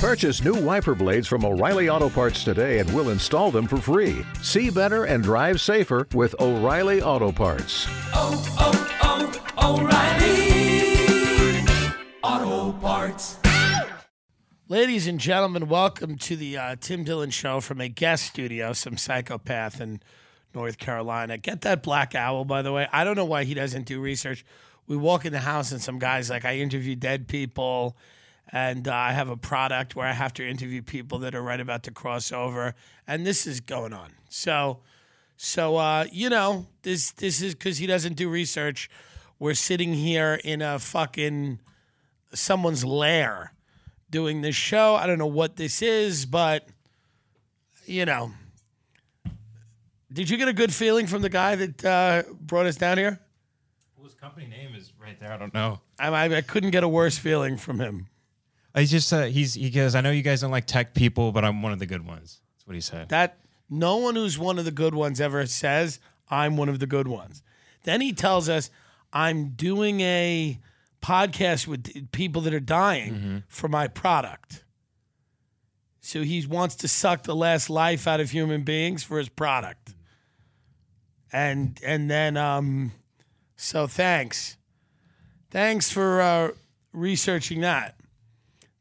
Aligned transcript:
Purchase 0.00 0.42
new 0.42 0.54
wiper 0.54 0.94
blades 0.94 1.28
from 1.28 1.44
O'Reilly 1.44 1.90
Auto 1.90 2.08
Parts 2.08 2.42
today 2.42 2.78
and 2.78 2.90
we'll 2.94 3.10
install 3.10 3.50
them 3.50 3.66
for 3.66 3.76
free. 3.76 4.24
See 4.40 4.70
better 4.70 5.04
and 5.04 5.22
drive 5.22 5.60
safer 5.60 6.08
with 6.14 6.34
O'Reilly 6.40 7.02
Auto 7.02 7.30
Parts. 7.30 7.86
oh, 8.14 8.42
oh, 9.62 9.78
O'Reilly 9.82 11.66
Auto 12.22 12.72
Parts. 12.78 13.36
Ladies 14.68 15.06
and 15.06 15.20
gentlemen, 15.20 15.68
welcome 15.68 16.16
to 16.16 16.34
the 16.34 16.56
uh, 16.56 16.76
Tim 16.80 17.04
Dillon 17.04 17.28
Show 17.28 17.60
from 17.60 17.82
a 17.82 17.88
guest 17.90 18.24
studio, 18.24 18.72
some 18.72 18.96
psychopath 18.96 19.82
in 19.82 20.00
North 20.54 20.78
Carolina. 20.78 21.36
Get 21.36 21.60
that 21.60 21.82
black 21.82 22.14
owl, 22.14 22.46
by 22.46 22.62
the 22.62 22.72
way. 22.72 22.88
I 22.90 23.04
don't 23.04 23.16
know 23.16 23.26
why 23.26 23.44
he 23.44 23.52
doesn't 23.52 23.84
do 23.84 24.00
research. 24.00 24.46
We 24.86 24.96
walk 24.96 25.26
in 25.26 25.32
the 25.34 25.40
house 25.40 25.72
and 25.72 25.82
some 25.82 25.98
guys 25.98 26.30
like 26.30 26.46
I 26.46 26.56
interview 26.56 26.96
dead 26.96 27.28
people, 27.28 27.98
and 28.52 28.88
uh, 28.88 28.94
I 28.94 29.12
have 29.12 29.28
a 29.28 29.36
product 29.36 29.94
where 29.94 30.06
I 30.06 30.12
have 30.12 30.32
to 30.34 30.48
interview 30.48 30.82
people 30.82 31.18
that 31.20 31.34
are 31.34 31.42
right 31.42 31.60
about 31.60 31.82
to 31.84 31.90
cross 31.90 32.32
over, 32.32 32.74
and 33.06 33.26
this 33.26 33.46
is 33.46 33.60
going 33.60 33.92
on. 33.92 34.12
So, 34.28 34.80
so 35.36 35.76
uh, 35.76 36.06
you 36.12 36.28
know, 36.28 36.66
this 36.82 37.12
this 37.12 37.40
is 37.40 37.54
because 37.54 37.78
he 37.78 37.86
doesn't 37.86 38.14
do 38.14 38.28
research. 38.28 38.90
We're 39.38 39.54
sitting 39.54 39.94
here 39.94 40.40
in 40.44 40.62
a 40.62 40.78
fucking 40.78 41.60
someone's 42.34 42.84
lair 42.84 43.54
doing 44.10 44.42
this 44.42 44.56
show. 44.56 44.96
I 44.96 45.06
don't 45.06 45.18
know 45.18 45.26
what 45.26 45.56
this 45.56 45.82
is, 45.82 46.26
but 46.26 46.66
you 47.86 48.04
know. 48.04 48.32
Did 50.12 50.28
you 50.28 50.36
get 50.36 50.48
a 50.48 50.52
good 50.52 50.74
feeling 50.74 51.06
from 51.06 51.22
the 51.22 51.28
guy 51.28 51.54
that 51.54 51.84
uh, 51.84 52.22
brought 52.40 52.66
us 52.66 52.74
down 52.74 52.98
here? 52.98 53.20
Well, 53.96 54.06
his 54.06 54.14
company 54.14 54.46
name 54.48 54.74
is 54.74 54.92
right 55.00 55.18
there. 55.20 55.32
I 55.32 55.36
don't 55.36 55.54
know. 55.54 55.80
I, 56.00 56.08
I, 56.08 56.36
I 56.38 56.40
couldn't 56.40 56.70
get 56.70 56.82
a 56.82 56.88
worse 56.88 57.16
feeling 57.16 57.56
from 57.56 57.78
him. 57.78 58.08
I 58.74 58.84
just 58.84 59.12
uh, 59.12 59.24
he's 59.24 59.54
he 59.54 59.70
goes. 59.70 59.94
I 59.94 60.00
know 60.00 60.10
you 60.10 60.22
guys 60.22 60.40
don't 60.42 60.50
like 60.50 60.66
tech 60.66 60.94
people, 60.94 61.32
but 61.32 61.44
I'm 61.44 61.62
one 61.62 61.72
of 61.72 61.78
the 61.78 61.86
good 61.86 62.06
ones. 62.06 62.40
That's 62.54 62.66
what 62.66 62.74
he 62.74 62.80
said. 62.80 63.08
That 63.08 63.38
no 63.68 63.96
one 63.96 64.14
who's 64.16 64.38
one 64.38 64.58
of 64.58 64.64
the 64.64 64.70
good 64.70 64.94
ones 64.94 65.20
ever 65.20 65.44
says 65.46 65.98
I'm 66.30 66.56
one 66.56 66.68
of 66.68 66.78
the 66.78 66.86
good 66.86 67.08
ones. 67.08 67.42
Then 67.84 68.00
he 68.00 68.12
tells 68.12 68.48
us 68.48 68.70
I'm 69.12 69.50
doing 69.50 70.00
a 70.00 70.58
podcast 71.02 71.66
with 71.66 72.12
people 72.12 72.42
that 72.42 72.54
are 72.54 72.60
dying 72.60 73.42
for 73.48 73.68
my 73.68 73.88
product. 73.88 74.64
So 76.00 76.22
he 76.22 76.46
wants 76.46 76.74
to 76.76 76.88
suck 76.88 77.24
the 77.24 77.34
last 77.36 77.70
life 77.70 78.06
out 78.06 78.20
of 78.20 78.30
human 78.30 78.62
beings 78.62 79.02
for 79.02 79.18
his 79.18 79.28
product. 79.28 79.94
And 81.32 81.78
and 81.84 82.10
then 82.10 82.36
um 82.36 82.92
so 83.56 83.86
thanks. 83.86 84.56
Thanks 85.50 85.90
for 85.90 86.20
uh, 86.20 86.52
researching 86.92 87.60
that. 87.60 87.99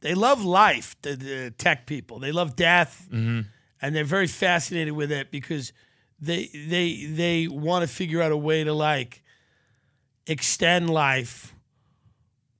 They 0.02 0.14
love 0.14 0.44
life, 0.44 0.96
the, 1.02 1.16
the 1.16 1.54
tech 1.58 1.86
people. 1.86 2.20
They 2.20 2.32
love 2.32 2.56
death 2.56 3.08
mm-hmm. 3.12 3.42
and 3.82 3.96
they're 3.96 4.04
very 4.04 4.28
fascinated 4.28 4.94
with 4.94 5.12
it 5.12 5.32
because 5.32 5.74
they 6.22 6.50
they 6.54 7.06
they 7.06 7.48
want 7.48 7.88
to 7.88 7.88
figure 7.88 8.22
out 8.22 8.32
a 8.32 8.38
way 8.38 8.64
to 8.64 8.74
like 8.74 9.24
extend 10.28 10.90
life 10.90 11.56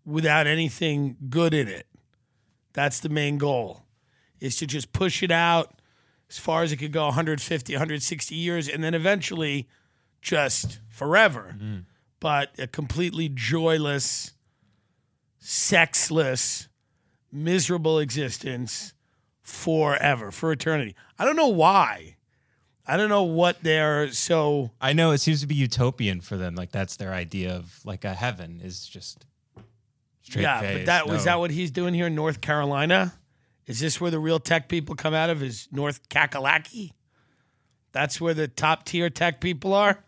without 0.06 0.48
anything 0.48 1.18
good 1.30 1.54
in 1.54 1.68
it. 1.68 1.86
That's 2.74 3.00
the 3.00 3.10
main 3.10 3.38
goal. 3.38 3.84
Is 4.40 4.56
to 4.58 4.68
just 4.68 4.94
push 4.94 5.22
it 5.22 5.32
out 5.32 5.82
as 6.30 6.38
far 6.38 6.64
as 6.64 6.72
it 6.72 6.78
could 6.78 6.94
go 6.94 7.06
150, 7.06 7.74
160 7.74 8.36
years 8.36 8.70
and 8.70 8.84
then 8.84 8.94
eventually 8.94 9.68
just 10.22 10.80
forever. 10.88 11.56
Mm-hmm. 11.58 11.80
But 12.22 12.52
a 12.58 12.68
completely 12.68 13.30
joyless, 13.30 14.34
sexless, 15.40 16.69
miserable 17.32 18.00
existence 18.00 18.94
forever, 19.42 20.32
for 20.32 20.52
eternity. 20.52 20.96
I 21.18 21.26
don't 21.26 21.36
know 21.36 21.48
why. 21.48 22.18
I 22.86 22.98
don't 22.98 23.10
know 23.10 23.24
what 23.24 23.62
they're 23.62 24.12
so. 24.12 24.72
I 24.82 24.94
know 24.94 25.12
it 25.12 25.20
seems 25.20 25.42
to 25.42 25.48
be 25.48 25.56
utopian 25.56 26.22
for 26.22 26.38
them. 26.38 26.56
Like 26.56 26.72
that's 26.72 26.96
their 26.96 27.14
idea 27.14 27.56
of 27.56 27.80
like 27.86 28.04
a 28.04 28.16
heaven 28.16 28.62
is 28.64 28.88
just 28.88 29.26
straight 30.24 30.42
yeah, 30.42 30.60
face. 30.60 30.78
but 30.80 30.86
that 30.88 31.08
was 31.08 31.26
that 31.26 31.40
what 31.40 31.52
he's 31.52 31.70
doing 31.70 31.94
here 31.94 32.08
in 32.08 32.16
North 32.16 32.42
Carolina? 32.42 33.14
Is 33.68 33.80
this 33.80 34.02
where 34.02 34.10
the 34.10 34.18
real 34.18 34.40
tech 34.40 34.68
people 34.68 34.96
come 34.96 35.14
out 35.14 35.30
of? 35.30 35.44
Is 35.44 35.68
North 35.72 36.10
Kakalaki? 36.10 36.94
That's 37.92 38.20
where 38.20 38.34
the 38.34 38.48
top 38.48 38.86
tier 38.86 39.12
tech 39.12 39.40
people 39.40 39.74
are 39.74 40.04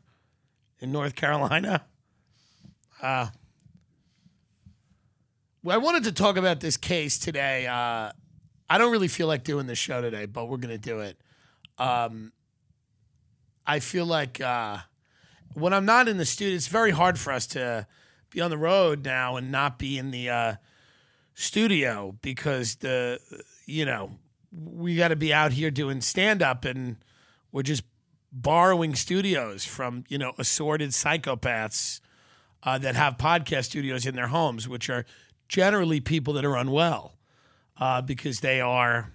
in 0.80 0.92
North 0.92 1.16
Carolina. 1.16 1.86
Uh, 3.02 3.28
I 5.70 5.78
wanted 5.78 6.06
to 6.06 6.12
talk 6.12 6.38
about 6.38 6.60
this 6.60 6.76
case 6.76 7.20
today. 7.20 7.68
Uh, 7.68 8.12
I 8.70 8.78
don't 8.78 8.92
really 8.92 9.08
feel 9.08 9.28
like 9.28 9.44
doing 9.44 9.68
the 9.68 9.76
show 9.76 10.02
today, 10.02 10.26
but 10.26 10.50
we're 10.50 10.58
going 10.58 10.76
to 10.76 10.78
do 10.80 11.02
it. 11.02 11.18
Um, 11.78 12.32
I 13.68 13.80
feel 13.80 14.06
like 14.06 14.42
uh, 14.42 14.78
when 15.54 15.74
I'm 15.74 15.86
not 15.86 16.08
in 16.08 16.18
the 16.18 16.26
studio, 16.26 16.56
it's 16.56 16.68
very 16.68 16.92
hard 16.92 17.20
for 17.20 17.32
us 17.32 17.46
to 17.48 17.86
be 18.32 18.42
on 18.42 18.50
the 18.50 18.58
road 18.58 19.06
now 19.06 19.36
and 19.36 19.52
not 19.52 19.78
be 19.78 19.98
in 20.00 20.10
the 20.10 20.30
uh, 20.30 20.56
studio 21.36 22.16
because 22.22 22.76
the 22.76 23.20
you 23.66 23.86
know 23.86 24.12
we 24.52 24.96
got 24.96 25.10
to 25.10 25.16
be 25.16 25.34
out 25.34 25.52
here 25.54 25.72
doing 25.72 26.02
stand 26.02 26.42
up 26.42 26.66
and 26.66 26.98
we're 27.52 27.62
just 27.62 27.84
borrowing 28.32 28.96
studios 28.96 29.66
from 29.66 30.06
you 30.08 30.18
know 30.18 30.34
assorted 30.38 30.90
psychopaths 30.90 32.00
uh, 32.64 32.78
that 32.78 32.96
have 32.96 33.18
podcast 33.18 33.66
studios 33.66 34.06
in 34.06 34.16
their 34.16 34.28
homes, 34.28 34.68
which 34.68 34.90
are 34.90 35.06
generally 35.52 36.00
people 36.00 36.34
that 36.34 36.46
are 36.46 36.56
unwell 36.56 37.18
uh, 37.78 38.02
because 38.02 38.40
they 38.40 38.62
are 38.62 39.12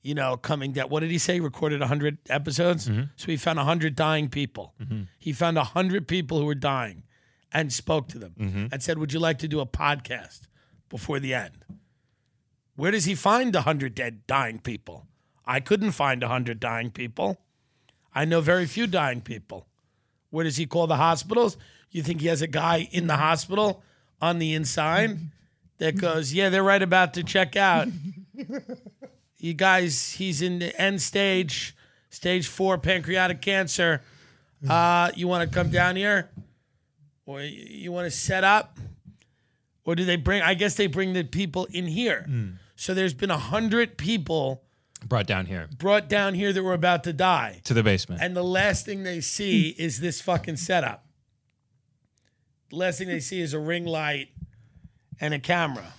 you 0.00 0.14
know, 0.14 0.36
coming 0.36 0.72
down. 0.72 0.88
What 0.88 1.00
did 1.00 1.10
he 1.10 1.18
say? 1.18 1.40
Recorded 1.40 1.80
100 1.80 2.18
episodes? 2.28 2.88
Mm-hmm. 2.88 3.04
So 3.16 3.26
he 3.26 3.36
found 3.38 3.56
100 3.56 3.94
dying 3.94 4.28
people. 4.28 4.74
Mm-hmm. 4.82 5.02
He 5.18 5.32
found 5.32 5.56
100 5.56 6.06
people 6.06 6.38
who 6.38 6.44
were 6.44 6.54
dying 6.54 7.04
and 7.52 7.72
spoke 7.72 8.08
to 8.08 8.18
them 8.18 8.34
mm-hmm. 8.38 8.66
and 8.70 8.82
said, 8.82 8.98
Would 8.98 9.14
you 9.14 9.18
like 9.18 9.38
to 9.38 9.48
do 9.48 9.60
a 9.60 9.66
podcast 9.66 10.42
before 10.90 11.20
the 11.20 11.32
end? 11.32 11.64
Where 12.76 12.90
does 12.90 13.06
he 13.06 13.14
find 13.14 13.54
100 13.54 13.94
dead, 13.94 14.26
dying 14.26 14.58
people? 14.58 15.06
I 15.46 15.60
couldn't 15.60 15.92
find 15.92 16.20
100 16.20 16.60
dying 16.60 16.90
people. 16.90 17.38
I 18.14 18.26
know 18.26 18.42
very 18.42 18.66
few 18.66 18.86
dying 18.86 19.22
people. 19.22 19.68
Where 20.28 20.44
does 20.44 20.58
he 20.58 20.66
call 20.66 20.86
the 20.86 20.96
hospitals? 20.96 21.56
You 21.90 22.02
think 22.02 22.20
he 22.20 22.26
has 22.26 22.42
a 22.42 22.46
guy 22.46 22.88
in 22.92 23.06
the 23.06 23.16
hospital 23.16 23.82
on 24.20 24.38
the 24.38 24.54
inside 24.54 25.18
that 25.78 25.96
goes, 25.98 26.32
Yeah, 26.32 26.48
they're 26.48 26.62
right 26.62 26.82
about 26.82 27.14
to 27.14 27.22
check 27.22 27.56
out 27.56 27.88
you 29.44 29.52
guys, 29.52 30.12
he's 30.12 30.40
in 30.40 30.58
the 30.58 30.80
end 30.80 31.02
stage, 31.02 31.76
stage 32.08 32.48
four 32.48 32.78
pancreatic 32.78 33.42
cancer. 33.42 34.00
Uh, 34.66 35.10
you 35.14 35.28
want 35.28 35.46
to 35.48 35.54
come 35.54 35.68
down 35.68 35.96
here, 35.96 36.30
or 37.26 37.42
you 37.42 37.92
want 37.92 38.06
to 38.06 38.10
set 38.10 38.42
up, 38.42 38.78
or 39.84 39.94
do 39.94 40.06
they 40.06 40.16
bring? 40.16 40.40
I 40.40 40.54
guess 40.54 40.76
they 40.76 40.86
bring 40.86 41.12
the 41.12 41.24
people 41.24 41.66
in 41.70 41.86
here. 41.86 42.26
So 42.76 42.94
there's 42.94 43.12
been 43.12 43.30
a 43.30 43.36
hundred 43.38 43.98
people 43.98 44.62
brought 45.06 45.26
down 45.26 45.44
here 45.44 45.68
brought 45.76 46.08
down 46.08 46.32
here 46.32 46.50
that 46.50 46.62
were 46.62 46.72
about 46.72 47.04
to 47.04 47.12
die, 47.12 47.60
to 47.64 47.74
the 47.74 47.82
basement. 47.82 48.22
and 48.22 48.34
the 48.34 48.42
last 48.42 48.86
thing 48.86 49.02
they 49.02 49.20
see 49.20 49.68
is 49.78 50.00
this 50.00 50.22
fucking 50.22 50.56
setup. 50.56 51.04
Last 52.74 52.98
thing 52.98 53.08
they 53.08 53.20
see 53.20 53.40
is 53.40 53.54
a 53.54 53.58
ring 53.58 53.84
light 53.86 54.28
and 55.20 55.32
a 55.32 55.38
camera. 55.38 55.94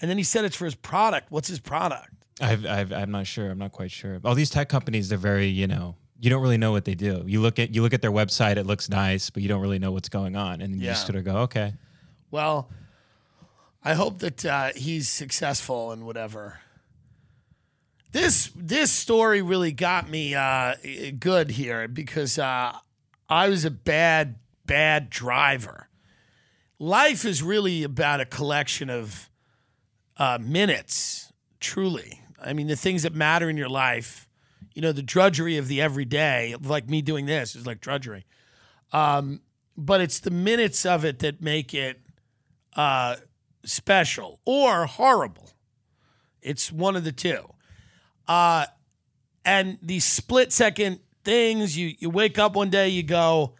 And 0.00 0.10
then 0.10 0.18
he 0.18 0.24
said 0.24 0.44
it's 0.44 0.56
for 0.56 0.64
his 0.64 0.74
product. 0.74 1.30
What's 1.30 1.48
his 1.48 1.60
product? 1.60 2.08
I've, 2.40 2.66
I've, 2.66 2.92
I'm 2.92 3.10
not 3.10 3.26
sure. 3.26 3.50
I'm 3.50 3.58
not 3.58 3.72
quite 3.72 3.92
sure. 3.92 4.20
All 4.24 4.34
these 4.34 4.50
tech 4.50 4.68
companies, 4.68 5.08
they're 5.08 5.18
very, 5.18 5.46
you 5.46 5.68
know, 5.68 5.94
you 6.18 6.30
don't 6.30 6.42
really 6.42 6.58
know 6.58 6.72
what 6.72 6.84
they 6.84 6.94
do. 6.94 7.22
You 7.26 7.40
look 7.40 7.58
at 7.58 7.74
you 7.74 7.82
look 7.82 7.92
at 7.92 8.00
their 8.00 8.12
website, 8.12 8.56
it 8.56 8.64
looks 8.64 8.88
nice, 8.88 9.30
but 9.30 9.42
you 9.42 9.48
don't 9.48 9.60
really 9.60 9.78
know 9.78 9.90
what's 9.90 10.08
going 10.08 10.36
on, 10.36 10.60
and 10.60 10.74
you 10.76 10.86
just 10.86 11.04
sort 11.04 11.16
of 11.16 11.24
go, 11.24 11.38
okay. 11.38 11.74
Well, 12.30 12.70
I 13.84 13.94
hope 13.94 14.20
that 14.20 14.44
uh, 14.44 14.70
he's 14.76 15.08
successful 15.08 15.90
and 15.90 16.06
whatever. 16.06 16.60
This 18.12 18.50
this 18.54 18.92
story 18.92 19.42
really 19.42 19.72
got 19.72 20.08
me 20.08 20.34
uh, 20.34 20.74
good 21.18 21.50
here 21.50 21.88
because 21.88 22.38
uh, 22.38 22.76
I 23.28 23.48
was 23.48 23.64
a 23.64 23.70
bad 23.70 24.36
bad 24.66 25.10
driver. 25.10 25.88
Life 26.78 27.24
is 27.24 27.42
really 27.42 27.82
about 27.82 28.20
a 28.20 28.26
collection 28.26 28.90
of 28.90 29.30
uh, 30.16 30.38
minutes. 30.40 31.32
Truly, 31.60 32.20
I 32.42 32.52
mean 32.52 32.66
the 32.66 32.76
things 32.76 33.04
that 33.04 33.14
matter 33.14 33.48
in 33.48 33.56
your 33.56 33.68
life. 33.68 34.28
You 34.74 34.82
know 34.82 34.92
the 34.92 35.02
drudgery 35.02 35.58
of 35.58 35.68
the 35.68 35.80
everyday, 35.80 36.56
like 36.60 36.88
me 36.88 37.02
doing 37.02 37.26
this, 37.26 37.54
is 37.54 37.66
like 37.66 37.80
drudgery. 37.80 38.24
Um, 38.92 39.42
but 39.76 40.00
it's 40.00 40.20
the 40.20 40.30
minutes 40.30 40.84
of 40.84 41.04
it 41.04 41.20
that 41.20 41.40
make 41.40 41.72
it 41.74 42.00
uh, 42.74 43.16
special 43.64 44.40
or 44.44 44.86
horrible. 44.86 45.50
It's 46.40 46.72
one 46.72 46.96
of 46.96 47.04
the 47.04 47.12
two. 47.12 47.48
Uh, 48.26 48.66
and 49.44 49.78
these 49.82 50.04
split 50.04 50.52
second 50.52 51.00
things, 51.24 51.76
you, 51.76 51.94
you 51.98 52.10
wake 52.10 52.38
up 52.38 52.54
one 52.54 52.70
day, 52.70 52.88
you 52.88 53.02
go, 53.02 53.54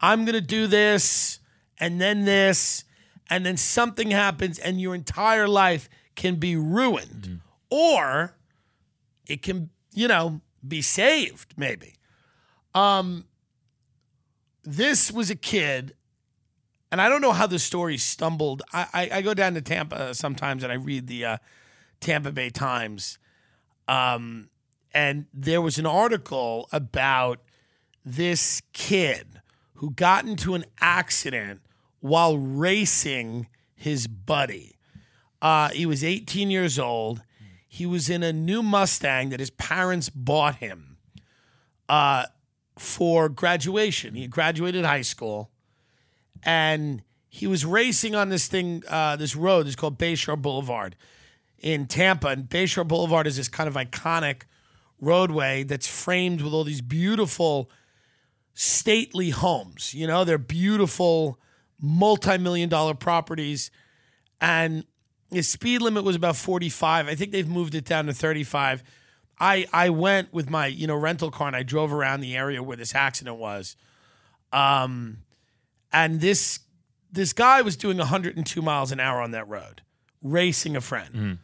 I'm 0.00 0.24
going 0.24 0.34
to 0.34 0.40
do 0.40 0.66
this, 0.66 1.40
and 1.78 2.00
then 2.00 2.24
this, 2.24 2.84
and 3.28 3.44
then 3.44 3.56
something 3.56 4.10
happens, 4.10 4.58
and 4.58 4.80
your 4.80 4.94
entire 4.94 5.46
life 5.46 5.88
can 6.16 6.36
be 6.36 6.56
ruined 6.56 7.40
or 7.70 8.36
it 9.26 9.42
can, 9.42 9.70
you 9.94 10.08
know, 10.08 10.40
be 10.66 10.82
saved 10.82 11.54
maybe. 11.56 11.94
Um 12.74 13.24
this 14.62 15.10
was 15.10 15.30
a 15.30 15.34
kid 15.34 15.94
and 16.92 17.00
I 17.00 17.08
don't 17.08 17.22
know 17.22 17.32
how 17.32 17.46
the 17.46 17.58
story 17.58 17.96
stumbled. 17.96 18.62
I, 18.72 18.86
I, 18.92 19.10
I 19.14 19.22
go 19.22 19.32
down 19.32 19.54
to 19.54 19.62
Tampa 19.62 20.14
sometimes 20.14 20.62
and 20.62 20.72
I 20.72 20.74
read 20.74 21.06
the 21.06 21.24
uh, 21.24 21.36
Tampa 22.00 22.32
Bay 22.32 22.50
Times. 22.50 23.18
Um, 23.86 24.50
and 24.92 25.26
there 25.32 25.62
was 25.62 25.78
an 25.78 25.86
article 25.86 26.68
about 26.72 27.40
this 28.04 28.60
kid 28.72 29.39
who 29.80 29.90
got 29.92 30.26
into 30.26 30.54
an 30.54 30.62
accident 30.82 31.62
while 32.00 32.36
racing 32.36 33.48
his 33.74 34.06
buddy. 34.06 34.76
Uh, 35.40 35.70
he 35.70 35.86
was 35.86 36.04
18 36.04 36.50
years 36.50 36.78
old. 36.78 37.22
He 37.66 37.86
was 37.86 38.10
in 38.10 38.22
a 38.22 38.30
new 38.30 38.62
Mustang 38.62 39.30
that 39.30 39.40
his 39.40 39.48
parents 39.48 40.10
bought 40.10 40.56
him 40.56 40.98
uh, 41.88 42.26
for 42.78 43.30
graduation. 43.30 44.14
He 44.14 44.26
graduated 44.26 44.84
high 44.84 45.00
school 45.00 45.50
and 46.42 47.02
he 47.30 47.46
was 47.46 47.64
racing 47.64 48.14
on 48.14 48.28
this 48.28 48.48
thing, 48.48 48.82
uh, 48.86 49.16
this 49.16 49.34
road. 49.34 49.66
It's 49.66 49.76
called 49.76 49.98
Bayshore 49.98 50.40
Boulevard 50.40 50.94
in 51.58 51.86
Tampa. 51.86 52.28
And 52.28 52.50
Bayshore 52.50 52.86
Boulevard 52.86 53.26
is 53.26 53.38
this 53.38 53.48
kind 53.48 53.66
of 53.66 53.76
iconic 53.76 54.42
roadway 55.00 55.62
that's 55.62 55.86
framed 55.86 56.42
with 56.42 56.52
all 56.52 56.64
these 56.64 56.82
beautiful, 56.82 57.70
stately 58.54 59.30
homes. 59.30 59.94
You 59.94 60.06
know, 60.06 60.24
they're 60.24 60.38
beautiful, 60.38 61.38
multi 61.80 62.38
million 62.38 62.68
dollar 62.68 62.94
properties. 62.94 63.70
And 64.40 64.84
the 65.30 65.42
speed 65.42 65.82
limit 65.82 66.04
was 66.04 66.16
about 66.16 66.36
45. 66.36 67.08
I 67.08 67.14
think 67.14 67.32
they've 67.32 67.48
moved 67.48 67.74
it 67.74 67.84
down 67.84 68.06
to 68.06 68.12
35. 68.14 68.82
I, 69.38 69.66
I 69.72 69.90
went 69.90 70.32
with 70.32 70.50
my 70.50 70.66
you 70.66 70.86
know 70.86 70.96
rental 70.96 71.30
car 71.30 71.46
and 71.46 71.56
I 71.56 71.62
drove 71.62 71.92
around 71.92 72.20
the 72.20 72.36
area 72.36 72.62
where 72.62 72.76
this 72.76 72.94
accident 72.94 73.38
was. 73.38 73.76
Um, 74.52 75.18
and 75.92 76.20
this 76.20 76.60
this 77.12 77.32
guy 77.32 77.62
was 77.62 77.76
doing 77.76 77.96
102 77.98 78.62
miles 78.62 78.92
an 78.92 79.00
hour 79.00 79.20
on 79.20 79.30
that 79.32 79.48
road, 79.48 79.82
racing 80.22 80.76
a 80.76 80.80
friend. 80.80 81.38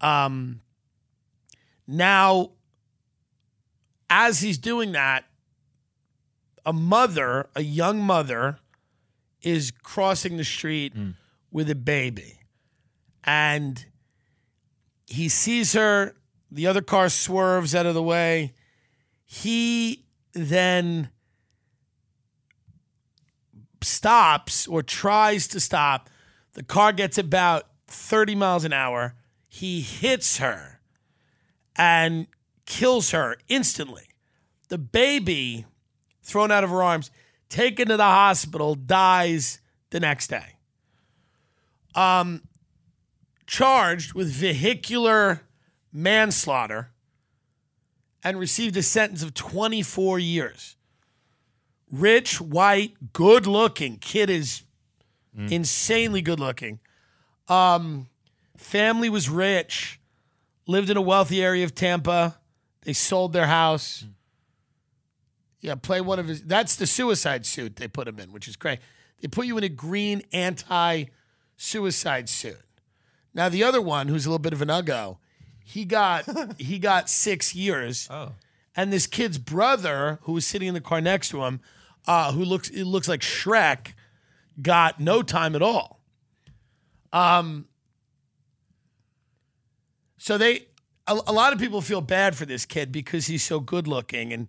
Um, 0.00 0.60
now, 1.86 2.50
as 4.10 4.40
he's 4.40 4.58
doing 4.58 4.92
that, 4.92 5.24
a 6.66 6.72
mother, 6.72 7.48
a 7.54 7.62
young 7.62 8.00
mother, 8.00 8.58
is 9.40 9.70
crossing 9.70 10.36
the 10.36 10.44
street 10.44 10.94
mm. 10.94 11.14
with 11.50 11.70
a 11.70 11.74
baby, 11.74 12.40
and 13.24 13.86
he 15.06 15.28
sees 15.28 15.72
her. 15.72 16.14
The 16.50 16.66
other 16.66 16.82
car 16.82 17.08
swerves 17.08 17.74
out 17.74 17.86
of 17.86 17.94
the 17.94 18.02
way. 18.02 18.52
He 19.24 20.04
then 20.32 21.10
stops 23.82 24.66
or 24.66 24.82
tries 24.82 25.46
to 25.48 25.60
stop. 25.60 26.10
The 26.54 26.62
car 26.62 26.92
gets 26.92 27.18
about 27.18 27.68
30 27.86 28.34
miles 28.34 28.64
an 28.64 28.72
hour. 28.72 29.14
He 29.48 29.80
hits 29.80 30.38
her 30.38 30.80
and 31.76 32.26
kills 32.64 33.10
her 33.10 33.36
instantly. 33.48 34.08
The 34.68 34.78
baby, 34.78 35.66
thrown 36.26 36.50
out 36.50 36.64
of 36.64 36.70
her 36.70 36.82
arms, 36.82 37.10
taken 37.48 37.88
to 37.88 37.96
the 37.96 38.02
hospital, 38.02 38.74
dies 38.74 39.60
the 39.90 40.00
next 40.00 40.28
day. 40.28 40.56
Um, 41.94 42.42
charged 43.46 44.12
with 44.12 44.30
vehicular 44.30 45.42
manslaughter 45.92 46.90
and 48.22 48.38
received 48.38 48.76
a 48.76 48.82
sentence 48.82 49.22
of 49.22 49.32
24 49.34 50.18
years 50.18 50.76
rich, 51.90 52.40
white, 52.40 53.12
good 53.12 53.46
looking. 53.46 53.96
Kid 53.98 54.28
is 54.28 54.62
insanely 55.50 56.22
good 56.22 56.40
looking. 56.40 56.80
Um, 57.48 58.08
family 58.56 59.08
was 59.08 59.28
rich, 59.28 60.00
lived 60.66 60.90
in 60.90 60.96
a 60.96 61.00
wealthy 61.00 61.42
area 61.42 61.64
of 61.64 61.74
Tampa. 61.74 62.38
They 62.82 62.92
sold 62.92 63.32
their 63.32 63.46
house. 63.46 64.04
Yeah, 65.66 65.74
play 65.74 66.00
one 66.00 66.20
of 66.20 66.28
his. 66.28 66.42
That's 66.42 66.76
the 66.76 66.86
suicide 66.86 67.44
suit 67.44 67.74
they 67.74 67.88
put 67.88 68.06
him 68.06 68.20
in, 68.20 68.30
which 68.30 68.46
is 68.46 68.54
great. 68.54 68.78
They 69.20 69.26
put 69.26 69.46
you 69.46 69.58
in 69.58 69.64
a 69.64 69.68
green 69.68 70.22
anti 70.32 71.06
suicide 71.56 72.28
suit. 72.28 72.60
Now 73.34 73.48
the 73.48 73.64
other 73.64 73.82
one, 73.82 74.06
who's 74.06 74.26
a 74.26 74.28
little 74.28 74.38
bit 74.38 74.52
of 74.52 74.62
an 74.62 74.68
uggo, 74.68 75.16
he 75.64 75.84
got 75.84 76.24
he 76.60 76.78
got 76.78 77.10
six 77.10 77.52
years. 77.52 78.06
Oh. 78.08 78.34
And 78.76 78.92
this 78.92 79.08
kid's 79.08 79.38
brother, 79.38 80.20
who 80.22 80.34
was 80.34 80.46
sitting 80.46 80.68
in 80.68 80.74
the 80.74 80.80
car 80.80 81.00
next 81.00 81.30
to 81.30 81.42
him, 81.42 81.58
uh, 82.06 82.30
who 82.30 82.44
looks 82.44 82.68
it 82.68 82.84
looks 82.84 83.08
like 83.08 83.22
Shrek, 83.22 83.94
got 84.62 85.00
no 85.00 85.20
time 85.20 85.56
at 85.56 85.62
all. 85.62 85.98
Um. 87.12 87.66
So 90.16 90.38
they, 90.38 90.68
a, 91.08 91.18
a 91.26 91.32
lot 91.32 91.52
of 91.52 91.58
people 91.58 91.80
feel 91.80 92.00
bad 92.00 92.36
for 92.36 92.46
this 92.46 92.66
kid 92.66 92.92
because 92.92 93.26
he's 93.26 93.42
so 93.42 93.58
good 93.58 93.88
looking, 93.88 94.32
and 94.32 94.48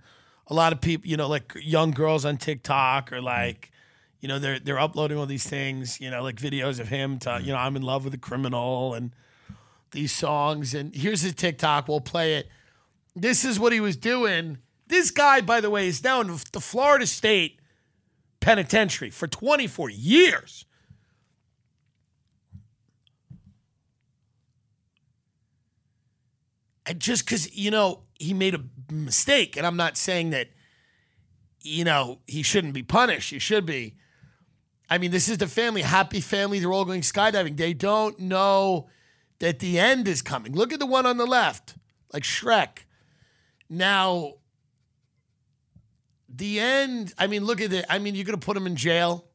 a 0.49 0.53
lot 0.53 0.73
of 0.73 0.81
people, 0.81 1.07
you 1.07 1.17
know, 1.17 1.27
like 1.27 1.53
young 1.61 1.91
girls 1.91 2.25
on 2.25 2.38
TikTok 2.38 3.11
or 3.11 3.17
mm-hmm. 3.17 3.25
like, 3.25 3.71
you 4.19 4.27
know, 4.27 4.39
they're 4.39 4.59
they're 4.59 4.79
uploading 4.79 5.17
all 5.17 5.25
these 5.25 5.47
things, 5.47 5.99
you 6.01 6.09
know, 6.09 6.23
like 6.23 6.35
videos 6.35 6.79
of 6.79 6.88
him 6.88 7.19
to, 7.19 7.29
mm-hmm. 7.29 7.45
you 7.45 7.51
know, 7.51 7.59
I'm 7.59 7.75
in 7.75 7.81
love 7.81 8.03
with 8.03 8.13
a 8.13 8.19
criminal 8.19 8.94
and 8.94 9.11
these 9.91 10.11
songs. 10.11 10.73
And 10.73 10.95
here's 10.95 11.21
his 11.21 11.33
TikTok. 11.33 11.88
We'll 11.88 12.01
play 12.01 12.35
it. 12.35 12.47
This 13.15 13.44
is 13.44 13.59
what 13.59 13.73
he 13.73 13.79
was 13.79 13.97
doing. 13.97 14.59
This 14.88 15.11
guy, 15.11 15.41
by 15.41 15.59
the 15.59 15.69
way, 15.69 15.88
is 15.88 16.03
now 16.03 16.21
in 16.21 16.27
the 16.27 16.61
Florida 16.61 17.05
State 17.05 17.59
Penitentiary 18.39 19.09
for 19.09 19.27
24 19.27 19.89
years. 19.89 20.65
And 26.85 27.01
just 27.01 27.25
because, 27.25 27.53
you 27.53 27.69
know, 27.69 28.03
he 28.19 28.33
made 28.33 28.55
a 28.55 28.63
mistake, 28.91 29.57
and 29.57 29.65
I'm 29.65 29.77
not 29.77 29.97
saying 29.97 30.31
that, 30.31 30.49
you 31.61 31.83
know, 31.83 32.19
he 32.27 32.43
shouldn't 32.43 32.73
be 32.73 32.83
punished. 32.83 33.31
He 33.31 33.39
should 33.39 33.65
be. 33.65 33.95
I 34.89 34.97
mean, 34.97 35.11
this 35.11 35.27
is 35.27 35.37
the 35.37 35.47
family, 35.47 35.81
happy 35.81 36.21
family. 36.21 36.59
They're 36.59 36.71
all 36.71 36.85
going 36.85 37.01
skydiving. 37.01 37.57
They 37.57 37.73
don't 37.73 38.19
know 38.19 38.89
that 39.39 39.59
the 39.59 39.77
end 39.77 40.07
is 40.07 40.21
coming. 40.21 40.53
Look 40.53 40.71
at 40.71 40.79
the 40.79 40.85
one 40.85 41.05
on 41.05 41.17
the 41.17 41.25
left, 41.25 41.75
like 42.13 42.23
Shrek. 42.23 42.85
Now, 43.69 44.35
the 46.30 46.59
end, 46.59 47.13
I 47.18 47.27
mean, 47.27 47.44
look 47.44 47.59
at 47.59 47.73
it. 47.73 47.85
I 47.89 47.99
mean, 47.99 48.15
you're 48.15 48.25
going 48.25 48.39
to 48.39 48.45
put 48.45 48.56
him 48.56 48.65
in 48.65 48.75
jail. 48.75 49.25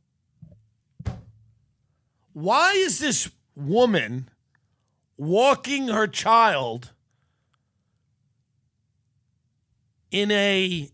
Why 2.33 2.73
is 2.73 2.99
this 2.99 3.31
woman 3.55 4.31
walking 5.19 5.89
her 5.89 6.07
child 6.07 6.92
in 10.13 10.31
a, 10.31 10.89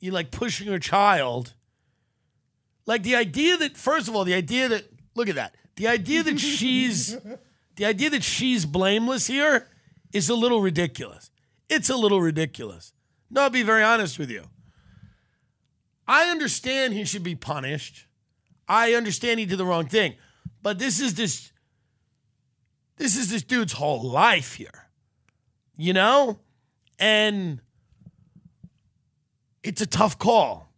you 0.00 0.10
like 0.10 0.32
pushing 0.32 0.66
her 0.66 0.80
child? 0.80 1.54
Like 2.86 3.04
the 3.04 3.14
idea 3.14 3.56
that, 3.58 3.76
first 3.76 4.08
of 4.08 4.16
all, 4.16 4.24
the 4.24 4.34
idea 4.34 4.68
that, 4.68 4.90
look 5.14 5.28
at 5.28 5.36
that. 5.36 5.54
The 5.76 5.86
idea 5.86 6.24
that 6.24 6.40
she's, 6.40 7.16
the 7.76 7.84
idea 7.84 8.10
that 8.10 8.24
she's 8.24 8.66
blameless 8.66 9.28
here 9.28 9.68
is 10.12 10.28
a 10.28 10.34
little 10.34 10.60
ridiculous. 10.60 11.30
It's 11.68 11.90
a 11.90 11.96
little 11.96 12.20
ridiculous. 12.20 12.92
No, 13.30 13.42
I'll 13.42 13.50
be 13.50 13.62
very 13.62 13.82
honest 13.82 14.18
with 14.18 14.30
you. 14.30 14.44
I 16.08 16.30
understand 16.30 16.94
he 16.94 17.04
should 17.04 17.24
be 17.24 17.34
punished. 17.34 18.06
I 18.68 18.94
understand 18.94 19.40
he 19.40 19.46
did 19.46 19.58
the 19.58 19.66
wrong 19.66 19.86
thing. 19.86 20.14
But 20.62 20.78
this 20.78 21.00
is 21.00 21.14
this 21.14 21.52
this 22.96 23.16
is 23.16 23.30
this 23.30 23.42
dude's 23.42 23.74
whole 23.74 24.02
life 24.02 24.54
here. 24.54 24.88
You 25.76 25.92
know? 25.92 26.38
And 26.98 27.60
it's 29.66 29.80
a 29.80 29.86
tough 29.86 30.18
call. 30.18 30.72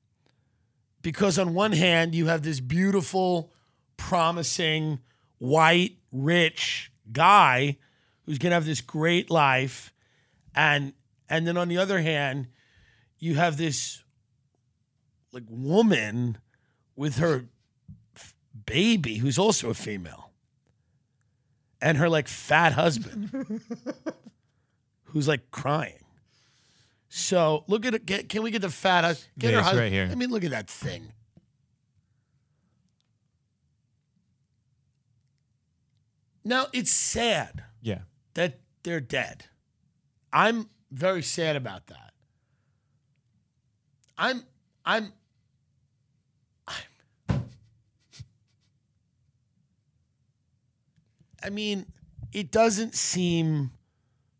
Because 1.02 1.38
on 1.38 1.54
one 1.54 1.73
hand, 1.73 2.14
you 2.14 2.26
have 2.26 2.42
this 2.42 2.61
beautiful, 2.61 3.52
promising, 3.97 4.99
white, 5.38 5.97
rich 6.12 6.90
guy 7.12 7.76
who's 8.25 8.38
going 8.38 8.50
to 8.50 8.54
have 8.54 8.66
this 8.66 8.80
great 8.80 9.30
life 9.30 9.92
and 10.54 10.92
and 11.30 11.47
then 11.47 11.57
on 11.57 11.68
the 11.68 11.78
other 11.78 12.00
hand, 12.00 12.49
you 13.18 13.35
have 13.35 13.57
this 13.57 14.02
like 15.33 15.45
woman 15.49 16.38
with 16.97 17.18
her 17.18 17.45
f- 18.16 18.35
baby 18.66 19.18
who's 19.18 19.38
also 19.38 19.71
a 19.71 19.75
female. 19.75 20.30
And 21.80 21.99
her 21.99 22.09
like 22.09 22.26
fat 22.26 22.73
husband 22.73 23.61
who's 25.04 25.28
like 25.28 25.50
crying. 25.50 26.04
So 27.08 27.64
look 27.68 27.86
at 27.86 27.94
it. 27.94 28.04
Get, 28.06 28.28
can 28.28 28.42
we 28.42 28.50
get 28.50 28.62
the 28.62 28.68
fat? 28.70 29.02
Get 29.38 29.50
Yeah, 29.50 29.56
her 29.58 29.62
husband. 29.62 29.80
right 29.82 29.92
here. 29.92 30.08
I 30.10 30.14
mean, 30.14 30.30
look 30.30 30.44
at 30.44 30.50
that 30.50 30.68
thing. 30.68 31.12
Now 36.44 36.66
it's 36.72 36.90
sad. 36.90 37.64
Yeah. 37.82 38.00
that 38.34 38.60
they're 38.82 39.00
dead. 39.00 39.46
I'm 40.32 40.68
very 40.90 41.22
sad 41.22 41.56
about 41.56 41.86
that. 41.88 42.12
I'm 44.16 44.44
I'm 44.84 45.12
I'm 46.66 47.42
I 51.42 51.50
mean, 51.50 51.86
it 52.32 52.50
doesn't 52.50 52.94
seem 52.94 53.70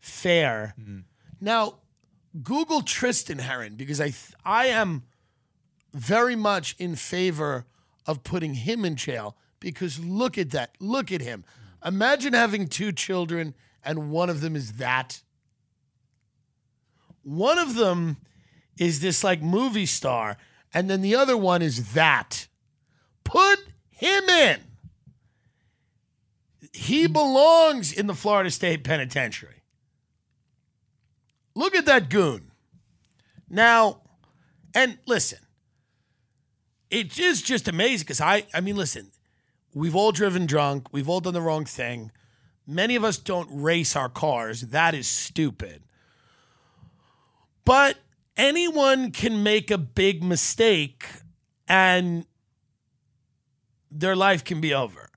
fair. 0.01 0.75
Mm-hmm. 0.81 1.01
Now, 1.41 1.79
Google 2.43 2.83
Tristan 2.83 3.39
Herrin 3.39 3.77
because 3.77 4.01
I 4.01 4.11
th- 4.11 4.35
I 4.45 4.67
am 4.67 5.05
very 5.93 6.37
much 6.37 6.77
in 6.79 6.95
favor 6.95 7.67
of 8.07 8.23
putting 8.23 8.55
him 8.55 8.85
in 8.85 8.97
jail 8.97 9.37
because 9.61 9.99
look 9.99 10.39
at 10.39 10.51
that. 10.51 10.77
Look 10.81 11.11
at 11.11 11.21
him. 11.21 11.45
Imagine 11.85 12.33
having 12.33 12.69
two 12.69 12.93
children 12.93 13.55
and 13.85 14.11
one 14.11 14.31
of 14.31 14.41
them 14.41 14.57
is 14.57 14.75
that. 14.75 15.23
One 17.23 17.59
of 17.59 17.75
them 17.75 18.19
is 18.79 19.01
this 19.01 19.25
like 19.25 19.43
movie 19.43 19.87
star 19.87 20.37
and 20.73 20.89
then 20.89 21.01
the 21.01 21.15
other 21.15 21.37
one 21.37 21.63
is 21.63 21.93
that. 21.95 22.49
Put 23.25 23.59
him 23.91 24.25
in. 24.29 24.61
He 26.73 27.07
belongs 27.07 27.93
in 27.93 28.07
the 28.07 28.15
Florida 28.15 28.51
State 28.51 28.85
Penitentiary. 28.85 29.58
Look 31.59 31.75
at 31.75 31.87
that 31.87 32.09
goon. 32.09 32.53
Now, 33.51 34.03
and 34.77 34.97
listen, 35.09 35.41
it 36.89 37.19
is 37.19 37.43
just 37.43 37.67
amazing 37.67 38.05
because 38.05 38.21
I, 38.21 38.47
I 38.55 38.61
mean, 38.61 38.77
listen, 38.77 39.11
we've 39.75 39.97
all 39.97 40.13
driven 40.13 40.47
drunk, 40.47 40.93
we've 40.93 41.09
all 41.09 41.19
done 41.19 41.35
the 41.35 41.43
wrong 41.43 41.65
thing. 41.65 42.13
Many 42.65 42.95
of 42.95 43.03
us 43.03 43.19
don't 43.19 43.49
race 43.51 43.97
our 43.97 44.09
cars. 44.09 44.61
That 44.61 44.95
is 44.95 45.09
stupid. 45.09 45.83
But 47.65 47.97
anyone 48.37 49.11
can 49.11 49.43
make 49.43 49.73
a 49.73 49.79
big 49.79 50.23
mistake 50.23 51.07
and 51.67 52.25
their 53.91 54.15
life 54.15 54.45
can 54.45 54.61
be 54.61 54.73
over. 54.73 55.11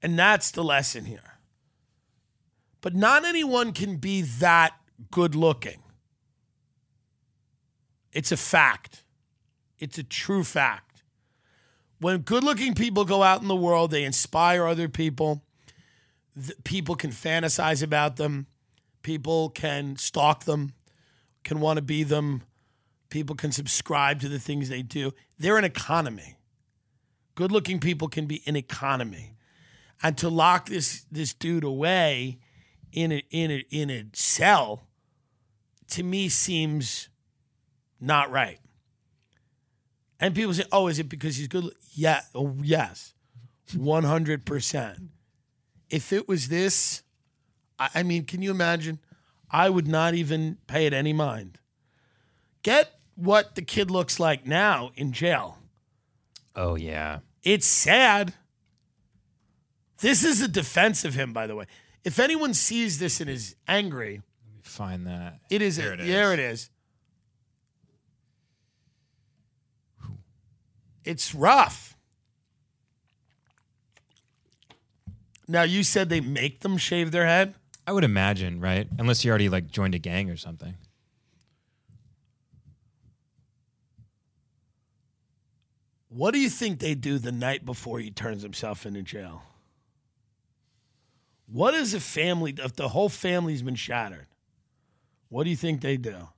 And 0.00 0.16
that's 0.16 0.52
the 0.52 0.62
lesson 0.62 1.06
here. 1.06 1.38
But 2.82 2.94
not 2.94 3.24
anyone 3.24 3.72
can 3.72 3.96
be 3.96 4.22
that 4.22 4.74
good 5.10 5.34
looking. 5.34 5.82
It's 8.12 8.32
a 8.32 8.36
fact. 8.36 9.04
It's 9.78 9.98
a 9.98 10.02
true 10.02 10.44
fact. 10.44 11.02
When 12.00 12.18
good 12.18 12.44
looking 12.44 12.74
people 12.74 13.04
go 13.04 13.22
out 13.22 13.42
in 13.42 13.48
the 13.48 13.56
world, 13.56 13.90
they 13.90 14.04
inspire 14.04 14.66
other 14.66 14.88
people. 14.88 15.42
People 16.64 16.94
can 16.94 17.10
fantasize 17.10 17.82
about 17.82 18.16
them. 18.16 18.46
People 19.02 19.50
can 19.50 19.96
stalk 19.96 20.44
them, 20.44 20.74
can 21.42 21.60
want 21.60 21.78
to 21.78 21.82
be 21.82 22.02
them. 22.02 22.42
People 23.08 23.34
can 23.34 23.50
subscribe 23.50 24.20
to 24.20 24.28
the 24.28 24.38
things 24.38 24.68
they 24.68 24.82
do. 24.82 25.12
They're 25.38 25.56
an 25.56 25.64
economy. 25.64 26.36
Good 27.34 27.50
looking 27.50 27.80
people 27.80 28.08
can 28.08 28.26
be 28.26 28.42
an 28.46 28.56
economy. 28.56 29.36
And 30.02 30.16
to 30.18 30.28
lock 30.28 30.68
this 30.68 31.06
this 31.10 31.34
dude 31.34 31.64
away 31.64 32.38
in 32.92 33.12
a 33.12 33.22
in 33.30 33.50
a 33.50 33.64
in 33.70 33.90
a 33.90 34.04
cell 34.12 34.86
to 35.90 36.02
me 36.02 36.28
seems 36.28 37.08
not 38.00 38.30
right. 38.30 38.58
And 40.18 40.34
people 40.34 40.54
say, 40.54 40.64
"Oh, 40.70 40.88
is 40.88 40.98
it 40.98 41.08
because 41.08 41.36
he's 41.36 41.48
good?" 41.48 41.72
Yeah, 41.92 42.20
oh, 42.34 42.56
yes, 42.62 43.14
one 43.74 44.04
hundred 44.04 44.44
percent. 44.44 45.10
If 45.88 46.12
it 46.12 46.28
was 46.28 46.48
this, 46.48 47.02
I, 47.78 47.88
I 47.96 48.02
mean, 48.02 48.24
can 48.24 48.42
you 48.42 48.50
imagine? 48.50 48.98
I 49.50 49.68
would 49.68 49.88
not 49.88 50.14
even 50.14 50.58
pay 50.66 50.86
it 50.86 50.92
any 50.92 51.12
mind. 51.12 51.58
Get 52.62 52.92
what 53.16 53.54
the 53.54 53.62
kid 53.62 53.90
looks 53.90 54.20
like 54.20 54.46
now 54.46 54.92
in 54.94 55.12
jail. 55.12 55.58
Oh 56.54 56.76
yeah. 56.76 57.20
It's 57.42 57.66
sad. 57.66 58.34
This 60.00 60.24
is 60.24 60.40
a 60.40 60.48
defense 60.48 61.04
of 61.04 61.14
him, 61.14 61.32
by 61.32 61.46
the 61.46 61.56
way. 61.56 61.66
If 62.04 62.18
anyone 62.18 62.54
sees 62.54 62.98
this 62.98 63.20
and 63.20 63.28
is 63.28 63.56
angry, 63.66 64.22
Find 64.70 65.06
that. 65.08 65.40
it 65.50 65.62
is. 65.62 65.76
There 65.76 65.92
it 65.92 66.00
is. 66.00 66.06
There 66.06 66.32
it 66.32 66.38
is. 66.38 66.70
It's 71.04 71.34
rough. 71.34 71.96
Now 75.48 75.62
you 75.62 75.82
said 75.82 76.08
they 76.08 76.20
make 76.20 76.60
them 76.60 76.76
shave 76.76 77.10
their 77.10 77.26
head. 77.26 77.54
I 77.84 77.92
would 77.92 78.04
imagine, 78.04 78.60
right? 78.60 78.86
Unless 78.96 79.24
you 79.24 79.30
already 79.30 79.48
like 79.48 79.72
joined 79.72 79.96
a 79.96 79.98
gang 79.98 80.30
or 80.30 80.36
something. 80.36 80.74
What 86.08 86.32
do 86.32 86.38
you 86.38 86.48
think 86.48 86.78
they 86.78 86.94
do 86.94 87.18
the 87.18 87.32
night 87.32 87.64
before 87.64 87.98
he 87.98 88.12
turns 88.12 88.42
himself 88.42 88.86
into 88.86 89.02
jail? 89.02 89.42
What 91.46 91.74
is 91.74 91.92
a 91.92 92.00
family 92.00 92.54
if 92.56 92.76
the 92.76 92.90
whole 92.90 93.08
family's 93.08 93.62
been 93.62 93.74
shattered? 93.74 94.26
What 95.30 95.44
do 95.44 95.50
you 95.50 95.56
think 95.56 95.80
they 95.80 95.96
do? 95.96 96.28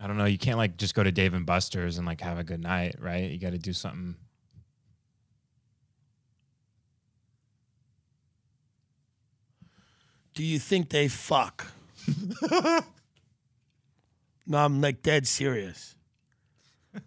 I 0.00 0.06
don't 0.06 0.16
know. 0.16 0.24
You 0.24 0.38
can't 0.38 0.58
like 0.58 0.76
just 0.76 0.94
go 0.94 1.02
to 1.02 1.12
Dave 1.12 1.34
and 1.34 1.44
Buster's 1.44 1.98
and 1.98 2.06
like 2.06 2.20
have 2.20 2.38
a 2.38 2.44
good 2.44 2.62
night, 2.62 2.96
right? 2.98 3.30
You 3.30 3.38
got 3.38 3.50
to 3.50 3.58
do 3.58 3.72
something. 3.72 4.16
Do 10.34 10.44
you 10.44 10.58
think 10.58 10.90
they 10.90 11.08
fuck? 11.08 11.66
no, 12.50 12.82
I'm 14.58 14.80
like 14.80 15.02
dead 15.02 15.26
serious. 15.26 15.94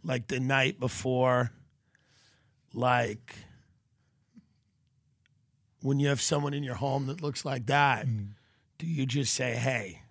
Like 0.03 0.27
the 0.27 0.39
night 0.39 0.79
before, 0.79 1.51
like 2.73 3.35
when 5.81 5.99
you 5.99 6.09
have 6.09 6.21
someone 6.21 6.53
in 6.53 6.63
your 6.63 6.75
home 6.75 7.07
that 7.07 7.21
looks 7.21 7.45
like 7.45 7.67
that, 7.67 8.07
mm. 8.07 8.29
do 8.79 8.88
you 8.88 9.05
just 9.05 9.33
say, 9.33 9.53
hey? 9.53 10.01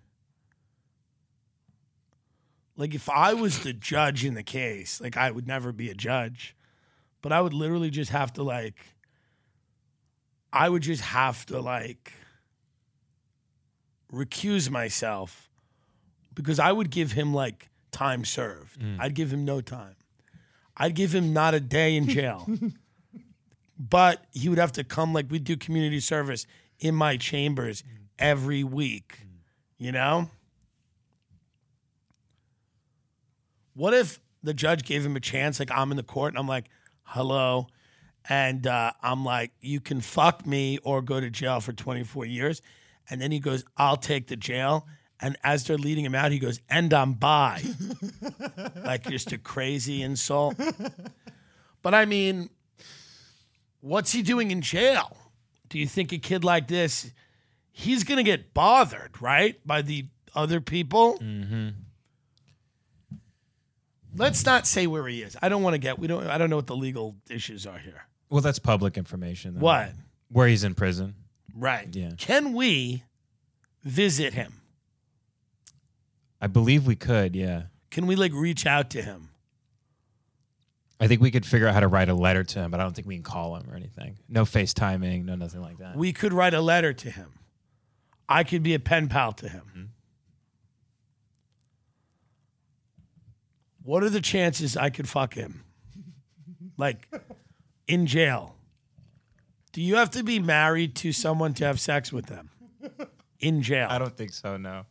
Like 2.79 2.95
if 2.95 3.09
I 3.09 3.33
was 3.33 3.59
the 3.59 3.73
judge 3.73 4.23
in 4.23 4.35
the 4.35 4.41
case, 4.41 5.01
like 5.01 5.17
I 5.17 5.31
would 5.31 5.45
never 5.45 5.73
be 5.73 5.89
a 5.89 5.93
judge, 5.93 6.55
but 7.21 7.33
I 7.33 7.41
would 7.41 7.53
literally 7.53 7.89
just 7.89 8.11
have 8.11 8.31
to 8.33 8.43
like, 8.43 8.77
I 10.53 10.69
would 10.69 10.81
just 10.81 11.01
have 11.01 11.45
to 11.47 11.59
like 11.59 12.13
recuse 14.13 14.69
myself 14.69 15.49
because 16.33 16.57
I 16.57 16.71
would 16.71 16.89
give 16.89 17.11
him 17.11 17.33
like 17.33 17.69
time 17.91 18.23
served. 18.23 18.79
Mm. 18.79 18.95
I'd 18.97 19.13
give 19.13 19.33
him 19.33 19.43
no 19.43 19.59
time. 19.59 19.97
I'd 20.77 20.95
give 20.95 21.13
him 21.13 21.33
not 21.33 21.53
a 21.53 21.59
day 21.59 21.97
in 21.97 22.07
jail. 22.07 22.47
but 23.77 24.23
he 24.31 24.47
would 24.47 24.57
have 24.57 24.71
to 24.71 24.85
come 24.85 25.13
like 25.13 25.29
we 25.29 25.39
do 25.39 25.57
community 25.57 25.99
service 25.99 26.47
in 26.79 26.95
my 26.95 27.17
chambers 27.17 27.81
mm. 27.81 28.05
every 28.17 28.63
week. 28.63 29.17
Mm. 29.21 29.27
You 29.79 29.91
know? 29.91 30.29
What 33.73 33.93
if 33.93 34.19
the 34.43 34.53
judge 34.53 34.83
gave 34.83 35.05
him 35.05 35.15
a 35.15 35.19
chance? 35.19 35.59
Like 35.59 35.71
I'm 35.71 35.91
in 35.91 35.97
the 35.97 36.03
court 36.03 36.33
and 36.33 36.39
I'm 36.39 36.47
like, 36.47 36.65
hello. 37.03 37.67
And 38.27 38.67
uh, 38.67 38.91
I'm 39.01 39.25
like, 39.25 39.51
you 39.61 39.79
can 39.79 40.01
fuck 40.01 40.45
me 40.45 40.77
or 40.83 41.01
go 41.01 41.19
to 41.19 41.29
jail 41.29 41.59
for 41.61 41.73
24 41.73 42.25
years. 42.25 42.61
And 43.09 43.21
then 43.21 43.31
he 43.31 43.39
goes, 43.39 43.63
I'll 43.77 43.97
take 43.97 44.27
the 44.27 44.35
jail. 44.35 44.87
And 45.21 45.35
as 45.43 45.65
they're 45.65 45.77
leading 45.77 46.05
him 46.05 46.15
out, 46.15 46.31
he 46.31 46.39
goes, 46.39 46.61
and 46.69 46.93
I'm 46.93 47.13
by. 47.13 47.61
like 48.75 49.03
just 49.09 49.31
a 49.31 49.37
crazy 49.37 50.01
insult. 50.01 50.55
But 51.81 51.93
I 51.93 52.05
mean, 52.05 52.49
what's 53.81 54.11
he 54.11 54.21
doing 54.21 54.51
in 54.51 54.61
jail? 54.61 55.17
Do 55.69 55.79
you 55.79 55.87
think 55.87 56.11
a 56.11 56.17
kid 56.17 56.43
like 56.43 56.67
this, 56.67 57.11
he's 57.71 58.03
going 58.03 58.17
to 58.17 58.23
get 58.23 58.53
bothered, 58.53 59.21
right? 59.21 59.55
By 59.65 59.81
the 59.81 60.07
other 60.35 60.61
people? 60.61 61.17
Mm-hmm. 61.19 61.69
Let's 64.15 64.45
not 64.45 64.65
say 64.67 64.87
where 64.87 65.07
he 65.07 65.21
is. 65.21 65.37
I 65.41 65.49
don't 65.49 65.63
want 65.63 65.75
to 65.75 65.77
get, 65.77 65.99
we 65.99 66.07
don't, 66.07 66.25
I 66.27 66.37
don't 66.37 66.49
know 66.49 66.55
what 66.55 66.67
the 66.67 66.75
legal 66.75 67.15
issues 67.29 67.65
are 67.65 67.77
here. 67.77 68.05
Well, 68.29 68.41
that's 68.41 68.59
public 68.59 68.97
information. 68.97 69.55
Though. 69.55 69.61
What? 69.61 69.91
Where 70.29 70.47
he's 70.47 70.63
in 70.63 70.75
prison. 70.75 71.15
Right. 71.55 71.87
Yeah. 71.95 72.11
Can 72.17 72.53
we 72.53 73.03
visit 73.83 74.33
him? 74.33 74.61
I 76.41 76.47
believe 76.47 76.85
we 76.87 76.95
could. 76.95 77.35
Yeah. 77.35 77.63
Can 77.91 78.07
we 78.07 78.15
like 78.15 78.33
reach 78.33 78.65
out 78.65 78.89
to 78.91 79.01
him? 79.01 79.29
I 80.99 81.07
think 81.07 81.21
we 81.21 81.31
could 81.31 81.45
figure 81.45 81.67
out 81.67 81.73
how 81.73 81.79
to 81.79 81.87
write 81.87 82.09
a 82.09 82.13
letter 82.13 82.43
to 82.43 82.59
him, 82.59 82.71
but 82.71 82.79
I 82.79 82.83
don't 82.83 82.93
think 82.93 83.07
we 83.07 83.15
can 83.15 83.23
call 83.23 83.55
him 83.55 83.69
or 83.71 83.75
anything. 83.75 84.17
No 84.27 84.43
FaceTiming, 84.43 85.25
no 85.25 85.35
nothing 85.35 85.61
like 85.61 85.77
that. 85.77 85.95
We 85.95 86.11
could 86.11 86.33
write 86.33 86.53
a 86.53 86.61
letter 86.61 86.91
to 86.93 87.09
him. 87.09 87.33
I 88.27 88.43
could 88.43 88.63
be 88.63 88.73
a 88.73 88.79
pen 88.79 89.07
pal 89.07 89.31
to 89.33 89.47
him. 89.49 89.63
Mm-hmm. 89.69 89.83
What 93.83 94.03
are 94.03 94.09
the 94.09 94.21
chances 94.21 94.77
I 94.77 94.89
could 94.89 95.07
fuck 95.07 95.33
him? 95.33 95.63
Like 96.77 97.07
in 97.87 98.05
jail? 98.05 98.55
Do 99.71 99.81
you 99.81 99.95
have 99.95 100.09
to 100.11 100.23
be 100.23 100.39
married 100.39 100.95
to 100.97 101.11
someone 101.11 101.53
to 101.55 101.65
have 101.65 101.79
sex 101.79 102.11
with 102.11 102.25
them 102.25 102.49
in 103.39 103.61
jail? 103.61 103.87
I 103.89 103.97
don't 103.99 104.15
think 104.15 104.33
so. 104.33 104.57
No. 104.57 104.85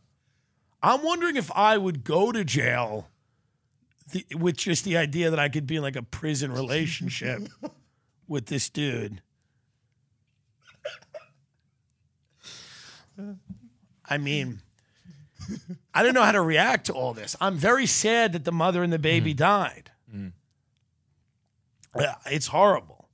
I'm 0.81 1.03
wondering 1.03 1.35
if 1.35 1.51
I 1.51 1.77
would 1.77 2.03
go 2.03 2.31
to 2.31 2.43
jail 2.43 3.09
the, 4.11 4.25
with 4.35 4.57
just 4.57 4.85
the 4.85 4.97
idea 4.97 5.29
that 5.29 5.39
I 5.39 5.49
could 5.49 5.67
be 5.67 5.75
in 5.75 5.81
like 5.81 5.95
a 5.95 6.03
prison 6.03 6.51
relationship 6.51 7.47
with 8.27 8.45
this 8.47 8.69
dude. 8.69 9.21
I 14.05 14.17
mean, 14.17 14.61
I 15.93 16.03
don't 16.03 16.13
know 16.13 16.23
how 16.23 16.31
to 16.31 16.41
react 16.41 16.85
to 16.87 16.93
all 16.93 17.13
this. 17.13 17.35
I'm 17.39 17.55
very 17.55 17.85
sad 17.85 18.33
that 18.33 18.45
the 18.45 18.51
mother 18.51 18.83
and 18.83 18.91
the 18.91 18.99
baby 18.99 19.33
mm. 19.33 19.37
died. 19.37 19.91
Mm. 20.13 20.33
Yeah, 21.97 22.15
It's 22.25 22.47
horrible. 22.47 23.09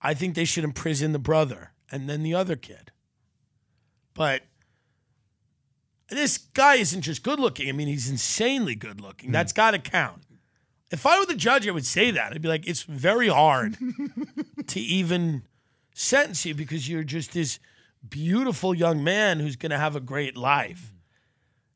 I 0.00 0.14
think 0.14 0.34
they 0.34 0.44
should 0.44 0.64
imprison 0.64 1.12
the 1.12 1.18
brother 1.18 1.72
and 1.90 2.08
then 2.08 2.22
the 2.22 2.34
other 2.34 2.56
kid. 2.56 2.92
But 4.14 4.42
this 6.08 6.38
guy 6.38 6.76
isn't 6.76 7.02
just 7.02 7.22
good 7.22 7.40
looking. 7.40 7.68
I 7.68 7.72
mean, 7.72 7.88
he's 7.88 8.08
insanely 8.08 8.74
good 8.74 9.00
looking. 9.00 9.32
That's 9.32 9.52
mm. 9.52 9.56
got 9.56 9.70
to 9.72 9.78
count. 9.78 10.22
If 10.90 11.04
I 11.04 11.18
were 11.18 11.26
the 11.26 11.34
judge, 11.34 11.68
I 11.68 11.70
would 11.70 11.84
say 11.84 12.10
that. 12.12 12.32
I'd 12.32 12.40
be 12.40 12.48
like, 12.48 12.66
it's 12.66 12.82
very 12.82 13.28
hard 13.28 13.76
to 14.68 14.80
even 14.80 15.42
sentence 15.92 16.46
you 16.46 16.54
because 16.54 16.88
you're 16.88 17.04
just 17.04 17.32
this 17.32 17.58
beautiful 18.08 18.74
young 18.74 19.04
man 19.04 19.40
who's 19.40 19.56
going 19.56 19.70
to 19.70 19.78
have 19.78 19.96
a 19.96 20.00
great 20.00 20.36
life. 20.36 20.92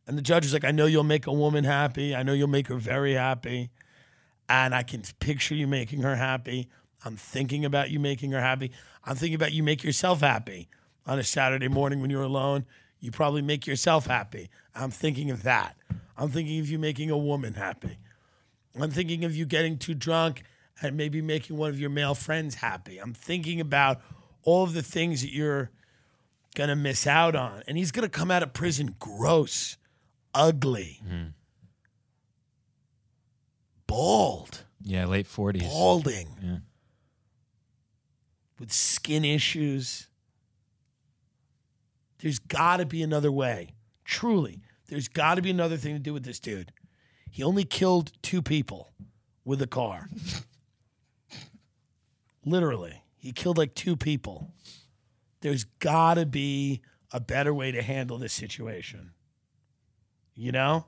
And 0.06 0.18
the 0.18 0.22
judge 0.22 0.44
was 0.44 0.52
like, 0.52 0.64
I 0.64 0.70
know 0.70 0.86
you'll 0.86 1.04
make 1.04 1.26
a 1.26 1.32
woman 1.32 1.64
happy. 1.64 2.14
I 2.14 2.22
know 2.22 2.32
you'll 2.32 2.48
make 2.48 2.68
her 2.68 2.76
very 2.76 3.14
happy. 3.14 3.70
And 4.48 4.74
I 4.74 4.82
can 4.82 5.02
picture 5.20 5.54
you 5.54 5.66
making 5.66 6.02
her 6.02 6.16
happy. 6.16 6.68
I'm 7.04 7.16
thinking 7.16 7.64
about 7.64 7.90
you 7.90 8.00
making 8.00 8.32
her 8.32 8.40
happy. 8.40 8.70
I'm 9.04 9.16
thinking 9.16 9.34
about 9.34 9.52
you 9.52 9.62
make 9.62 9.82
yourself 9.84 10.20
happy 10.20 10.68
on 11.06 11.18
a 11.18 11.24
Saturday 11.24 11.68
morning 11.68 12.00
when 12.00 12.10
you're 12.10 12.22
alone. 12.22 12.66
You 13.00 13.10
probably 13.10 13.42
make 13.42 13.66
yourself 13.66 14.06
happy. 14.06 14.50
I'm 14.74 14.90
thinking 14.90 15.30
of 15.30 15.42
that. 15.42 15.76
I'm 16.16 16.30
thinking 16.30 16.60
of 16.60 16.68
you 16.68 16.78
making 16.78 17.10
a 17.10 17.18
woman 17.18 17.54
happy. 17.54 17.98
I'm 18.80 18.90
thinking 18.90 19.24
of 19.24 19.34
you 19.34 19.44
getting 19.44 19.78
too 19.78 19.94
drunk 19.94 20.44
and 20.80 20.96
maybe 20.96 21.20
making 21.20 21.56
one 21.56 21.70
of 21.70 21.80
your 21.80 21.90
male 21.90 22.14
friends 22.14 22.56
happy. 22.56 22.98
I'm 22.98 23.14
thinking 23.14 23.60
about 23.60 24.00
all 24.44 24.64
of 24.64 24.74
the 24.74 24.82
things 24.82 25.22
that 25.22 25.32
you're 25.32 25.70
going 26.54 26.68
to 26.68 26.76
miss 26.76 27.06
out 27.06 27.34
on. 27.34 27.62
And 27.66 27.76
he's 27.76 27.90
going 27.92 28.04
to 28.04 28.08
come 28.08 28.30
out 28.30 28.42
of 28.42 28.52
prison 28.52 28.94
gross, 28.98 29.76
ugly, 30.34 31.00
mm-hmm. 31.04 31.28
bald, 33.86 34.64
Yeah, 34.80 35.06
late 35.06 35.26
40s. 35.26 35.60
balding, 35.60 36.28
Yeah. 36.42 36.56
with 38.58 38.72
skin 38.72 39.24
issues. 39.24 40.08
There's 42.18 42.38
got 42.38 42.76
to 42.78 42.86
be 42.86 43.02
another 43.02 43.32
way. 43.32 43.74
Truly, 44.04 44.60
there's 44.88 45.08
got 45.08 45.34
to 45.34 45.42
be 45.42 45.50
another 45.50 45.76
thing 45.76 45.94
to 45.94 45.98
do 45.98 46.12
with 46.12 46.24
this 46.24 46.38
dude. 46.38 46.72
He 47.30 47.42
only 47.42 47.64
killed 47.64 48.12
two 48.22 48.42
people 48.42 48.92
with 49.44 49.60
a 49.62 49.66
car. 49.66 50.08
Literally, 52.44 53.02
he 53.16 53.32
killed 53.32 53.58
like 53.58 53.74
two 53.74 53.96
people. 53.96 54.52
There's 55.40 55.64
got 55.64 56.14
to 56.14 56.26
be 56.26 56.80
a 57.12 57.20
better 57.20 57.52
way 57.52 57.72
to 57.72 57.82
handle 57.82 58.18
this 58.18 58.32
situation. 58.32 59.12
You 60.34 60.52
know? 60.52 60.86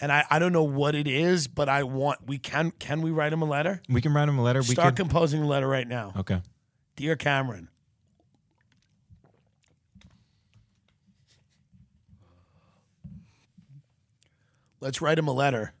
And 0.00 0.10
I, 0.10 0.24
I 0.30 0.38
don't 0.38 0.52
know 0.52 0.62
what 0.62 0.94
it 0.94 1.06
is, 1.06 1.46
but 1.46 1.68
I 1.68 1.82
want 1.82 2.26
we 2.26 2.38
can 2.38 2.70
can 2.70 3.02
we 3.02 3.10
write 3.10 3.32
him 3.32 3.42
a 3.42 3.46
letter? 3.46 3.82
We 3.88 4.00
can 4.00 4.14
write 4.14 4.28
him 4.28 4.38
a 4.38 4.42
letter. 4.42 4.60
We 4.60 4.66
Start 4.66 4.96
could. 4.96 5.02
composing 5.08 5.42
a 5.42 5.46
letter 5.46 5.68
right 5.68 5.86
now. 5.86 6.14
okay. 6.16 6.40
Dear 6.96 7.16
Cameron. 7.16 7.68
Let's 14.80 15.02
write 15.02 15.18
him 15.18 15.28
a 15.28 15.32
letter. 15.32 15.74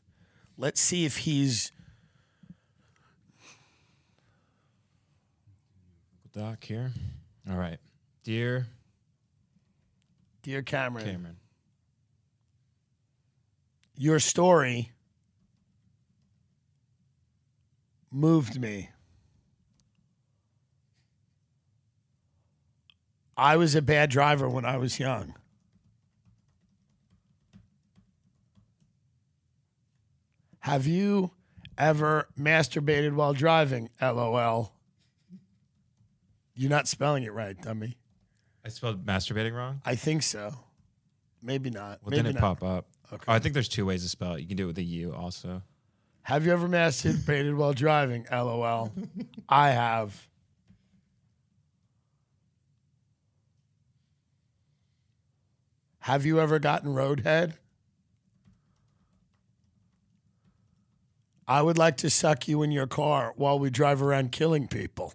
Let's 0.58 0.80
see 0.80 1.06
if 1.06 1.18
he's 1.18 1.72
Doc 6.32 6.62
here. 6.64 6.92
All 7.50 7.56
right. 7.56 7.78
Dear 8.24 8.66
Dear 10.42 10.62
Cameron. 10.62 11.04
Cameron. 11.06 11.36
Your 14.00 14.18
story 14.18 14.92
moved 18.10 18.58
me. 18.58 18.88
I 23.36 23.58
was 23.58 23.74
a 23.74 23.82
bad 23.82 24.08
driver 24.08 24.48
when 24.48 24.64
I 24.64 24.78
was 24.78 24.98
young. 24.98 25.34
Have 30.60 30.86
you 30.86 31.32
ever 31.76 32.26
masturbated 32.38 33.12
while 33.12 33.34
driving? 33.34 33.90
LOL. 34.00 34.72
You're 36.54 36.70
not 36.70 36.88
spelling 36.88 37.24
it 37.24 37.34
right, 37.34 37.60
dummy. 37.60 37.98
I 38.64 38.70
spelled 38.70 39.04
masturbating 39.04 39.54
wrong. 39.54 39.82
I 39.84 39.94
think 39.94 40.22
so. 40.22 40.54
Maybe 41.42 41.68
not. 41.68 41.98
Well, 42.02 42.12
Maybe 42.12 42.22
didn't 42.22 42.38
it 42.38 42.40
not. 42.40 42.60
pop 42.60 42.62
up? 42.62 42.86
Okay. 43.12 43.24
Oh, 43.26 43.32
I 43.32 43.38
think 43.38 43.54
there's 43.54 43.68
two 43.68 43.86
ways 43.86 44.02
to 44.02 44.08
spell 44.08 44.34
it. 44.34 44.40
You 44.40 44.46
can 44.46 44.56
do 44.56 44.64
it 44.64 44.68
with 44.68 44.78
a 44.78 44.82
U 44.82 45.12
also. 45.14 45.62
Have 46.22 46.46
you 46.46 46.52
ever 46.52 46.68
masturbated 46.68 47.56
while 47.56 47.72
driving? 47.72 48.26
LOL. 48.30 48.92
I 49.48 49.70
have. 49.70 50.28
Have 56.00 56.24
you 56.24 56.40
ever 56.40 56.58
gotten 56.58 56.94
roadhead? 56.94 57.54
I 61.46 61.62
would 61.62 61.76
like 61.76 61.96
to 61.98 62.10
suck 62.10 62.46
you 62.46 62.62
in 62.62 62.70
your 62.70 62.86
car 62.86 63.32
while 63.36 63.58
we 63.58 63.70
drive 63.70 64.00
around 64.00 64.30
killing 64.30 64.68
people. 64.68 65.14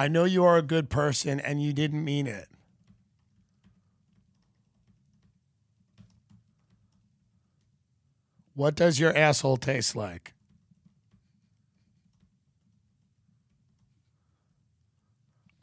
I 0.00 0.08
know 0.08 0.24
you 0.24 0.46
are 0.46 0.56
a 0.56 0.62
good 0.62 0.88
person 0.88 1.40
and 1.40 1.62
you 1.62 1.74
didn't 1.74 2.02
mean 2.02 2.26
it. 2.26 2.48
What 8.54 8.74
does 8.74 8.98
your 8.98 9.14
asshole 9.14 9.58
taste 9.58 9.94
like? 9.94 10.32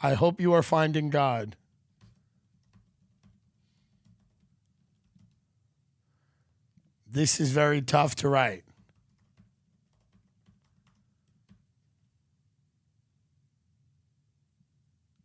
I 0.04 0.13
hope 0.13 0.39
you 0.39 0.54
are 0.54 0.62
finding 0.62 1.10
God. 1.10 1.56
This 7.10 7.39
is 7.39 7.50
very 7.50 7.82
tough 7.82 8.13
to 8.17 8.30
write. 8.30 8.67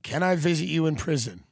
Can 0.03 0.23
I 0.23 0.37
visit 0.37 0.67
you 0.67 0.87
in 0.87 0.97
prison? 0.97 1.45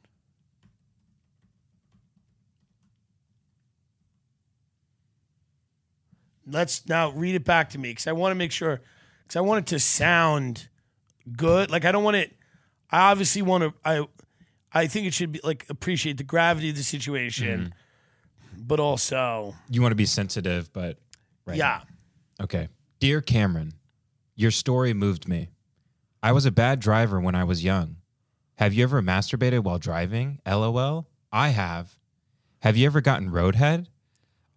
Let's 6.46 6.88
now 6.88 7.10
read 7.10 7.36
it 7.36 7.44
back 7.44 7.70
to 7.70 7.78
me 7.78 7.90
because 7.90 8.06
I 8.06 8.12
want 8.12 8.32
to 8.32 8.34
make 8.34 8.50
sure, 8.50 8.80
because 9.22 9.36
I 9.36 9.40
want 9.40 9.60
it 9.60 9.66
to 9.70 9.78
sound 9.78 10.68
good. 11.36 11.70
Like 11.70 11.84
I 11.84 11.92
don't 11.92 12.02
want 12.02 12.16
it. 12.16 12.34
I 12.90 13.10
obviously 13.10 13.42
want 13.42 13.62
to. 13.62 13.74
I, 13.84 14.06
I 14.72 14.86
think 14.88 15.06
it 15.06 15.14
should 15.14 15.32
be 15.32 15.40
like 15.44 15.66
appreciate 15.68 16.16
the 16.16 16.24
gravity 16.24 16.70
of 16.70 16.76
the 16.76 16.82
situation, 16.82 17.72
mm-hmm. 18.56 18.62
but 18.62 18.80
also, 18.80 19.54
You 19.68 19.80
want 19.80 19.92
to 19.92 19.96
be 19.96 20.06
sensitive, 20.06 20.72
but 20.72 20.98
right. 21.46 21.56
yeah. 21.56 21.82
Okay. 22.40 22.68
Dear 22.98 23.20
Cameron, 23.20 23.74
your 24.34 24.50
story 24.50 24.92
moved 24.92 25.28
me. 25.28 25.50
I 26.22 26.32
was 26.32 26.46
a 26.46 26.50
bad 26.50 26.80
driver 26.80 27.20
when 27.20 27.34
I 27.34 27.44
was 27.44 27.64
young. 27.64 27.96
Have 28.60 28.74
you 28.74 28.82
ever 28.82 29.00
masturbated 29.00 29.64
while 29.64 29.78
driving? 29.78 30.38
LOL. 30.46 31.06
I 31.32 31.48
have. 31.48 31.96
Have 32.60 32.76
you 32.76 32.84
ever 32.84 33.00
gotten 33.00 33.30
roadhead? 33.30 33.86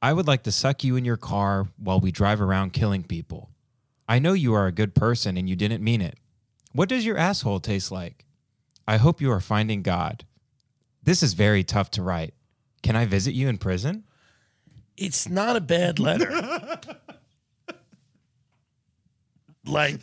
I 0.01 0.11
would 0.11 0.27
like 0.27 0.43
to 0.43 0.51
suck 0.51 0.83
you 0.83 0.97
in 0.97 1.05
your 1.05 1.15
car 1.15 1.69
while 1.77 2.01
we 2.01 2.11
drive 2.11 2.41
around 2.41 2.73
killing 2.73 3.05
people. 3.05 3.49
I 4.05 4.19
know 4.19 4.33
you 4.33 4.53
are 4.53 4.67
a 4.67 4.73
good 4.73 4.93
person 4.93 5.37
and 5.37 5.49
you 5.49 5.55
didn't 5.55 5.81
mean 5.81 6.01
it. 6.01 6.17
What 6.73 6.89
does 6.89 7.05
your 7.05 7.17
asshole 7.17 7.61
taste 7.61 7.93
like? 7.93 8.25
I 8.85 8.97
hope 8.97 9.21
you 9.21 9.31
are 9.31 9.39
finding 9.39 9.81
God. 9.83 10.25
This 11.01 11.23
is 11.23 11.33
very 11.33 11.63
tough 11.63 11.89
to 11.91 12.03
write. 12.03 12.33
Can 12.81 12.97
I 12.97 13.05
visit 13.05 13.33
you 13.33 13.47
in 13.47 13.57
prison? 13.57 14.03
it's 14.97 15.29
not 15.29 15.55
a 15.55 15.61
bad 15.61 15.97
letter. 15.99 16.29
like, 19.65 20.01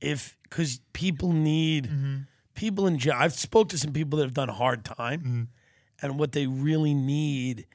if 0.00 0.36
because 0.42 0.80
people 0.92 1.32
need 1.32 1.86
mm-hmm. 1.86 2.16
People 2.64 2.86
in 2.86 2.98
jail. 2.98 3.16
I've 3.18 3.34
spoke 3.34 3.68
to 3.70 3.78
some 3.78 3.92
people 3.92 4.16
that 4.16 4.24
have 4.24 4.32
done 4.32 4.48
hard 4.48 4.86
time, 4.86 5.20
mm-hmm. 5.20 5.42
and 6.00 6.18
what 6.18 6.32
they 6.32 6.46
really 6.46 6.94
need 6.94 7.66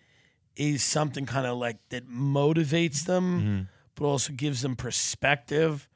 is 0.56 0.84
something 0.84 1.28
kind 1.28 1.46
of 1.46 1.60
like 1.60 1.78
that 1.90 2.10
motivates 2.10 3.06
them, 3.06 3.40
mm-hmm. 3.40 3.62
but 3.94 4.06
also 4.06 4.34
gives 4.34 4.64
them 4.64 4.76
perspective. 4.76 5.88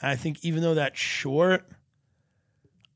And 0.00 0.10
I 0.10 0.16
think 0.16 0.42
even 0.42 0.62
though 0.62 0.72
that's 0.72 0.98
short, 0.98 1.68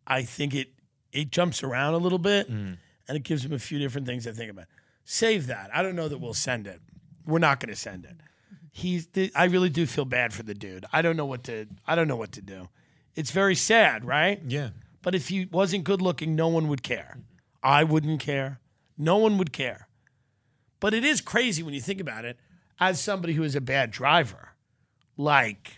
I 0.06 0.22
think 0.22 0.54
it 0.54 0.68
it 1.12 1.30
jumps 1.30 1.62
around 1.62 1.92
a 1.92 1.98
little 1.98 2.18
bit, 2.18 2.50
mm-hmm. 2.50 2.74
and 3.06 3.16
it 3.16 3.22
gives 3.22 3.42
them 3.42 3.52
a 3.52 3.58
few 3.58 3.78
different 3.78 4.06
things 4.06 4.24
to 4.24 4.32
think 4.32 4.50
about. 4.50 4.64
Save 5.04 5.48
that. 5.48 5.68
I 5.74 5.82
don't 5.82 5.94
know 5.94 6.08
that 6.08 6.18
we'll 6.18 6.32
send 6.32 6.66
it. 6.66 6.80
We're 7.26 7.38
not 7.38 7.60
going 7.60 7.68
to 7.68 7.78
send 7.78 8.06
it. 8.06 8.16
He's. 8.72 9.08
I 9.36 9.44
really 9.44 9.68
do 9.68 9.84
feel 9.84 10.06
bad 10.06 10.32
for 10.32 10.42
the 10.42 10.54
dude. 10.54 10.86
I 10.90 11.02
don't 11.02 11.18
know 11.18 11.26
what 11.26 11.44
to. 11.44 11.66
I 11.86 11.96
don't 11.96 12.08
know 12.08 12.16
what 12.16 12.32
to 12.32 12.40
do. 12.40 12.70
It's 13.14 13.30
very 13.30 13.54
sad, 13.54 14.06
right? 14.06 14.40
Yeah. 14.48 14.70
But 15.04 15.14
if 15.14 15.28
he 15.28 15.44
wasn't 15.44 15.84
good 15.84 16.00
looking, 16.00 16.34
no 16.34 16.48
one 16.48 16.66
would 16.68 16.82
care. 16.82 17.18
I 17.62 17.84
wouldn't 17.84 18.20
care. 18.20 18.58
No 18.96 19.18
one 19.18 19.36
would 19.36 19.52
care. 19.52 19.86
But 20.80 20.94
it 20.94 21.04
is 21.04 21.20
crazy 21.20 21.62
when 21.62 21.74
you 21.74 21.80
think 21.80 22.00
about 22.00 22.24
it 22.24 22.38
as 22.80 23.00
somebody 23.00 23.34
who 23.34 23.42
is 23.42 23.54
a 23.54 23.60
bad 23.60 23.90
driver. 23.90 24.54
Like, 25.18 25.72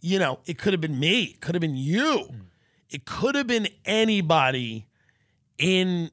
you 0.00 0.20
know, 0.20 0.38
it 0.46 0.58
could 0.58 0.72
have 0.72 0.80
been 0.80 0.98
me, 0.98 1.24
it 1.24 1.40
could 1.40 1.56
have 1.56 1.60
been 1.60 1.76
you, 1.76 2.28
it 2.88 3.04
could 3.04 3.34
have 3.34 3.48
been 3.48 3.66
anybody 3.84 4.86
in 5.58 6.12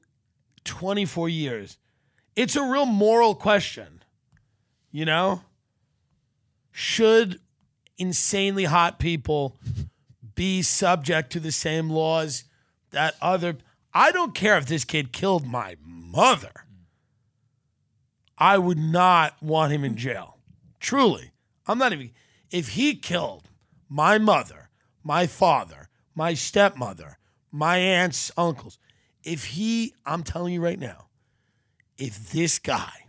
24 0.64 1.28
years. 1.28 1.78
It's 2.34 2.56
a 2.56 2.64
real 2.64 2.86
moral 2.86 3.36
question, 3.36 4.02
you 4.90 5.04
know? 5.04 5.42
Should 6.72 7.38
insanely 7.96 8.64
hot 8.64 8.98
people 8.98 9.56
be 10.34 10.62
subject 10.62 11.32
to 11.32 11.40
the 11.40 11.52
same 11.52 11.90
laws 11.90 12.44
that 12.90 13.14
other 13.20 13.56
I 13.94 14.10
don't 14.10 14.34
care 14.34 14.56
if 14.56 14.66
this 14.66 14.84
kid 14.84 15.12
killed 15.12 15.46
my 15.46 15.76
mother. 15.84 16.52
I 18.38 18.58
would 18.58 18.78
not 18.78 19.40
want 19.42 19.72
him 19.72 19.84
in 19.84 19.96
jail. 19.96 20.38
Truly. 20.80 21.32
I'm 21.66 21.78
not 21.78 21.92
even 21.92 22.10
if 22.50 22.70
he 22.70 22.94
killed 22.94 23.48
my 23.88 24.18
mother, 24.18 24.70
my 25.04 25.26
father, 25.26 25.88
my 26.14 26.34
stepmother, 26.34 27.18
my 27.50 27.76
aunts, 27.76 28.30
uncles, 28.36 28.78
if 29.22 29.44
he 29.44 29.94
I'm 30.04 30.22
telling 30.22 30.54
you 30.54 30.60
right 30.60 30.78
now, 30.78 31.08
if 31.98 32.30
this 32.32 32.58
guy 32.58 33.06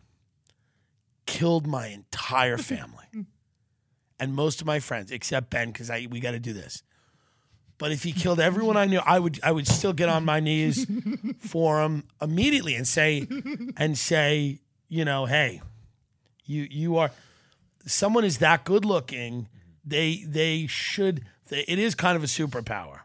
killed 1.26 1.66
my 1.66 1.88
entire 1.88 2.58
family 2.60 3.26
and 4.20 4.36
most 4.36 4.62
of 4.62 4.68
my 4.68 4.80
friends 4.80 5.12
except 5.12 5.50
Ben 5.50 5.74
I 5.90 6.08
we 6.10 6.20
got 6.20 6.32
to 6.32 6.40
do 6.40 6.54
this. 6.54 6.84
But 7.84 7.92
if 7.92 8.04
he 8.04 8.14
killed 8.24 8.40
everyone 8.40 8.78
I 8.78 8.86
knew, 8.86 9.02
I 9.06 9.20
would 9.20 9.42
I 9.44 9.52
would 9.52 9.68
still 9.68 9.92
get 9.92 10.08
on 10.08 10.24
my 10.24 10.40
knees 10.40 10.88
for 11.40 11.84
him 11.84 12.06
immediately 12.22 12.76
and 12.76 12.88
say 12.88 13.28
and 13.76 13.98
say, 13.98 14.60
you 14.88 15.04
know, 15.04 15.26
hey, 15.26 15.62
you 16.46 16.66
you 16.72 16.96
are 16.96 17.12
someone 17.86 18.24
is 18.24 18.38
that 18.38 18.64
good 18.64 18.86
looking, 18.86 19.50
they 19.84 20.24
they 20.26 20.66
should 20.66 21.26
they, 21.50 21.66
it 21.68 21.78
is 21.78 21.94
kind 21.94 22.16
of 22.16 22.24
a 22.24 22.28
superpower. 22.28 23.02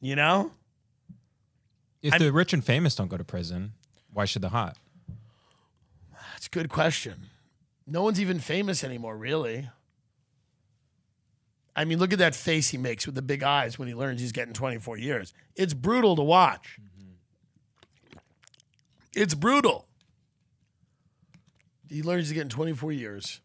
You 0.00 0.16
know? 0.16 0.50
If 2.02 2.18
the 2.18 2.32
rich 2.32 2.52
and 2.52 2.64
famous 2.64 2.96
don't 2.96 3.06
go 3.06 3.18
to 3.18 3.24
prison, 3.24 3.74
why 4.12 4.24
should 4.24 4.42
the 4.42 4.48
hot? 4.48 4.78
That's 6.32 6.48
a 6.48 6.50
good 6.50 6.70
question. 6.70 7.28
No 7.86 8.02
one's 8.02 8.20
even 8.20 8.40
famous 8.40 8.82
anymore, 8.82 9.16
really. 9.16 9.68
I 11.76 11.84
mean, 11.84 11.98
look 11.98 12.12
at 12.12 12.18
that 12.18 12.34
face 12.34 12.68
he 12.70 12.78
makes 12.78 13.06
with 13.06 13.14
the 13.14 13.22
big 13.22 13.42
eyes 13.42 13.78
when 13.78 13.88
he 13.88 13.94
learns 13.94 14.20
he's 14.20 14.32
getting 14.32 14.52
24 14.52 14.98
years. 14.98 15.32
It's 15.54 15.74
brutal 15.74 16.16
to 16.16 16.22
watch. 16.22 16.78
It's 19.14 19.34
brutal. 19.34 19.86
He 21.88 22.02
learns 22.02 22.28
he's 22.28 22.34
getting 22.34 22.48
24 22.48 22.92
years. 22.92 23.40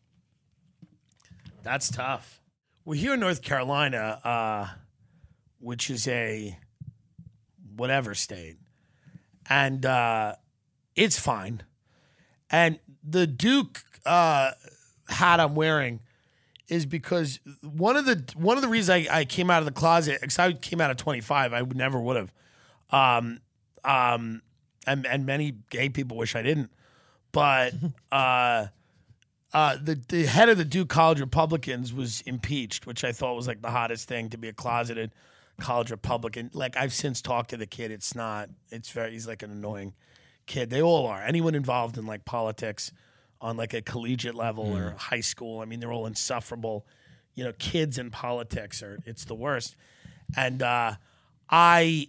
That's 1.63 1.89
tough. 1.89 2.41
We're 2.83 2.95
here 2.95 3.15
in 3.15 3.19
North 3.19 3.41
Carolina, 3.41 4.19
uh, 4.23 4.67
which 5.59 5.89
is 5.89 6.07
a 6.07 6.59
whatever 7.75 8.13
state, 8.13 8.57
and 9.49 9.83
uh, 9.83 10.35
it's 10.95 11.19
fine. 11.19 11.63
And 12.51 12.77
the 13.03 13.25
Duke 13.25 13.83
uh, 14.05 14.51
hat 15.07 15.39
I'm 15.39 15.55
wearing 15.55 16.01
is 16.67 16.85
because 16.85 17.39
one 17.61 17.95
of 17.95 18.05
the 18.05 18.23
one 18.35 18.57
of 18.57 18.63
the 18.63 18.69
reasons 18.69 19.07
I, 19.07 19.19
I 19.19 19.25
came 19.25 19.49
out 19.49 19.59
of 19.59 19.65
the 19.65 19.71
closet 19.71 20.19
because 20.21 20.39
I 20.39 20.53
came 20.53 20.81
out 20.81 20.89
at 20.89 20.97
25 20.97 21.53
I 21.53 21.61
would 21.61 21.77
never 21.77 21.99
would 21.99 22.15
have 22.15 22.33
um 22.91 23.39
um 23.83 24.41
and 24.87 25.05
and 25.05 25.25
many 25.25 25.55
gay 25.69 25.89
people 25.89 26.17
wish 26.17 26.35
I 26.35 26.41
didn't. 26.41 26.71
But 27.31 27.73
uh 28.11 28.67
uh 29.53 29.77
the 29.81 29.99
the 30.07 30.25
head 30.25 30.49
of 30.49 30.57
the 30.57 30.65
Duke 30.65 30.89
College 30.89 31.19
Republicans 31.19 31.93
was 31.93 32.21
impeached 32.21 32.87
which 32.87 33.03
I 33.03 33.11
thought 33.11 33.35
was 33.35 33.47
like 33.47 33.61
the 33.61 33.71
hottest 33.71 34.07
thing 34.07 34.29
to 34.29 34.37
be 34.37 34.47
a 34.47 34.53
closeted 34.53 35.11
college 35.59 35.91
Republican. 35.91 36.49
Like 36.53 36.75
I've 36.77 36.93
since 36.93 37.21
talked 37.21 37.51
to 37.51 37.57
the 37.57 37.67
kid. 37.67 37.91
It's 37.91 38.15
not 38.15 38.49
it's 38.71 38.89
very 38.89 39.11
he's 39.11 39.27
like 39.27 39.43
an 39.43 39.51
annoying 39.51 39.93
kid. 40.47 40.69
They 40.69 40.81
all 40.81 41.05
are. 41.07 41.21
Anyone 41.21 41.55
involved 41.55 41.97
in 41.97 42.05
like 42.05 42.25
politics 42.25 42.91
on 43.41 43.57
like 43.57 43.73
a 43.73 43.81
collegiate 43.81 44.35
level 44.35 44.75
or 44.75 44.95
high 44.97 45.21
school. 45.21 45.59
I 45.59 45.65
mean, 45.65 45.79
they're 45.79 45.91
all 45.91 46.05
insufferable. 46.05 46.85
You 47.35 47.43
know, 47.43 47.53
kids 47.59 47.97
in 47.97 48.11
politics 48.11 48.81
are 48.81 48.99
it's 49.05 49.25
the 49.25 49.35
worst. 49.35 49.75
And 50.35 50.63
uh, 50.63 50.95
I, 51.49 52.07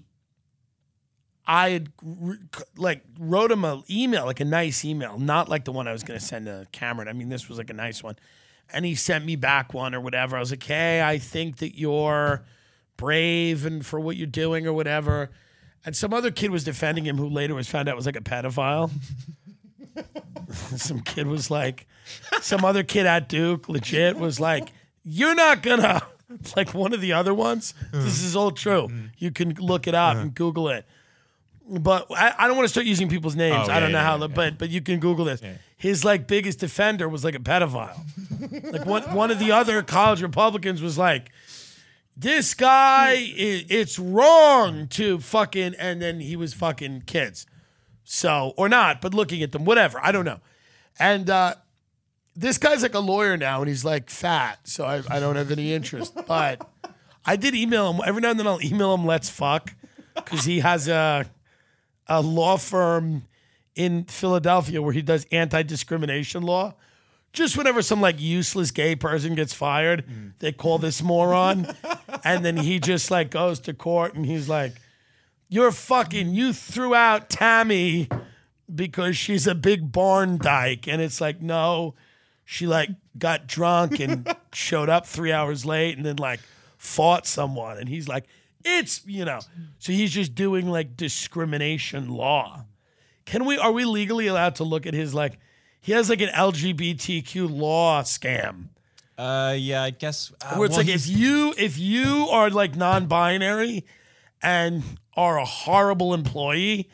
I 1.47 1.71
had 1.71 1.93
re- 2.03 2.39
like 2.77 3.03
wrote 3.19 3.51
him 3.51 3.65
an 3.65 3.83
email, 3.91 4.25
like 4.25 4.41
a 4.41 4.45
nice 4.45 4.85
email, 4.85 5.19
not 5.19 5.49
like 5.49 5.65
the 5.65 5.73
one 5.73 5.87
I 5.89 5.93
was 5.93 6.03
going 6.03 6.19
to 6.19 6.25
send 6.25 6.47
to 6.47 6.67
Cameron. 6.73 7.09
I 7.09 7.13
mean, 7.13 7.29
this 7.29 7.49
was 7.49 7.59
like 7.59 7.71
a 7.71 7.75
nice 7.75 8.03
one, 8.03 8.17
and 8.73 8.85
he 8.85 8.95
sent 8.95 9.25
me 9.25 9.37
back 9.37 9.75
one 9.75 9.95
or 9.95 10.01
whatever. 10.01 10.37
I 10.37 10.41
was 10.41 10.51
like, 10.51 10.63
hey, 10.63 11.03
I 11.03 11.19
think 11.19 11.59
that 11.59 11.79
you're 11.79 12.45
brave 12.97 13.67
and 13.67 13.85
for 13.85 14.01
what 14.01 14.17
you're 14.17 14.27
doing 14.27 14.67
or 14.67 14.73
whatever. 14.73 15.31
And 15.85 15.95
some 15.95 16.13
other 16.13 16.31
kid 16.31 16.51
was 16.51 16.65
defending 16.65 17.05
him, 17.05 17.17
who 17.17 17.29
later 17.29 17.55
was 17.55 17.69
found 17.69 17.89
out 17.89 17.95
was 17.95 18.07
like 18.07 18.17
a 18.17 18.21
pedophile. 18.21 18.91
some 20.51 21.01
kid 21.01 21.27
was 21.27 21.51
like, 21.51 21.87
some 22.41 22.65
other 22.65 22.83
kid 22.83 23.07
at 23.07 23.29
Duke, 23.29 23.69
legit, 23.69 24.17
was 24.17 24.41
like, 24.41 24.73
"You're 25.05 25.35
not 25.35 25.63
gonna." 25.63 26.03
Like 26.57 26.75
one 26.75 26.93
of 26.93 27.01
the 27.01 27.13
other 27.13 27.33
ones. 27.33 27.73
This 27.93 28.21
is 28.21 28.35
all 28.35 28.51
true. 28.51 28.89
Mm-hmm. 28.89 29.07
You 29.17 29.31
can 29.31 29.55
look 29.55 29.87
it 29.87 29.95
up 29.95 30.15
and 30.15 30.21
uh-huh. 30.23 30.31
Google 30.35 30.69
it. 30.71 30.85
But 31.69 32.07
I, 32.11 32.35
I 32.37 32.47
don't 32.49 32.57
want 32.57 32.65
to 32.65 32.69
start 32.69 32.85
using 32.85 33.09
people's 33.09 33.37
names. 33.37 33.69
Oh, 33.69 33.73
I 33.73 33.79
don't 33.79 33.91
yeah, 33.91 33.99
know 33.99 34.05
how, 34.05 34.15
yeah, 34.15 34.27
the, 34.27 34.29
but 34.29 34.59
but 34.59 34.69
you 34.69 34.81
can 34.81 34.99
Google 34.99 35.25
this. 35.25 35.41
His 35.77 36.05
like 36.05 36.27
biggest 36.27 36.59
defender 36.59 37.09
was 37.09 37.23
like 37.23 37.37
a 37.37 37.39
pedophile. 37.39 37.97
like 38.73 38.85
one 38.85 39.03
one 39.15 39.31
of 39.31 39.39
the 39.39 39.53
other 39.53 39.85
college 39.85 40.21
Republicans 40.21 40.83
was 40.83 40.99
like, 40.99 41.31
this 42.17 42.55
guy, 42.55 43.15
it's 43.19 43.99
wrong 43.99 44.89
to 44.89 45.19
fucking, 45.19 45.75
and 45.79 46.01
then 46.01 46.21
he 46.21 46.35
was 46.35 46.55
fucking 46.55 47.03
kids. 47.03 47.47
So, 48.09 48.55
or 48.57 48.69
not, 48.69 49.01
but 49.01 49.13
looking 49.13 49.43
at 49.43 49.51
them, 49.51 49.65
whatever. 49.65 49.99
I 50.01 50.13
don't 50.13 50.25
know. 50.25 50.39
And 50.99 51.29
uh, 51.29 51.57
this 52.37 52.57
guy's 52.57 52.83
like 52.83 52.95
a 52.95 53.01
lawyer 53.01 53.37
now, 53.37 53.61
and 53.61 53.69
he's 53.69 53.85
like 53.85 54.09
fat, 54.11 54.61
so 54.65 54.85
I, 54.85 55.03
I 55.11 55.19
don't 55.19 55.35
have 55.37 55.51
any 55.51 55.75
interest. 55.75 56.17
But 56.27 56.67
I 57.27 57.35
did 57.35 57.55
email 57.57 57.93
him 57.93 58.01
every 58.07 58.21
now 58.23 58.31
and 58.31 58.39
then. 58.39 58.47
I'll 58.47 58.63
email 58.63 58.95
him 58.95 59.05
"Let's 59.05 59.29
fuck" 59.29 59.75
because 60.15 60.45
he 60.45 60.61
has 60.61 60.87
a 60.87 61.27
a 62.07 62.23
law 62.23 62.57
firm 62.57 63.25
in 63.75 64.05
Philadelphia 64.05 64.81
where 64.81 64.93
he 64.93 65.03
does 65.03 65.27
anti 65.33 65.63
discrimination 65.65 66.43
law. 66.45 66.75
Just 67.33 67.59
whenever 67.59 67.83
some 67.83 68.01
like 68.01 68.21
useless 68.21 68.71
gay 68.71 68.95
person 68.95 69.35
gets 69.35 69.53
fired, 69.53 70.05
they 70.39 70.53
call 70.53 70.79
this 70.79 71.03
moron, 71.03 71.75
and 72.25 72.45
then 72.45 72.57
he 72.57 72.79
just 72.79 73.11
like 73.11 73.31
goes 73.31 73.59
to 73.61 73.75
court 73.75 74.15
and 74.15 74.25
he's 74.25 74.49
like, 74.49 74.75
"You're 75.49 75.73
fucking 75.73 76.35
you 76.35 76.53
threw 76.53 76.95
out 76.95 77.29
Tammy 77.29 78.09
because 78.73 79.17
she's 79.17 79.47
a 79.47 79.55
big 79.55 79.93
barn 79.93 80.39
dyke," 80.39 80.87
and 80.89 81.01
it's 81.01 81.21
like, 81.21 81.41
no, 81.43 81.95
she 82.45 82.67
like 82.67 82.91
got 83.19 83.47
drunk 83.47 84.01
and 84.01 84.35
showed 84.53 84.89
up 84.89 85.07
three 85.07 85.33
hours 85.33 85.65
late 85.65 85.97
and 85.97 86.07
then 86.07 86.17
like 86.17 86.41
fought 86.79 87.27
someone, 87.27 87.79
and 87.79 87.89
he's 87.89 88.09
like, 88.09 88.25
it's 88.65 89.01
you 89.07 89.25
know, 89.25 89.41
so 89.79 89.93
he's 89.93 90.13
just 90.13 90.35
doing 90.35 90.69
like 90.69 90.97
discrimination 90.97 92.09
law. 92.09 92.65
Can 93.25 93.45
we? 93.45 93.59
Are 93.59 93.73
we 93.73 93.85
legally 93.85 94.27
allowed 94.27 94.55
to 94.57 94.65
look 94.65 94.87
at 94.87 94.95
his 94.95 95.15
like? 95.15 95.39
He 95.81 95.93
has 95.93 96.11
like 96.11 96.21
an 96.21 96.31
LGBTQ 96.31 97.49
law 97.49 98.03
scam 98.03 98.71
Uh, 99.17 99.55
yeah, 99.57 99.85
I 99.85 99.91
guess. 99.91 100.33
Uh, 100.41 100.57
where 100.57 100.67
it's 100.67 100.77
well, 100.77 100.85
like 100.85 100.95
if 100.95 101.07
you 101.07 101.55
if 101.57 101.79
you 101.79 102.27
are 102.31 102.51
like 102.51 102.75
non-binary 102.77 103.85
and 104.43 104.83
are 105.17 105.39
a 105.39 105.45
horrible 105.45 106.13
employee 106.13 106.91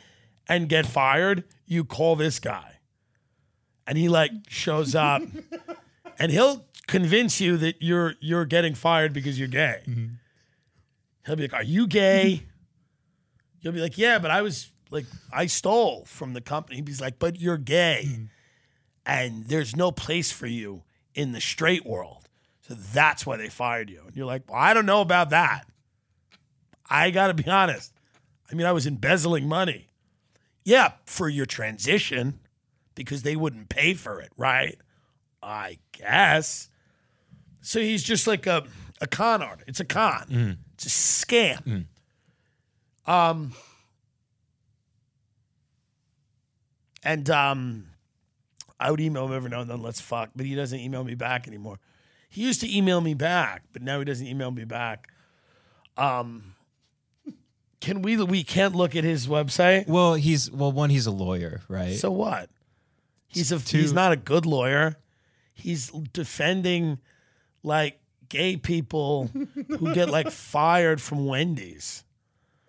and 0.49 0.69
get 0.69 0.87
fired, 0.87 1.45
you 1.67 1.85
call 1.85 2.17
this 2.17 2.39
guy, 2.39 2.79
and 3.87 3.99
he 3.99 4.09
like 4.09 4.33
shows 4.49 4.95
up, 4.95 5.23
and 6.19 6.33
he'll 6.33 6.65
convince 6.87 7.41
you 7.41 7.57
that 7.57 7.77
you're 7.81 8.15
you're 8.21 8.45
getting 8.45 8.75
fired 8.75 9.13
because 9.13 9.39
you're 9.39 9.49
gay. 9.49 9.83
Mm-hmm. 9.87 10.15
He'll 11.27 11.37
be 11.37 11.43
like, 11.43 11.55
Are 11.55 11.63
you 11.63 11.87
gay? 11.87 12.43
You'll 13.61 13.73
be 13.73 13.81
like, 13.81 13.99
Yeah, 13.99 14.19
but 14.19 14.31
I 14.31 14.43
was 14.43 14.71
like, 14.91 15.07
I 15.33 15.47
stole 15.47 16.05
from 16.05 16.33
the 16.35 16.41
company. 16.41 16.83
He's 16.85 17.01
like, 17.01 17.19
But 17.19 17.41
you're 17.41 17.59
gay. 17.59 18.05
Mm-hmm. 18.07 18.25
And 19.05 19.45
there's 19.47 19.75
no 19.75 19.91
place 19.91 20.31
for 20.31 20.47
you 20.47 20.83
in 21.15 21.33
the 21.33 21.41
straight 21.41 21.85
world. 21.85 22.29
So 22.69 22.75
that's 22.75 23.27
why 23.27 23.37
they 23.37 23.49
fired 23.49 23.91
you. 23.91 24.03
And 24.07 24.17
you're 24.17 24.27
like, 24.27 24.49
Well, 24.49 24.59
I 24.59 24.75
don't 24.75 24.87
know 24.87 25.01
about 25.01 25.31
that. 25.31 25.67
I 26.89 27.11
got 27.11 27.29
to 27.29 27.35
be 27.35 27.49
honest. 27.49 27.92
I 28.53 28.55
mean, 28.55 28.67
I 28.67 28.73
was 28.73 28.87
embezzling 28.87 29.49
money. 29.49 29.89
Yeah, 30.65 30.93
for 31.07 31.29
your 31.29 31.47
transition 31.47 32.39
because 32.95 33.23
they 33.23 33.35
wouldn't 33.35 33.69
pay 33.69 33.95
for 33.95 34.21
it, 34.21 34.31
right? 34.37 34.79
I 35.43 35.79
guess. 35.93 36.69
So 37.63 37.81
he's 37.81 38.03
just 38.03 38.27
like 38.27 38.47
a, 38.47 38.65
a 39.01 39.07
con 39.07 39.43
artist. 39.43 39.69
It's 39.69 39.81
a 39.81 39.85
con. 39.85 40.27
It's 40.75 40.87
a 40.87 40.89
scam. 40.89 41.87
Um, 43.07 43.53
and 47.03 47.29
um, 47.31 47.87
I 48.79 48.91
would 48.91 49.01
email 49.01 49.27
him 49.27 49.33
every 49.33 49.51
now 49.51 49.63
and 49.63 49.71
then, 49.71 49.83
let's 49.83 50.01
fuck, 50.01 50.31
but 50.37 50.47
he 50.47 50.55
doesn't 50.55 50.79
email 50.79 51.03
me 51.03 51.15
back 51.15 51.49
anymore. 51.49 51.79
He 52.29 52.43
used 52.43 52.61
to 52.61 52.77
email 52.77 53.01
me 53.01 53.15
back, 53.15 53.65
but 53.73 53.83
now 53.83 53.99
he 53.99 54.05
doesn't 54.05 54.27
email 54.27 54.51
me 54.53 54.65
back. 54.65 55.09
Um, 55.97 56.55
can 57.83 58.01
we 58.01 58.17
we 58.17 58.45
can't 58.45 58.77
look 58.77 58.95
at 58.95 59.03
his 59.03 59.27
website? 59.27 59.89
Well, 59.89 60.15
he's 60.15 60.51
well, 60.51 60.71
one, 60.71 60.89
he's 60.89 61.07
a 61.07 61.11
lawyer, 61.11 61.61
right? 61.69 61.97
So 61.97 62.13
what? 62.13 62.49
He's 63.27 63.51
a 63.51 63.59
Two- 63.59 63.79
he's 63.79 63.93
not 63.93 64.13
a 64.13 64.17
good 64.17 64.47
lawyer. 64.47 64.97
He's 65.53 65.91
defending 66.13 66.99
like 67.65 67.99
gay 68.29 68.57
people 68.57 69.31
who 69.69 69.93
get 69.93 70.09
like 70.09 70.31
fired 70.31 71.01
from 71.03 71.27
Wendy's. 71.27 72.05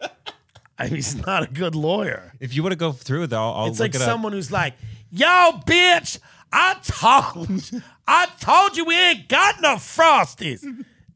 I 0.01 0.85
mean, 0.85 0.95
he's 0.95 1.15
not 1.15 1.43
a 1.43 1.47
good 1.47 1.75
lawyer. 1.75 2.33
if 2.39 2.55
you 2.55 2.63
want 2.63 2.73
to 2.73 2.77
go 2.77 2.91
through 2.91 3.27
though, 3.27 3.51
I'll, 3.51 3.67
It's 3.67 3.79
like 3.79 3.93
it 3.93 3.99
someone 3.99 4.33
who's 4.33 4.51
like, 4.51 4.73
"Yo, 5.11 5.27
bitch, 5.67 6.17
I 6.51 6.77
told, 6.83 7.69
I 8.07 8.25
told 8.39 8.75
you 8.75 8.83
we 8.85 8.97
ain't 8.97 9.29
got 9.29 9.61
no 9.61 9.75
frosties," 9.75 10.65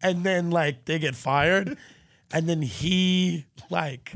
and 0.04 0.24
then 0.24 0.52
like 0.52 0.86
they 0.86 1.00
get 1.00 1.16
fired, 1.16 1.78
and 2.32 2.48
then 2.48 2.62
he 2.62 3.47
like 3.70 4.14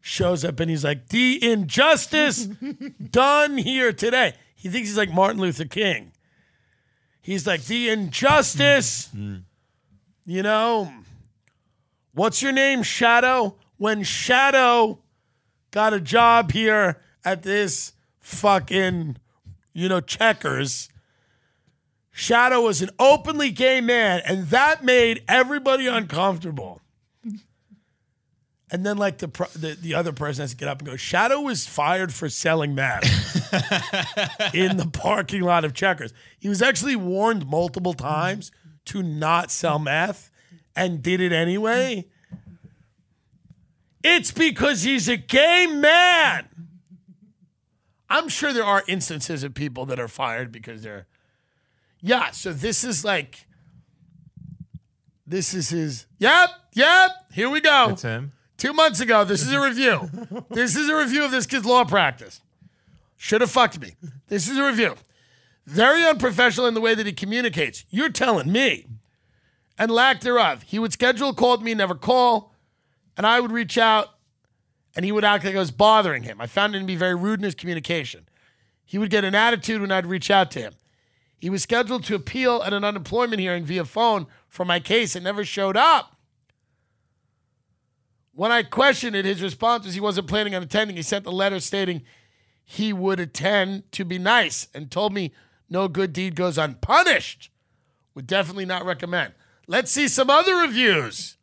shows 0.00 0.44
up 0.44 0.60
and 0.60 0.70
he's 0.70 0.84
like, 0.84 1.08
"The 1.08 1.50
injustice 1.50 2.46
done 3.10 3.58
here 3.58 3.92
today." 3.92 4.34
He 4.54 4.68
thinks 4.68 4.88
he's 4.88 4.98
like 4.98 5.12
Martin 5.12 5.40
Luther 5.40 5.64
King. 5.64 6.12
He's 7.20 7.46
like, 7.46 7.64
"The 7.64 7.88
injustice," 7.88 9.08
mm-hmm. 9.16 9.40
you 10.26 10.42
know. 10.42 10.92
What's 12.14 12.42
your 12.42 12.52
name, 12.52 12.82
Shadow? 12.82 13.56
When 13.78 14.02
Shadow 14.02 14.98
got 15.70 15.94
a 15.94 16.00
job 16.00 16.52
here 16.52 17.00
at 17.24 17.42
this 17.42 17.92
fucking, 18.20 19.16
you 19.72 19.88
know, 19.88 20.00
checkers. 20.00 20.88
Shadow 22.10 22.60
was 22.60 22.82
an 22.82 22.90
openly 22.98 23.50
gay 23.50 23.80
man, 23.80 24.20
and 24.26 24.48
that 24.48 24.84
made 24.84 25.24
everybody 25.26 25.86
uncomfortable. 25.86 26.81
And 28.72 28.86
then, 28.86 28.96
like 28.96 29.18
the 29.18 29.28
pro- 29.28 29.48
the, 29.48 29.74
the 29.74 29.94
other 29.94 30.12
person 30.12 30.42
has 30.42 30.52
to 30.52 30.56
get 30.56 30.66
up 30.66 30.78
and 30.78 30.88
go. 30.88 30.96
Shadow 30.96 31.42
was 31.42 31.66
fired 31.66 32.12
for 32.12 32.30
selling 32.30 32.74
meth 32.74 33.04
in 34.54 34.78
the 34.78 34.88
parking 34.90 35.42
lot 35.42 35.66
of 35.66 35.74
Checkers. 35.74 36.14
He 36.38 36.48
was 36.48 36.62
actually 36.62 36.96
warned 36.96 37.46
multiple 37.46 37.92
times 37.92 38.50
to 38.86 39.02
not 39.02 39.50
sell 39.50 39.78
meth, 39.78 40.30
and 40.74 41.02
did 41.02 41.20
it 41.20 41.32
anyway. 41.32 42.06
It's 44.02 44.32
because 44.32 44.84
he's 44.84 45.06
a 45.06 45.18
gay 45.18 45.66
man. 45.66 46.48
I'm 48.08 48.30
sure 48.30 48.54
there 48.54 48.64
are 48.64 48.82
instances 48.88 49.44
of 49.44 49.52
people 49.52 49.84
that 49.86 50.00
are 50.00 50.08
fired 50.08 50.50
because 50.50 50.82
they're. 50.82 51.06
Yeah, 52.00 52.30
so 52.30 52.54
this 52.54 52.84
is 52.84 53.04
like. 53.04 53.46
This 55.26 55.52
is 55.52 55.68
his. 55.68 56.06
Yep, 56.18 56.48
yep, 56.72 57.10
here 57.34 57.50
we 57.50 57.60
go. 57.60 57.90
It's 57.90 58.00
him. 58.00 58.32
Two 58.56 58.72
months 58.72 59.00
ago, 59.00 59.24
this 59.24 59.42
is 59.42 59.52
a 59.52 59.60
review. 59.60 60.10
this 60.50 60.76
is 60.76 60.88
a 60.88 60.96
review 60.96 61.24
of 61.24 61.30
this 61.30 61.46
kid's 61.46 61.64
law 61.64 61.84
practice. 61.84 62.40
Should 63.16 63.40
have 63.40 63.50
fucked 63.50 63.80
me. 63.80 63.94
This 64.28 64.48
is 64.48 64.56
a 64.58 64.64
review. 64.64 64.94
Very 65.66 66.04
unprofessional 66.04 66.66
in 66.66 66.74
the 66.74 66.80
way 66.80 66.94
that 66.94 67.06
he 67.06 67.12
communicates. 67.12 67.84
You're 67.90 68.08
telling 68.08 68.50
me. 68.50 68.86
And 69.78 69.90
lack 69.90 70.20
thereof. 70.20 70.62
He 70.62 70.78
would 70.78 70.92
schedule 70.92 71.30
a 71.30 71.34
call 71.34 71.52
with 71.52 71.62
me, 71.62 71.74
never 71.74 71.94
call. 71.94 72.54
And 73.16 73.26
I 73.26 73.40
would 73.40 73.52
reach 73.52 73.78
out 73.78 74.10
and 74.94 75.04
he 75.04 75.12
would 75.12 75.24
act 75.24 75.44
like 75.44 75.54
I 75.54 75.58
was 75.58 75.70
bothering 75.70 76.24
him. 76.24 76.40
I 76.40 76.46
found 76.46 76.74
him 76.74 76.82
to 76.82 76.86
be 76.86 76.96
very 76.96 77.14
rude 77.14 77.40
in 77.40 77.44
his 77.44 77.54
communication. 77.54 78.28
He 78.84 78.98
would 78.98 79.10
get 79.10 79.24
an 79.24 79.34
attitude 79.34 79.80
when 79.80 79.90
I'd 79.90 80.06
reach 80.06 80.30
out 80.30 80.50
to 80.52 80.60
him. 80.60 80.74
He 81.38 81.50
was 81.50 81.62
scheduled 81.62 82.04
to 82.04 82.14
appeal 82.14 82.62
at 82.62 82.72
an 82.72 82.84
unemployment 82.84 83.40
hearing 83.40 83.64
via 83.64 83.84
phone 83.84 84.26
for 84.48 84.64
my 84.64 84.80
case 84.80 85.16
and 85.16 85.24
never 85.24 85.44
showed 85.44 85.76
up. 85.76 86.16
When 88.34 88.50
I 88.50 88.62
questioned 88.62 89.14
it, 89.14 89.24
his 89.24 89.42
response 89.42 89.84
was 89.84 89.94
he 89.94 90.00
wasn't 90.00 90.28
planning 90.28 90.54
on 90.54 90.62
attending. 90.62 90.96
He 90.96 91.02
sent 91.02 91.26
a 91.26 91.30
letter 91.30 91.60
stating 91.60 92.02
he 92.64 92.92
would 92.92 93.20
attend 93.20 93.90
to 93.92 94.04
be 94.04 94.18
nice 94.18 94.68
and 94.74 94.90
told 94.90 95.12
me 95.12 95.32
no 95.68 95.88
good 95.88 96.12
deed 96.12 96.34
goes 96.34 96.56
unpunished. 96.56 97.50
Would 98.14 98.26
definitely 98.26 98.64
not 98.64 98.84
recommend. 98.84 99.34
Let's 99.66 99.90
see 99.90 100.08
some 100.08 100.30
other 100.30 100.56
reviews. 100.56 101.36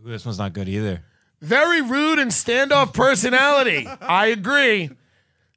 Ooh, 0.00 0.10
this 0.10 0.24
one's 0.24 0.38
not 0.38 0.52
good 0.52 0.68
either. 0.68 1.04
Very 1.40 1.80
rude 1.80 2.18
and 2.18 2.30
standoff 2.30 2.92
personality. 2.92 3.86
I 4.00 4.26
agree. 4.26 4.90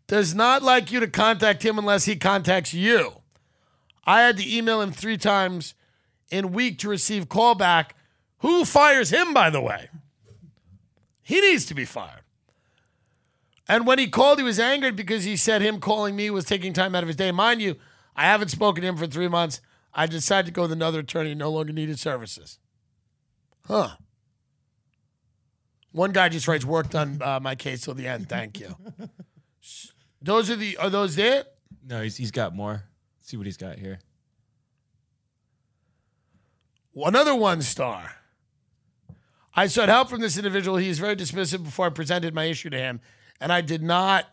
Does 0.07 0.35
not 0.35 0.61
like 0.61 0.91
you 0.91 0.99
to 0.99 1.07
contact 1.07 1.63
him 1.63 1.79
unless 1.79 2.05
he 2.05 2.15
contacts 2.15 2.73
you. 2.73 3.13
I 4.05 4.21
had 4.21 4.37
to 4.37 4.57
email 4.57 4.81
him 4.81 4.91
three 4.91 5.17
times 5.17 5.73
in 6.29 6.45
a 6.45 6.47
week 6.47 6.79
to 6.79 6.89
receive 6.89 7.29
callback. 7.29 7.91
Who 8.39 8.65
fires 8.65 9.11
him, 9.11 9.33
by 9.33 9.49
the 9.49 9.61
way? 9.61 9.89
He 11.21 11.39
needs 11.39 11.65
to 11.67 11.73
be 11.73 11.85
fired. 11.85 12.23
And 13.67 13.87
when 13.87 13.99
he 13.99 14.07
called, 14.07 14.37
he 14.37 14.43
was 14.43 14.59
angered 14.59 14.95
because 14.95 15.23
he 15.23 15.37
said 15.37 15.61
him 15.61 15.79
calling 15.79 16.15
me 16.15 16.29
was 16.29 16.45
taking 16.45 16.73
time 16.73 16.93
out 16.93 17.03
of 17.03 17.07
his 17.07 17.15
day. 17.15 17.31
Mind 17.31 17.61
you, 17.61 17.77
I 18.15 18.23
haven't 18.23 18.49
spoken 18.49 18.81
to 18.81 18.87
him 18.87 18.97
for 18.97 19.07
three 19.07 19.27
months. 19.27 19.61
I 19.93 20.07
decided 20.07 20.47
to 20.47 20.51
go 20.51 20.63
with 20.63 20.71
another 20.71 20.99
attorney 20.99 21.35
no 21.35 21.51
longer 21.51 21.71
needed 21.71 21.99
services. 21.99 22.59
Huh. 23.67 23.95
One 25.91 26.11
guy 26.11 26.29
just 26.29 26.47
writes, 26.47 26.65
"Worked 26.65 26.95
on 26.95 27.21
uh, 27.21 27.39
my 27.41 27.55
case 27.55 27.81
till 27.81 27.93
the 27.93 28.07
end. 28.07 28.29
Thank 28.29 28.59
you." 28.59 28.75
those 30.21 30.49
are 30.49 30.55
the 30.55 30.77
are 30.77 30.89
those 30.89 31.17
it? 31.17 31.47
No, 31.85 32.01
he's 32.01 32.15
he's 32.17 32.31
got 32.31 32.55
more. 32.55 32.83
Let's 33.19 33.29
see 33.29 33.37
what 33.37 33.45
he's 33.45 33.57
got 33.57 33.77
here. 33.77 33.99
Another 36.95 37.35
one 37.35 37.61
star. 37.61 38.20
I 39.53 39.67
sought 39.67 39.89
help 39.89 40.09
from 40.09 40.21
this 40.21 40.37
individual. 40.37 40.77
He 40.77 40.89
is 40.89 40.99
very 40.99 41.15
dismissive 41.15 41.63
before 41.63 41.87
I 41.87 41.89
presented 41.89 42.33
my 42.33 42.45
issue 42.45 42.69
to 42.69 42.77
him, 42.77 43.01
and 43.39 43.51
I 43.51 43.61
did 43.61 43.83
not 43.83 44.27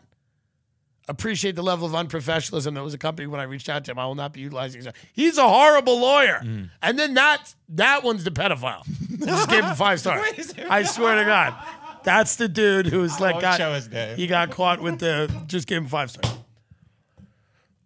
appreciate 1.09 1.55
the 1.55 1.63
level 1.63 1.87
of 1.87 1.93
unprofessionalism 1.93 2.75
that 2.75 2.83
was 2.83 2.93
accompanied 2.93 3.27
when 3.27 3.41
I 3.41 3.43
reached 3.43 3.67
out 3.67 3.83
to 3.85 3.91
him. 3.91 3.99
I 3.99 4.05
will 4.05 4.15
not 4.15 4.31
be 4.31 4.41
utilizing. 4.41 4.83
His. 4.83 4.93
He's 5.11 5.37
a 5.37 5.47
horrible 5.47 5.99
lawyer, 5.99 6.39
mm-hmm. 6.43 6.65
and 6.81 6.99
then 6.99 7.15
that 7.15 7.53
that 7.69 8.03
one's 8.03 8.23
the 8.23 8.31
pedophile. 8.31 8.85
Just 9.25 9.49
gave 9.49 9.65
him 9.65 9.75
five 9.75 9.99
stars. 9.99 10.53
I 10.69 10.83
swear 10.83 11.15
to 11.15 11.25
God, 11.25 11.55
that's 12.03 12.37
the 12.37 12.47
dude 12.47 12.87
who's 12.87 13.19
like 13.19 13.41
got 13.41 13.57
show 13.57 13.73
his 13.73 13.89
name. 13.89 14.15
he 14.15 14.27
got 14.27 14.51
caught 14.51 14.81
with 14.81 14.99
the 14.99 15.31
just 15.47 15.67
gave 15.67 15.79
him 15.79 15.87
five 15.87 16.11
stars. 16.11 16.37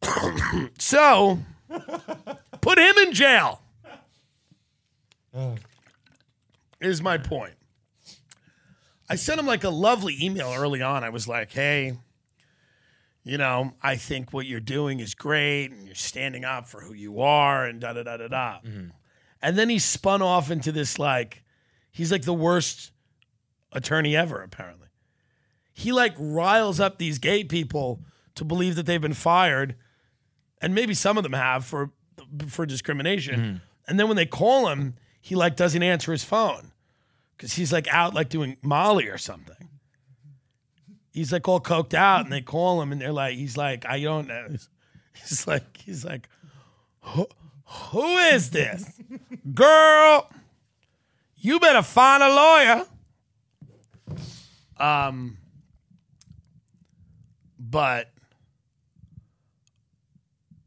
so 0.78 1.40
put 2.62 2.78
him 2.78 2.98
in 3.00 3.14
jail. 3.14 3.62
Is 6.84 7.02
my 7.02 7.18
point. 7.18 7.54
I 9.10 9.16
sent 9.16 9.40
him 9.40 9.46
like 9.46 9.64
a 9.64 9.70
lovely 9.70 10.18
email 10.22 10.54
early 10.54 10.82
on. 10.82 11.04
I 11.04 11.10
was 11.10 11.28
like, 11.28 11.52
hey, 11.52 11.98
you 13.24 13.38
know, 13.38 13.74
I 13.82 13.96
think 13.96 14.34
what 14.34 14.46
you're 14.46 14.60
doing 14.60 15.00
is 15.00 15.14
great 15.16 15.72
and 15.72 15.86
you're 15.86 15.96
standing 15.96 16.44
up 16.44 16.68
for 16.68 16.82
who 16.82 16.94
you 16.94 17.22
are 17.22 17.66
and 17.66 17.80
da 17.80 17.94
da 17.94 18.04
da 18.04 18.18
da 18.18 18.28
da. 18.28 18.60
Mm-hmm. 18.66 18.88
And 19.42 19.58
then 19.58 19.70
he 19.70 19.80
spun 19.80 20.22
off 20.22 20.52
into 20.52 20.72
this 20.72 21.00
like, 21.00 21.44
he's 21.92 22.12
like 22.12 22.24
the 22.24 22.34
worst 22.34 22.92
attorney 23.72 24.16
ever, 24.16 24.42
apparently. 24.42 24.88
He 25.74 25.92
like 25.92 26.14
riles 26.18 26.80
up 26.80 26.98
these 26.98 27.18
gay 27.18 27.44
people 27.44 28.02
to 28.36 28.44
believe 28.44 28.76
that 28.76 28.86
they've 28.86 29.02
been 29.02 29.14
fired, 29.14 29.76
and 30.62 30.76
maybe 30.76 30.94
some 30.94 31.18
of 31.18 31.24
them 31.24 31.34
have 31.34 31.66
for 31.66 31.92
for 32.48 32.66
discrimination. 32.66 33.40
Mm-hmm. 33.40 33.58
And 33.88 34.00
then 34.00 34.08
when 34.08 34.18
they 34.18 34.26
call 34.26 34.70
him, 34.70 34.96
he 35.20 35.36
like 35.36 35.56
doesn't 35.56 35.82
answer 35.82 36.12
his 36.12 36.24
phone 36.24 36.73
because 37.36 37.54
he's 37.54 37.74
like 37.74 37.88
out 37.88 38.14
like 38.14 38.30
doing 38.30 38.58
Molly 38.62 39.08
or 39.08 39.18
something. 39.18 39.70
He's 41.12 41.32
like 41.32 41.48
all 41.48 41.62
coked 41.62 41.94
out, 41.94 42.24
and 42.24 42.32
they 42.34 42.42
call 42.42 42.82
him, 42.82 42.92
and 42.92 43.00
they're 43.00 43.12
like, 43.12 43.36
he's 43.36 43.56
like, 43.56 43.86
I 43.86 44.02
don't 44.02 44.28
know. 44.28 44.48
He's 45.16 45.46
like, 45.46 45.78
he's 45.78 46.04
like, 46.04 46.28
who, 47.02 47.28
who 47.66 48.18
is 48.18 48.50
this 48.50 49.00
girl? 49.54 50.28
You 51.36 51.60
better 51.60 51.84
find 51.84 52.24
a 52.24 52.34
lawyer. 52.34 52.86
Um, 54.78 55.38
but 57.60 58.12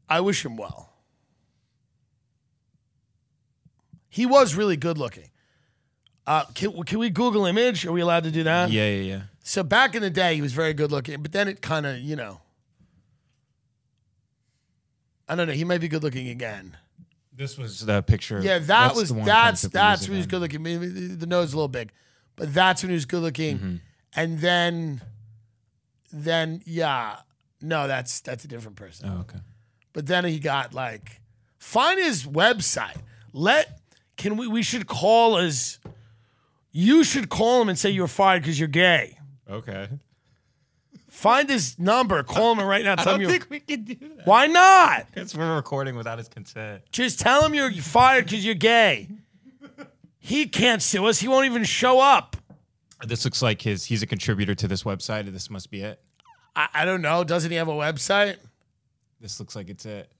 I 0.09 0.21
wish 0.21 0.45
him 0.45 0.55
well. 0.55 0.93
He 4.07 4.25
was 4.25 4.55
really 4.55 4.77
good 4.77 4.97
looking. 4.97 5.29
Uh, 6.27 6.43
can, 6.53 6.83
can 6.83 6.99
we 6.99 7.09
Google 7.09 7.45
image? 7.45 7.85
Are 7.85 7.91
we 7.93 8.01
allowed 8.01 8.25
to 8.25 8.31
do 8.31 8.43
that? 8.43 8.69
Yeah, 8.69 8.87
yeah, 8.89 9.01
yeah. 9.01 9.21
So 9.43 9.63
back 9.63 9.95
in 9.95 10.01
the 10.01 10.09
day, 10.09 10.35
he 10.35 10.41
was 10.41 10.51
very 10.51 10.73
good 10.73 10.91
looking, 10.91 11.21
but 11.21 11.31
then 11.31 11.47
it 11.47 11.61
kind 11.61 11.85
of, 11.85 11.99
you 11.99 12.17
know, 12.17 12.41
I 15.29 15.35
don't 15.35 15.47
know. 15.47 15.53
He 15.53 15.63
might 15.63 15.79
be 15.79 15.87
good 15.87 16.03
looking 16.03 16.27
again. 16.27 16.75
This 17.33 17.57
was 17.57 17.85
the 17.85 18.01
picture. 18.01 18.41
Yeah, 18.41 18.59
that 18.59 18.67
that's 18.67 18.95
was 18.95 19.09
the 19.09 19.15
one 19.15 19.25
that's 19.25 19.61
from 19.61 19.69
50 19.71 19.77
that's 19.77 20.01
years 20.01 20.09
when 20.09 20.15
he 20.15 20.19
was 20.19 20.27
good 20.27 20.41
looking. 20.41 20.63
Maybe 20.63 20.87
the 20.87 21.15
the 21.15 21.25
nose 21.27 21.49
is 21.49 21.53
a 21.53 21.57
little 21.57 21.67
big, 21.69 21.91
but 22.35 22.53
that's 22.53 22.83
when 22.83 22.89
he 22.89 22.95
was 22.95 23.05
good 23.05 23.21
looking. 23.21 23.57
Mm-hmm. 23.57 23.75
And 24.15 24.39
then, 24.39 25.01
then 26.11 26.61
yeah, 26.65 27.17
no, 27.61 27.87
that's 27.87 28.21
that's 28.21 28.43
a 28.43 28.47
different 28.47 28.75
person. 28.75 29.09
Oh, 29.09 29.19
okay. 29.21 29.39
But 29.93 30.07
then 30.07 30.25
he 30.25 30.39
got 30.39 30.73
like, 30.73 31.21
find 31.57 31.99
his 31.99 32.25
website. 32.25 32.97
Let 33.33 33.79
can 34.17 34.35
we 34.35 34.47
we 34.47 34.63
should 34.63 34.87
call 34.87 35.37
his. 35.37 35.79
You 36.79 37.03
should 37.03 37.29
call 37.29 37.59
him 37.63 37.69
and 37.69 37.79
say 37.79 37.89
you're 37.89 38.07
fired 38.07 38.43
because 38.43 38.59
you're 38.59 38.67
gay. 38.67 39.17
Okay. 39.49 39.89
Find 41.09 41.49
his 41.49 41.79
number. 41.79 42.21
Call 42.21 42.51
him 42.51 42.63
right 42.63 42.85
now. 42.85 42.91
I 42.99 43.03
Tell 43.03 43.13
don't 43.13 43.21
him 43.21 43.31
think 43.31 43.47
we 43.49 43.61
can 43.61 43.83
do 43.83 43.95
that. 43.95 44.27
Why 44.27 44.45
not? 44.45 45.07
Because 45.07 45.35
we're 45.35 45.55
recording 45.55 45.95
without 45.95 46.19
his 46.19 46.27
consent. 46.27 46.83
Just 46.91 47.19
tell 47.19 47.43
him 47.43 47.55
you're 47.55 47.71
fired 47.71 48.25
because 48.25 48.45
you're 48.45 48.53
gay. 48.53 49.09
He 50.19 50.45
can't 50.45 50.83
sue 50.83 51.07
us. 51.07 51.17
He 51.19 51.27
won't 51.27 51.47
even 51.47 51.63
show 51.63 51.99
up. 51.99 52.37
This 53.07 53.25
looks 53.25 53.41
like 53.41 53.63
his. 53.63 53.85
He's 53.85 54.03
a 54.03 54.07
contributor 54.07 54.53
to 54.53 54.67
this 54.67 54.83
website. 54.83 55.25
This 55.33 55.49
must 55.49 55.71
be 55.71 55.81
it. 55.81 55.99
I, 56.55 56.67
I 56.75 56.85
don't 56.85 57.01
know. 57.01 57.23
Doesn't 57.23 57.49
he 57.49 57.57
have 57.57 57.69
a 57.69 57.71
website? 57.71 58.35
This 59.19 59.39
looks 59.39 59.55
like 59.55 59.71
it's 59.71 59.87
it. 59.87 60.11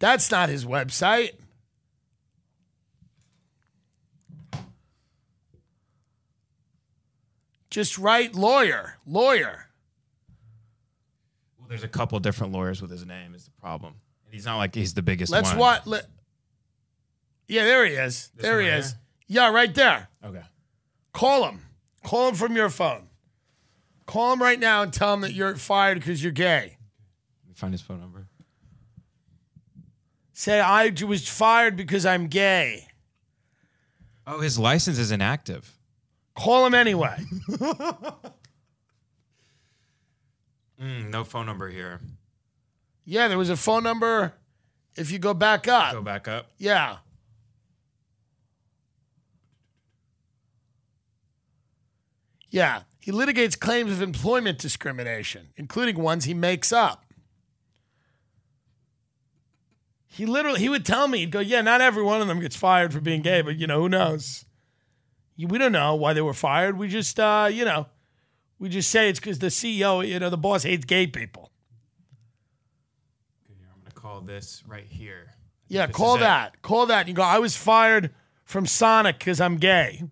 That's 0.00 0.32
not 0.32 0.48
his 0.48 0.64
website. 0.64 1.34
Just 7.74 7.98
write 7.98 8.36
lawyer, 8.36 8.98
lawyer. 9.04 9.66
Well, 11.58 11.66
there's 11.68 11.82
a 11.82 11.88
couple 11.88 12.20
different 12.20 12.52
lawyers 12.52 12.80
with 12.80 12.88
his 12.88 13.04
name. 13.04 13.34
Is 13.34 13.46
the 13.46 13.50
problem? 13.50 13.94
And 14.24 14.32
he's 14.32 14.44
not 14.44 14.58
like 14.58 14.76
he's 14.76 14.94
the 14.94 15.02
biggest 15.02 15.32
Let's 15.32 15.48
one. 15.48 15.58
what? 15.58 15.84
Let, 15.84 16.06
yeah, 17.48 17.64
there 17.64 17.84
he 17.84 17.94
is. 17.94 18.30
This 18.36 18.42
there 18.44 18.60
he 18.60 18.68
right 18.68 18.78
is. 18.78 18.92
here? 18.92 19.00
Yeah, 19.26 19.50
right 19.50 19.74
there. 19.74 20.08
Okay. 20.24 20.44
Call 21.12 21.48
him. 21.48 21.62
Call 22.04 22.28
him 22.28 22.36
from 22.36 22.54
your 22.54 22.70
phone. 22.70 23.08
Call 24.06 24.34
him 24.34 24.40
right 24.40 24.60
now 24.60 24.82
and 24.82 24.92
tell 24.92 25.12
him 25.12 25.22
that 25.22 25.32
you're 25.32 25.56
fired 25.56 25.98
because 25.98 26.22
you're 26.22 26.30
gay. 26.30 26.76
Let 27.42 27.48
me 27.48 27.54
find 27.56 27.74
his 27.74 27.82
phone 27.82 27.98
number. 27.98 28.28
Say 30.32 30.60
I 30.60 30.92
was 31.04 31.26
fired 31.28 31.74
because 31.74 32.06
I'm 32.06 32.28
gay. 32.28 32.86
Oh, 34.28 34.38
his 34.38 34.60
license 34.60 34.96
is 34.96 35.10
inactive. 35.10 35.76
Call 36.36 36.66
him 36.66 36.74
anyway. 36.74 37.16
Mm, 40.80 41.10
no 41.10 41.22
phone 41.22 41.46
number 41.46 41.68
here. 41.70 42.00
yeah, 43.04 43.28
there 43.28 43.38
was 43.38 43.48
a 43.48 43.56
phone 43.56 43.84
number. 43.84 44.34
If 44.96 45.12
you 45.12 45.20
go 45.20 45.32
back 45.32 45.68
up, 45.68 45.92
Go 45.92 46.02
back 46.02 46.26
up. 46.26 46.50
yeah. 46.58 46.96
Yeah, 52.50 52.82
he 53.00 53.10
litigates 53.10 53.58
claims 53.58 53.92
of 53.92 54.00
employment 54.02 54.58
discrimination, 54.58 55.48
including 55.56 55.96
ones 55.96 56.24
he 56.24 56.34
makes 56.34 56.72
up. 56.72 57.04
He 60.06 60.26
literally 60.26 60.60
he 60.60 60.68
would 60.68 60.84
tell 60.86 61.08
me, 61.08 61.18
he'd 61.20 61.32
go, 61.32 61.40
"Yeah, 61.40 61.60
not 61.62 61.80
every 61.80 62.02
one 62.04 62.20
of 62.20 62.28
them 62.28 62.38
gets 62.38 62.54
fired 62.54 62.92
for 62.92 63.00
being 63.00 63.22
gay, 63.22 63.42
but 63.42 63.56
you 63.56 63.66
know, 63.66 63.80
who 63.80 63.88
knows? 63.88 64.44
We 65.36 65.58
don't 65.58 65.72
know 65.72 65.94
why 65.96 66.12
they 66.12 66.20
were 66.22 66.34
fired. 66.34 66.78
We 66.78 66.88
just 66.88 67.18
uh, 67.18 67.48
you 67.50 67.64
know, 67.64 67.86
we 68.58 68.68
just 68.68 68.90
say 68.90 69.08
it's 69.08 69.18
because 69.20 69.38
the 69.40 69.48
CEO, 69.48 70.06
you 70.06 70.18
know, 70.18 70.30
the 70.30 70.36
boss 70.38 70.62
hates 70.62 70.84
gay 70.84 71.06
people. 71.06 71.50
Okay, 73.50 73.58
I'm 73.72 73.80
gonna 73.82 73.94
call 73.94 74.20
this 74.20 74.62
right 74.66 74.86
here. 74.88 75.34
Yeah, 75.68 75.86
This 75.86 75.96
call 75.96 76.14
is 76.16 76.20
it. 76.20 76.24
that. 76.24 76.62
Call 76.62 76.86
that. 76.86 77.08
You 77.08 77.14
go, 77.14 77.22
I 77.22 77.38
was 77.38 77.56
fired 77.56 78.10
from 78.44 78.66
Sonic 78.66 79.18
because 79.18 79.40
I'm 79.40 79.56
gay. 79.56 80.02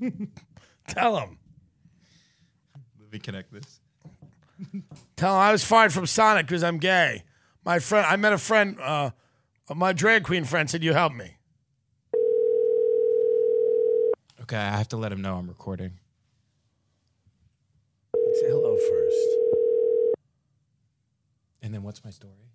Tell 0.88 1.18
him. 1.18 1.38
Let 3.00 3.12
me 3.12 3.18
connect 3.18 3.52
this. 3.52 3.80
Tell 5.16 5.34
him 5.34 5.40
I 5.40 5.52
was 5.52 5.64
fired 5.64 5.92
from 5.92 6.06
Sonic 6.06 6.46
because 6.46 6.64
I'm 6.64 6.78
gay. 6.78 7.24
My 7.64 7.78
friend, 7.78 8.06
I 8.06 8.16
met 8.16 8.32
a 8.32 8.38
friend, 8.38 8.78
uh, 8.80 9.10
my 9.74 9.92
drag 9.92 10.24
queen 10.24 10.44
friend 10.44 10.68
said, 10.70 10.82
You 10.82 10.92
help 10.94 11.12
me. 11.12 11.35
Okay, 14.48 14.56
I 14.56 14.76
have 14.76 14.86
to 14.90 14.96
let 14.96 15.10
him 15.10 15.20
know 15.20 15.34
I'm 15.34 15.48
recording. 15.48 15.90
Let's 18.14 18.40
say 18.40 18.46
hello 18.46 18.76
first. 18.76 20.16
And 21.62 21.74
then 21.74 21.82
what's 21.82 22.04
my 22.04 22.10
story? 22.12 22.52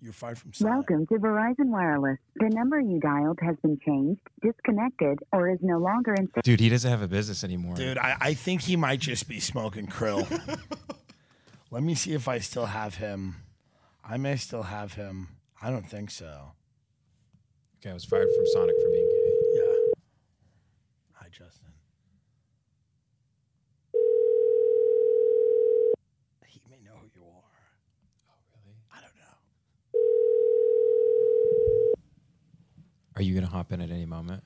You're 0.00 0.14
fired 0.14 0.38
from 0.38 0.54
Sonic. 0.54 0.88
Welcome 0.88 1.06
to 1.08 1.14
Verizon 1.16 1.66
Wireless. 1.66 2.16
The 2.36 2.48
number 2.48 2.80
you 2.80 2.98
dialed 2.98 3.40
has 3.42 3.56
been 3.62 3.78
changed, 3.84 4.22
disconnected, 4.40 5.18
or 5.32 5.50
is 5.50 5.58
no 5.60 5.76
longer 5.76 6.14
in. 6.14 6.30
Dude, 6.42 6.60
he 6.60 6.70
doesn't 6.70 6.90
have 6.90 7.02
a 7.02 7.08
business 7.08 7.44
anymore. 7.44 7.74
Dude, 7.74 7.98
I, 7.98 8.16
I 8.18 8.32
think 8.32 8.62
he 8.62 8.76
might 8.76 9.00
just 9.00 9.28
be 9.28 9.38
smoking 9.38 9.86
krill. 9.86 10.26
Let 11.70 11.82
me 11.82 11.94
see 11.94 12.14
if 12.14 12.26
I 12.26 12.38
still 12.38 12.66
have 12.66 12.94
him. 12.94 13.36
I 14.02 14.16
may 14.16 14.36
still 14.36 14.62
have 14.62 14.94
him. 14.94 15.28
I 15.60 15.68
don't 15.68 15.86
think 15.86 16.10
so. 16.10 16.52
Okay, 17.82 17.90
I 17.90 17.92
was 17.92 18.06
fired 18.06 18.28
from 18.34 18.46
Sonic 18.46 18.76
for 18.80 18.90
being 18.90 19.08
gay. 19.10 19.13
Yeah. 19.13 19.13
Hi, 19.13 19.13
Justin. 21.34 21.66
He 26.46 26.60
may 26.70 26.78
know 26.84 26.92
who 27.00 27.08
you 27.12 27.26
are. 27.26 27.50
Oh, 28.30 28.38
really? 28.54 28.78
I 28.92 29.00
don't 29.00 29.16
know. 29.16 29.36
Are 33.16 33.22
you 33.22 33.34
gonna 33.34 33.48
hop 33.48 33.72
in 33.72 33.80
at 33.80 33.90
any 33.90 34.06
moment? 34.06 34.44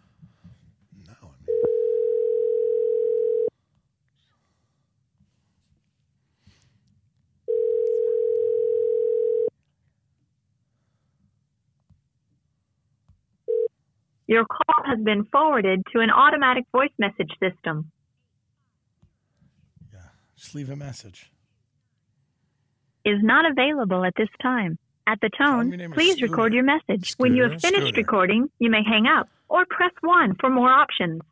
Your 14.29 14.45
call 14.45 14.85
has 14.85 15.01
been 15.01 15.25
forwarded 15.25 15.85
to 15.93 16.01
an 16.01 16.11
automatic 16.11 16.65
voice 16.71 16.93
message 16.99 17.31
system. 17.41 17.91
Yeah. 19.93 20.01
Just 20.37 20.55
leave 20.55 20.69
a 20.71 20.77
message. 20.77 21.33
Is 23.07 23.23
not 23.23 23.51
available 23.51 24.05
at 24.05 24.13
this 24.17 24.29
time. 24.41 24.79
At 25.07 25.19
the 25.23 25.31
tone, 25.31 25.69
your 25.69 25.79
name 25.79 25.93
is 25.93 25.97
please 25.97 26.21
record 26.21 26.53
your 26.53 26.65
message. 26.65 27.15
When 27.17 27.35
you 27.35 27.45
have 27.45 27.59
finished 27.63 27.89
Scooter. 27.89 28.01
recording, 28.03 28.51
you 28.59 28.69
may 28.69 28.83
hang 28.85 29.07
up 29.07 29.31
or 29.49 29.65
press 29.65 29.93
1 30.03 30.35
for 30.39 30.51
more 30.51 30.69
options. 30.69 31.23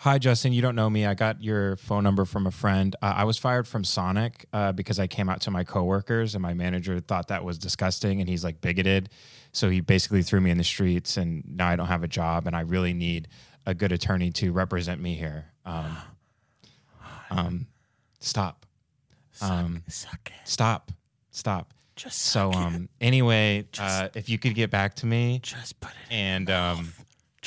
Hi, 0.00 0.18
Justin. 0.18 0.52
You 0.52 0.60
don't 0.60 0.74
know 0.76 0.90
me. 0.90 1.06
I 1.06 1.14
got 1.14 1.42
your 1.42 1.76
phone 1.76 2.04
number 2.04 2.24
from 2.26 2.46
a 2.46 2.50
friend. 2.50 2.94
Uh, 3.00 3.14
I 3.16 3.24
was 3.24 3.38
fired 3.38 3.66
from 3.66 3.82
Sonic 3.82 4.44
uh, 4.52 4.72
because 4.72 4.98
I 4.98 5.06
came 5.06 5.28
out 5.28 5.40
to 5.42 5.50
my 5.50 5.64
coworkers, 5.64 6.34
and 6.34 6.42
my 6.42 6.52
manager 6.54 7.00
thought 7.00 7.28
that 7.28 7.44
was 7.44 7.58
disgusting, 7.58 8.20
and 8.20 8.28
he's 8.28 8.44
like 8.44 8.60
bigoted. 8.60 9.08
So 9.52 9.70
he 9.70 9.80
basically 9.80 10.22
threw 10.22 10.40
me 10.40 10.50
in 10.50 10.58
the 10.58 10.64
streets, 10.64 11.16
and 11.16 11.42
now 11.56 11.68
I 11.68 11.76
don't 11.76 11.86
have 11.86 12.02
a 12.04 12.08
job, 12.08 12.46
and 12.46 12.54
I 12.54 12.60
really 12.60 12.92
need 12.92 13.28
a 13.64 13.74
good 13.74 13.90
attorney 13.90 14.30
to 14.32 14.52
represent 14.52 15.00
me 15.00 15.14
here. 15.14 15.46
Um, 15.64 15.96
um, 17.30 17.66
stop. 18.20 18.66
Um, 19.40 19.82
Suck 19.88 20.30
it. 20.34 20.48
stop. 20.48 20.92
Stop. 21.30 21.72
Just 21.96 22.18
So, 22.20 22.52
suck 22.52 22.60
it. 22.60 22.66
um, 22.66 22.88
anyway, 23.00 23.66
uh, 23.78 24.08
if 24.14 24.28
you 24.28 24.38
could 24.38 24.54
get 24.54 24.70
back 24.70 24.94
to 24.96 25.06
me, 25.06 25.40
Just 25.42 25.80
put 25.80 25.90
it 25.92 26.12
and 26.14 26.50
um, 26.50 26.92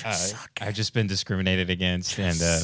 uh, 0.06 0.12
suck. 0.12 0.60
I've 0.62 0.74
just 0.76 0.94
been 0.94 1.08
discriminated 1.08 1.70
against, 1.70 2.18
and 2.20 2.42
uh, 2.42 2.60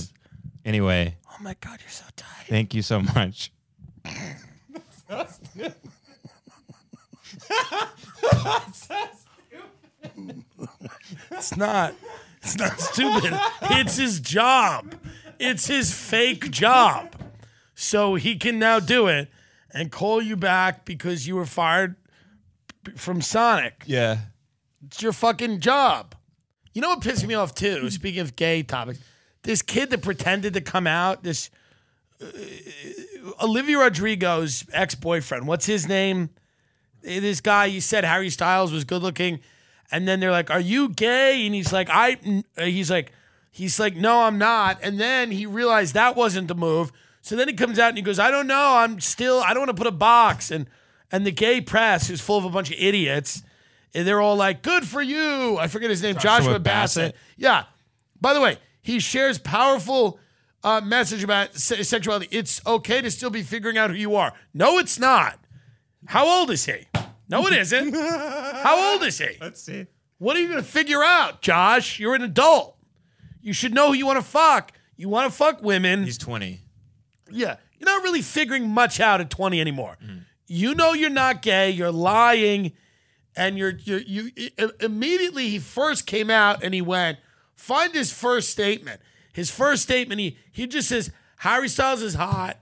anyway. 0.64 1.16
oh 1.32 1.38
my 1.42 1.56
God, 1.60 1.80
you're 1.82 1.90
so 1.90 2.06
tight. 2.16 2.46
Thank 2.48 2.74
you 2.74 2.82
so 2.82 3.02
much. 3.02 3.52
It's 11.32 11.58
not. 11.58 11.94
It's 12.42 12.58
not 12.58 12.80
stupid. 12.80 13.38
It's 13.64 13.98
his 13.98 14.20
job. 14.20 14.96
It's 15.40 15.68
his 15.68 15.94
fake 15.94 16.52
job. 16.52 17.16
So 17.74 18.16
he 18.16 18.38
can 18.38 18.58
now 18.58 18.80
do 18.80 19.08
it 19.08 19.30
and 19.72 19.92
call 19.92 20.22
you 20.22 20.36
back 20.36 20.86
because 20.86 21.28
you 21.28 21.36
were 21.36 21.46
fired 21.46 21.96
from 22.96 23.22
Sonic. 23.22 23.84
Yeah. 23.86 24.18
It's 24.86 25.02
your 25.02 25.12
fucking 25.12 25.60
job. 25.60 26.16
You 26.76 26.82
know 26.82 26.90
what 26.90 27.02
pissed 27.02 27.26
me 27.26 27.34
off 27.34 27.56
too? 27.56 27.90
Speaking 27.90 28.20
of 28.20 28.36
gay 28.36 28.62
topics, 28.62 29.00
this 29.44 29.62
kid 29.62 29.90
that 29.92 30.02
pretended 30.02 30.54
to 30.56 30.62
come 30.62 30.86
out, 30.86 31.24
this 31.24 31.50
uh, 32.22 32.26
Olivia 33.42 33.78
Rodrigo's 33.78 34.66
ex 34.74 34.94
boyfriend. 34.94 35.48
What's 35.48 35.66
his 35.66 35.88
name? 35.88 36.32
This 37.02 37.40
guy. 37.40 37.66
You 37.66 37.80
said 37.80 38.04
Harry 38.04 38.30
Styles 38.30 38.74
was 38.74 38.84
good 38.84 39.02
looking, 39.02 39.40
and 39.90 40.06
then 40.06 40.20
they're 40.20 40.32
like, 40.32 40.52
"Are 40.52 40.60
you 40.60 40.90
gay?" 40.90 41.46
And 41.46 41.56
he's 41.56 41.72
like, 41.72 41.88
"I." 41.90 42.18
uh, 42.58 42.66
He's 42.66 42.92
like, 42.92 43.14
he's 43.52 43.80
like, 43.80 43.96
"No, 43.96 44.24
I'm 44.24 44.38
not." 44.38 44.78
And 44.84 45.00
then 45.00 45.32
he 45.32 45.46
realized 45.46 45.94
that 45.94 46.18
wasn't 46.18 46.50
the 46.50 46.56
move. 46.56 46.92
So 47.22 47.38
then 47.38 47.48
he 47.48 47.54
comes 47.54 47.80
out 47.80 47.90
and 47.90 47.98
he 47.98 48.04
goes, 48.04 48.20
"I 48.20 48.32
don't 48.32 48.48
know. 48.48 48.76
I'm 48.76 49.00
still. 49.00 49.40
I 49.40 49.54
don't 49.54 49.62
want 49.62 49.78
to 49.78 49.82
put 49.82 49.88
a 49.88 49.92
box." 49.92 50.52
And 50.52 50.68
and 51.10 51.26
the 51.26 51.32
gay 51.32 51.62
press 51.62 52.10
is 52.10 52.20
full 52.20 52.38
of 52.38 52.44
a 52.44 52.50
bunch 52.50 52.70
of 52.70 52.76
idiots. 52.78 53.44
And 53.96 54.08
they're 54.08 54.22
all 54.22 54.36
like, 54.36 54.62
"Good 54.62 54.86
for 54.88 55.02
you." 55.02 55.58
I 55.58 55.68
forget 55.68 55.90
his 55.90 56.04
name, 56.04 56.16
Joshua, 56.16 56.46
Joshua 56.46 56.60
Bassett. 56.60 57.14
Bassett. 57.14 57.16
Yeah. 57.38 57.64
By 58.22 58.34
the 58.34 58.42
way, 58.42 58.58
he 58.82 59.00
shares 59.00 59.38
powerful 59.40 60.20
uh, 60.64 60.82
message 60.82 61.24
about 61.24 61.56
se- 61.56 61.84
sexuality. 61.84 62.28
It's 62.32 62.62
okay 62.66 63.02
to 63.02 63.10
still 63.12 63.30
be 63.30 63.42
figuring 63.44 63.78
out 63.78 63.90
who 63.90 63.96
you 63.96 64.16
are. 64.16 64.34
No, 64.54 64.78
it's 64.80 65.00
not. 65.00 65.40
How 66.08 66.28
old 66.28 66.52
is 66.52 66.66
he? 66.66 66.88
No, 67.30 67.48
it 67.48 67.54
isn't. 67.54 67.94
How 67.96 68.94
old 68.94 69.04
is 69.04 69.18
he? 69.18 69.38
Let's 69.42 69.62
see. 69.62 69.88
What 70.18 70.38
are 70.38 70.40
you 70.40 70.48
going 70.48 70.62
to 70.62 70.68
figure 70.68 71.04
out, 71.04 71.42
Josh? 71.42 72.00
You're 72.00 72.16
an 72.16 72.22
adult. 72.22 72.78
You 73.42 73.54
should 73.54 73.74
know 73.74 73.88
who 73.90 73.94
you 73.94 74.06
want 74.06 74.20
to 74.20 74.26
fuck. 74.26 74.72
You 74.96 75.10
want 75.10 75.30
to 75.32 75.36
fuck 75.36 75.62
women. 75.62 76.04
He's 76.04 76.18
20. 76.18 76.62
Yeah, 77.32 77.58
you're 77.78 77.86
not 77.90 78.04
really 78.04 78.22
figuring 78.22 78.70
much 78.70 79.00
out 79.00 79.20
at 79.22 79.30
20 79.30 79.60
anymore. 79.60 79.98
You 80.48 80.74
know 80.76 80.94
you're 80.94 81.10
not 81.10 81.42
gay. 81.42 81.72
You're 81.72 81.92
lying, 81.92 82.74
and 83.36 83.58
you're 83.58 83.76
you're 83.78 84.00
you. 84.00 84.32
Immediately, 84.80 85.50
he 85.50 85.60
first 85.60 86.06
came 86.06 86.30
out 86.30 86.64
and 86.64 86.74
he 86.74 86.82
went. 86.82 87.20
Find 87.56 87.94
his 87.94 88.12
first 88.12 88.50
statement. 88.50 89.02
His 89.34 89.50
first 89.50 89.84
statement. 89.84 90.20
He 90.22 90.38
he 90.52 90.68
just 90.68 90.90
says 90.90 91.12
Harry 91.38 91.68
Styles 91.68 92.02
is 92.02 92.16
hot, 92.16 92.58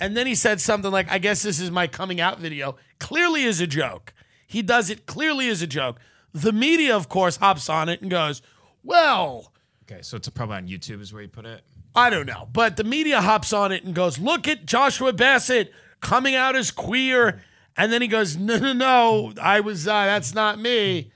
and 0.00 0.16
then 0.16 0.26
he 0.26 0.34
said 0.34 0.60
something 0.60 0.90
like, 0.90 1.10
"I 1.10 1.18
guess 1.18 1.42
this 1.42 1.60
is 1.60 1.70
my 1.70 1.86
coming 1.86 2.20
out 2.20 2.38
video." 2.38 2.76
Clearly, 2.98 3.42
is 3.42 3.60
a 3.60 3.66
joke. 3.66 4.12
He 4.46 4.62
does 4.62 4.90
it 4.90 5.06
clearly 5.06 5.48
as 5.48 5.62
a 5.62 5.66
joke. 5.66 5.98
The 6.32 6.52
media, 6.52 6.96
of 6.96 7.08
course, 7.08 7.36
hops 7.36 7.68
on 7.68 7.88
it 7.88 8.00
and 8.00 8.10
goes, 8.10 8.42
"Well." 8.82 9.52
Okay, 9.90 10.00
so 10.02 10.16
it's 10.16 10.28
probably 10.30 10.56
on 10.56 10.66
YouTube 10.66 11.02
is 11.02 11.12
where 11.12 11.22
you 11.22 11.28
put 11.28 11.44
it. 11.44 11.62
I 11.94 12.10
don't 12.10 12.26
know. 12.26 12.48
But 12.52 12.76
the 12.76 12.84
media 12.84 13.20
hops 13.20 13.52
on 13.52 13.70
it 13.70 13.84
and 13.84 13.94
goes, 13.94 14.18
look 14.18 14.48
at 14.48 14.66
Joshua 14.66 15.12
Bassett 15.12 15.72
coming 16.00 16.34
out 16.34 16.56
as 16.56 16.70
queer. 16.70 17.42
And 17.76 17.92
then 17.92 18.02
he 18.02 18.08
goes, 18.08 18.36
no, 18.36 18.56
no, 18.58 18.72
no, 18.72 19.32
I 19.40 19.60
was, 19.60 19.88
uh, 19.88 20.04
that's 20.04 20.34
not 20.34 20.58
me. 20.60 21.10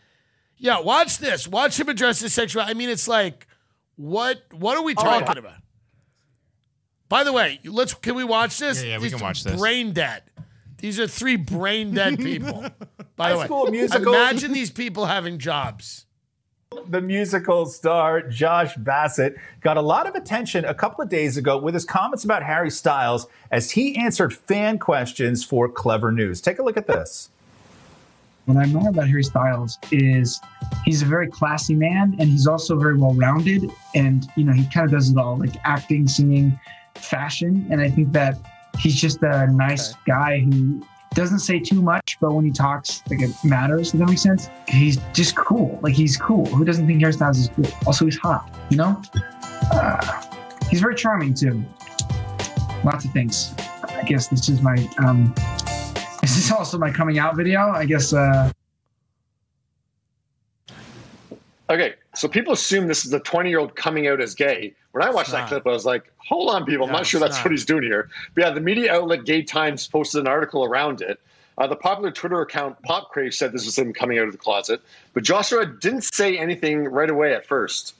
Yeah, 0.56 0.80
watch 0.80 1.18
this. 1.18 1.46
Watch 1.46 1.78
him 1.78 1.88
address 1.88 2.20
his 2.20 2.34
sexuality. 2.34 2.72
I 2.72 2.74
mean, 2.74 2.88
it's 2.88 3.06
like, 3.06 3.46
what, 3.96 4.42
what 4.52 4.76
are 4.76 4.82
we 4.82 4.94
talking 4.94 5.38
about? 5.38 5.54
By 7.08 7.24
the 7.24 7.32
way, 7.32 7.60
let's, 7.64 7.94
can 7.94 8.16
we 8.16 8.24
watch 8.24 8.58
this? 8.58 8.82
Yeah, 8.82 8.90
yeah, 8.90 8.98
we 8.98 9.08
can 9.10 9.20
watch 9.20 9.44
this. 9.44 9.58
Brain 9.58 9.92
dead. 9.92 10.22
These 10.78 11.00
are 11.00 11.06
three 11.06 11.36
brain 11.36 11.94
dead 11.94 12.18
people. 12.18 12.66
By 13.16 13.32
the 13.32 13.38
way, 13.38 13.44
School 13.46 13.66
Musical. 13.70 14.14
imagine 14.14 14.52
these 14.52 14.70
people 14.70 15.06
having 15.06 15.38
jobs. 15.38 16.06
The 16.88 17.00
musical 17.00 17.64
star 17.64 18.20
Josh 18.20 18.76
Bassett 18.76 19.36
got 19.62 19.78
a 19.78 19.80
lot 19.80 20.06
of 20.06 20.14
attention 20.14 20.66
a 20.66 20.74
couple 20.74 21.02
of 21.02 21.08
days 21.08 21.38
ago 21.38 21.56
with 21.58 21.72
his 21.72 21.86
comments 21.86 22.24
about 22.24 22.42
Harry 22.42 22.70
Styles 22.70 23.26
as 23.50 23.70
he 23.70 23.96
answered 23.96 24.34
fan 24.34 24.78
questions 24.78 25.42
for 25.42 25.66
Clevver 25.68 26.14
News. 26.14 26.42
Take 26.42 26.58
a 26.58 26.62
look 26.62 26.76
at 26.76 26.86
this. 26.86 27.30
what 28.44 28.58
I 28.58 28.64
admire 28.64 28.90
about 28.90 29.08
Harry 29.08 29.22
Styles 29.22 29.78
is 29.92 30.40
he's 30.84 31.00
a 31.00 31.06
very 31.06 31.28
classy 31.28 31.74
man 31.74 32.14
and 32.18 32.28
he's 32.28 32.46
also 32.46 32.78
very 32.78 32.98
well 32.98 33.14
rounded. 33.14 33.70
And, 33.94 34.26
you 34.36 34.44
know, 34.44 34.52
he 34.52 34.66
kind 34.66 34.84
of 34.84 34.90
does 34.90 35.10
it 35.10 35.16
all 35.16 35.38
like 35.38 35.56
acting, 35.64 36.06
singing, 36.06 36.58
fashion. 36.96 37.66
And 37.70 37.80
I 37.80 37.88
think 37.88 38.12
that 38.12 38.36
he's 38.78 39.00
just 39.00 39.22
a 39.22 39.46
nice 39.46 39.94
guy 40.06 40.40
who 40.40 40.82
doesn't 41.14 41.40
say 41.40 41.58
too 41.58 41.82
much, 41.82 42.18
but 42.20 42.32
when 42.32 42.44
he 42.44 42.50
talks, 42.50 43.02
like 43.10 43.20
it 43.20 43.30
matters. 43.44 43.92
Does 43.92 44.00
that 44.00 44.08
make 44.08 44.18
sense? 44.18 44.50
He's 44.68 44.98
just 45.12 45.36
cool. 45.36 45.78
Like 45.82 45.94
he's 45.94 46.16
cool. 46.16 46.46
Who 46.46 46.64
doesn't 46.64 46.86
think 46.86 47.00
Harry 47.00 47.12
Styles 47.12 47.38
is 47.38 47.48
cool? 47.48 47.66
Also, 47.86 48.04
he's 48.04 48.18
hot, 48.18 48.54
you 48.70 48.76
know? 48.76 49.00
Uh, 49.72 50.22
he's 50.70 50.80
very 50.80 50.94
charming 50.94 51.34
too. 51.34 51.64
Lots 52.84 53.04
of 53.04 53.12
things. 53.12 53.54
I 53.88 54.02
guess 54.04 54.28
this 54.28 54.48
is 54.48 54.62
my 54.62 54.76
um, 55.04 55.34
this 56.20 56.36
is 56.36 56.52
also 56.52 56.78
my 56.78 56.90
coming 56.90 57.18
out 57.18 57.36
video. 57.36 57.60
I 57.70 57.84
guess 57.84 58.12
uh, 58.12 58.52
Okay, 61.70 61.94
so 62.18 62.26
people 62.28 62.52
assume 62.52 62.88
this 62.88 63.06
is 63.06 63.12
a 63.12 63.20
20 63.20 63.48
year 63.48 63.60
old 63.60 63.76
coming 63.76 64.08
out 64.08 64.20
as 64.20 64.34
gay. 64.34 64.74
When 64.92 65.04
I 65.04 65.10
watched 65.10 65.28
It's 65.28 65.32
that 65.32 65.40
not. 65.42 65.48
clip, 65.48 65.66
I 65.66 65.70
was 65.70 65.86
like, 65.86 66.12
hold 66.16 66.50
on, 66.50 66.64
people. 66.64 66.86
I'm 66.86 66.92
No, 66.92 66.98
not 66.98 67.06
sure 67.06 67.20
that's 67.20 67.36
not. 67.36 67.44
what 67.44 67.50
he's 67.52 67.64
doing 67.64 67.84
here. 67.84 68.08
But 68.34 68.40
yeah, 68.44 68.50
the 68.50 68.60
media 68.60 68.92
outlet 68.92 69.24
Gay 69.24 69.42
Times 69.42 69.86
posted 69.86 70.20
an 70.22 70.26
article 70.26 70.64
around 70.64 71.00
it. 71.00 71.20
Uh, 71.58 71.66
the 71.68 71.76
popular 71.76 72.10
Twitter 72.10 72.40
account 72.40 72.80
Pop 72.82 73.10
Crave 73.10 73.34
said 73.34 73.52
this 73.52 73.64
was 73.66 73.78
him 73.78 73.92
coming 73.92 74.18
out 74.18 74.26
of 74.26 74.32
the 74.32 74.38
closet, 74.38 74.80
but 75.14 75.22
Joshua 75.24 75.66
didn't 75.66 76.02
say 76.02 76.36
anything 76.38 76.84
right 76.84 77.10
away 77.10 77.34
at 77.34 77.46
first. 77.46 77.94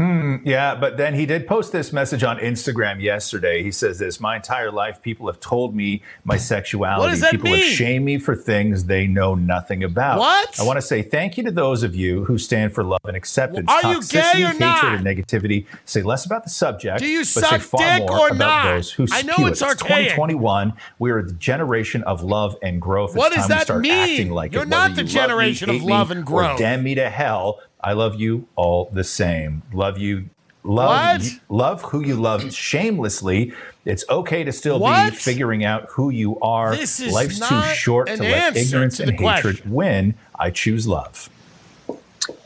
Hmm, 0.00 0.36
yeah, 0.46 0.74
but 0.76 0.96
then 0.96 1.12
he 1.14 1.26
did 1.26 1.46
post 1.46 1.72
this 1.72 1.92
message 1.92 2.24
on 2.24 2.38
Instagram 2.38 3.02
yesterday. 3.02 3.62
He 3.62 3.70
says 3.70 3.98
this 3.98 4.18
My 4.18 4.36
entire 4.36 4.70
life, 4.72 5.02
people 5.02 5.26
have 5.26 5.40
told 5.40 5.74
me 5.76 6.02
my 6.24 6.38
sexuality. 6.38 7.02
What 7.02 7.10
does 7.10 7.20
that 7.20 7.32
people 7.32 7.50
have 7.50 7.58
mean? 7.58 7.70
shamed 7.74 8.06
me 8.06 8.18
for 8.18 8.34
things 8.34 8.86
they 8.86 9.06
know 9.06 9.34
nothing 9.34 9.84
about. 9.84 10.18
What? 10.18 10.58
I 10.58 10.62
want 10.62 10.78
to 10.78 10.82
say 10.82 11.02
thank 11.02 11.36
you 11.36 11.44
to 11.44 11.50
those 11.50 11.82
of 11.82 11.94
you 11.94 12.24
who 12.24 12.38
stand 12.38 12.72
for 12.72 12.82
love 12.82 13.00
and 13.04 13.14
acceptance. 13.14 13.68
Are 13.70 13.92
you 13.92 14.02
gay 14.04 14.20
or 14.42 14.52
hatred, 14.52 14.60
not? 14.60 14.84
and 14.94 15.04
negativity 15.06 15.66
say 15.84 16.00
less 16.00 16.24
about 16.24 16.44
the 16.44 16.50
subject. 16.50 17.00
Do 17.00 17.06
you 17.06 17.18
but 17.20 17.26
say 17.26 17.40
suck 17.42 17.60
far 17.60 17.98
dick 17.98 18.08
more 18.08 18.20
or 18.20 18.28
about 18.28 18.38
not? 18.38 18.72
those 18.76 18.90
who 18.92 19.06
I 19.12 19.20
know 19.20 19.34
it's 19.48 19.60
it. 19.60 19.68
archaic. 19.68 20.12
2021. 20.12 20.72
We 20.98 21.10
are 21.10 21.22
the 21.22 21.34
generation 21.34 22.02
of 22.04 22.22
love 22.22 22.56
and 22.62 22.80
growth. 22.80 23.14
What 23.14 23.32
it's 23.36 23.46
does 23.46 23.66
time 23.66 23.82
that 23.82 23.82
mean? 23.82 24.30
like 24.30 24.54
You're 24.54 24.62
it. 24.62 24.68
not 24.70 24.94
the 24.94 25.02
love 25.02 25.06
me, 25.08 25.12
generation 25.12 25.68
of 25.68 25.76
hate 25.76 25.84
me, 25.84 25.92
love 25.92 26.10
and 26.10 26.24
growth. 26.24 26.58
damn 26.58 26.82
me 26.82 26.94
to 26.94 27.10
hell. 27.10 27.60
I 27.82 27.92
love 27.94 28.20
you 28.20 28.46
all 28.56 28.90
the 28.92 29.04
same. 29.04 29.62
Love 29.72 29.98
you. 29.98 30.28
Love, 30.62 31.22
What? 31.22 31.40
love 31.48 31.82
who 31.82 32.04
you 32.04 32.16
love 32.16 32.52
shamelessly. 32.52 33.54
It's 33.86 34.04
okay 34.10 34.44
to 34.44 34.52
still 34.52 34.78
What? 34.78 35.12
be 35.12 35.16
figuring 35.16 35.64
out 35.64 35.86
who 35.88 36.10
you 36.10 36.38
are. 36.40 36.76
This 36.76 37.00
is 37.00 37.12
Life's 37.14 37.38
too 37.48 37.62
short 37.74 38.10
an 38.10 38.18
to 38.18 38.24
let 38.24 38.56
ignorance 38.56 38.98
to 38.98 39.04
and 39.04 39.18
the 39.18 39.26
hatred 39.26 39.62
win. 39.70 40.14
I 40.38 40.50
choose 40.50 40.86
love. 40.86 41.30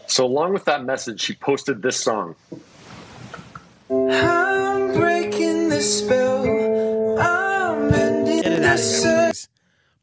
So, 0.06 0.24
along 0.24 0.52
with 0.52 0.64
that 0.66 0.84
message, 0.84 1.20
she 1.20 1.34
posted 1.34 1.82
this 1.82 1.96
song. 1.98 2.36
I'm 3.90 4.92
breaking 4.94 5.68
the 5.70 5.80
spell. 5.80 7.18
I'm 7.18 7.92
ending 7.92 8.42
Get 8.42 8.50
the 8.60 8.68
out 8.68 8.74
of 8.74 8.78
here, 8.78 8.78
circle. 8.78 9.26
please. 9.30 9.48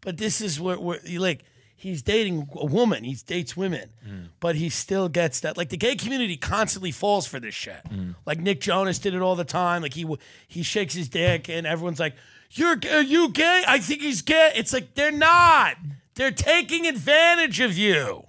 But 0.02 0.18
this 0.18 0.42
is 0.42 0.60
where, 0.60 0.80
where 0.80 1.00
you 1.06 1.20
like 1.20 1.44
he's 1.82 2.02
dating 2.02 2.48
a 2.56 2.66
woman. 2.66 3.04
He 3.04 3.16
dates 3.16 3.58
women, 3.58 3.90
mm. 4.08 4.28
but 4.40 4.56
he 4.56 4.70
still 4.70 5.10
gets 5.10 5.40
that. 5.40 5.58
Like 5.58 5.70
the 5.70 5.78
gay 5.78 5.96
community 5.96 6.38
constantly 6.38 6.92
falls 6.92 7.26
for 7.26 7.40
this 7.40 7.56
shit. 7.56 7.84
Mm. 7.90 8.16
Like 8.26 8.40
Nick 8.40 8.62
Jonas 8.62 9.00
did 9.00 9.16
it 9.16 9.22
all 9.22 9.36
the 9.36 9.44
time. 9.44 9.82
Like 9.82 9.94
he 9.94 10.06
he 10.48 10.64
shakes 10.64 10.94
his 10.94 11.10
dick, 11.10 11.50
and 11.50 11.66
everyone's 11.66 12.00
like, 12.00 12.16
"You're 12.52 12.80
are 12.92 13.02
you 13.02 13.30
gay? 13.30 13.64
I 13.68 13.80
think 13.80 14.02
he's 14.02 14.22
gay." 14.22 14.52
It's 14.56 14.74
like 14.74 14.94
they're 14.94 15.12
not. 15.12 15.78
They're 16.16 16.32
taking 16.32 16.86
advantage 16.86 17.60
of 17.60 17.78
you. 17.78 18.28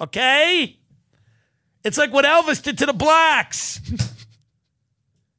Okay. 0.00 0.78
It's 1.84 1.98
like 1.98 2.12
what 2.12 2.24
Elvis 2.24 2.62
did 2.62 2.78
to 2.78 2.86
the 2.86 2.92
blacks. 2.92 3.80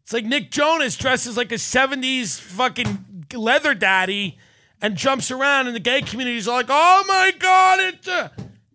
It's 0.08 0.14
like 0.14 0.24
Nick 0.24 0.52
Jonas 0.52 0.96
dresses 0.96 1.36
like 1.36 1.52
a 1.52 1.56
70s 1.56 2.40
fucking 2.40 3.28
leather 3.34 3.74
daddy 3.74 4.38
and 4.82 4.96
jumps 4.96 5.32
around, 5.32 5.68
and 5.68 5.76
the 5.76 5.80
gay 5.82 6.02
community's 6.02 6.48
like, 6.48 6.68
oh 6.70 7.04
my 7.08 7.32
God, 7.38 7.80
it's 7.80 8.08
a, 8.08 8.32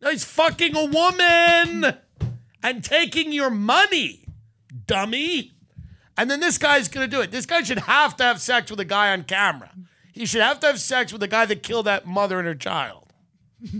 he's 0.09 0.24
fucking 0.24 0.76
a 0.76 0.84
woman 0.84 1.96
and 2.62 2.84
taking 2.84 3.32
your 3.32 3.50
money, 3.50 4.24
dummy. 4.86 5.53
And 6.16 6.30
then 6.30 6.40
this 6.40 6.59
guy's 6.59 6.88
gonna 6.88 7.09
do 7.09 7.20
it. 7.20 7.30
This 7.30 7.46
guy 7.46 7.62
should 7.62 7.80
have 7.80 8.16
to 8.16 8.24
have 8.24 8.40
sex 8.40 8.70
with 8.70 8.80
a 8.80 8.84
guy 8.84 9.12
on 9.12 9.24
camera. 9.24 9.70
He 10.12 10.26
should 10.26 10.42
have 10.42 10.61
to 10.61 10.66
have 10.66 10.78
sex 10.78 11.11
with 11.12 11.20
the 11.20 11.28
guy 11.28 11.46
that 11.46 11.62
killed 11.62 11.86
that 11.86 12.07
mother 12.07 12.38
and 12.38 12.46
her 12.46 12.55
child. 12.55 13.09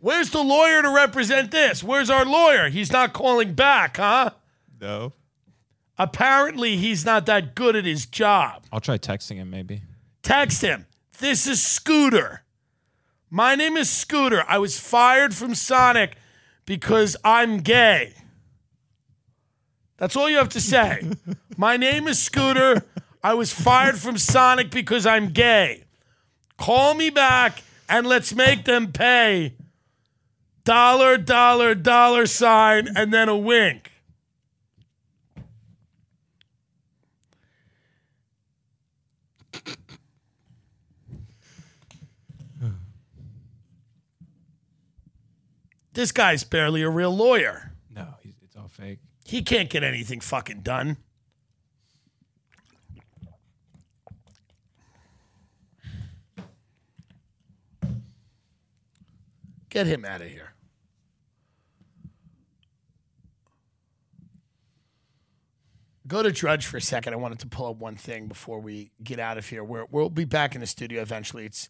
Where's 0.00 0.30
the 0.30 0.42
lawyer 0.42 0.82
to 0.82 0.90
represent 0.90 1.50
this? 1.50 1.84
Where's 1.84 2.10
our 2.10 2.24
lawyer? 2.24 2.70
He's 2.70 2.90
not 2.90 3.12
calling 3.12 3.52
back, 3.52 3.98
huh? 3.98 4.30
No. 4.80 5.12
Apparently, 6.00 6.78
he's 6.78 7.04
not 7.04 7.26
that 7.26 7.54
good 7.54 7.76
at 7.76 7.84
his 7.84 8.06
job. 8.06 8.64
I'll 8.72 8.80
try 8.80 8.96
texting 8.96 9.36
him 9.36 9.50
maybe. 9.50 9.82
Text 10.22 10.62
him. 10.62 10.86
This 11.18 11.46
is 11.46 11.62
Scooter. 11.62 12.42
My 13.28 13.54
name 13.54 13.76
is 13.76 13.90
Scooter. 13.90 14.42
I 14.48 14.56
was 14.56 14.80
fired 14.80 15.34
from 15.34 15.54
Sonic 15.54 16.16
because 16.64 17.18
I'm 17.22 17.58
gay. 17.58 18.14
That's 19.98 20.16
all 20.16 20.30
you 20.30 20.38
have 20.38 20.48
to 20.50 20.60
say. 20.60 21.02
My 21.58 21.76
name 21.76 22.08
is 22.08 22.18
Scooter. 22.18 22.82
I 23.22 23.34
was 23.34 23.52
fired 23.52 23.98
from 23.98 24.16
Sonic 24.16 24.70
because 24.70 25.04
I'm 25.04 25.28
gay. 25.28 25.84
Call 26.56 26.94
me 26.94 27.10
back 27.10 27.62
and 27.90 28.06
let's 28.06 28.34
make 28.34 28.64
them 28.64 28.90
pay 28.90 29.52
dollar, 30.64 31.18
dollar, 31.18 31.74
dollar 31.74 32.24
sign, 32.24 32.88
and 32.96 33.12
then 33.12 33.28
a 33.28 33.36
wink. 33.36 33.92
This 45.92 46.12
guy's 46.12 46.44
barely 46.44 46.82
a 46.82 46.88
real 46.88 47.14
lawyer. 47.14 47.72
No, 47.94 48.06
he's, 48.22 48.34
it's 48.44 48.56
all 48.56 48.68
fake. 48.68 49.00
He 49.24 49.42
can't 49.42 49.68
get 49.68 49.82
anything 49.82 50.20
fucking 50.20 50.60
done. 50.60 50.96
Get 59.68 59.86
him 59.86 60.04
out 60.04 60.20
of 60.20 60.28
here. 60.28 60.54
Go 66.06 66.24
to 66.24 66.32
Drudge 66.32 66.66
for 66.66 66.76
a 66.76 66.80
second. 66.80 67.12
I 67.12 67.16
wanted 67.16 67.38
to 67.38 67.46
pull 67.46 67.70
up 67.70 67.76
one 67.76 67.94
thing 67.94 68.26
before 68.26 68.58
we 68.58 68.90
get 69.02 69.20
out 69.20 69.38
of 69.38 69.48
here. 69.48 69.62
We're, 69.62 69.84
we'll 69.84 70.10
be 70.10 70.24
back 70.24 70.56
in 70.56 70.60
the 70.60 70.66
studio 70.66 71.02
eventually. 71.02 71.46
It's, 71.46 71.68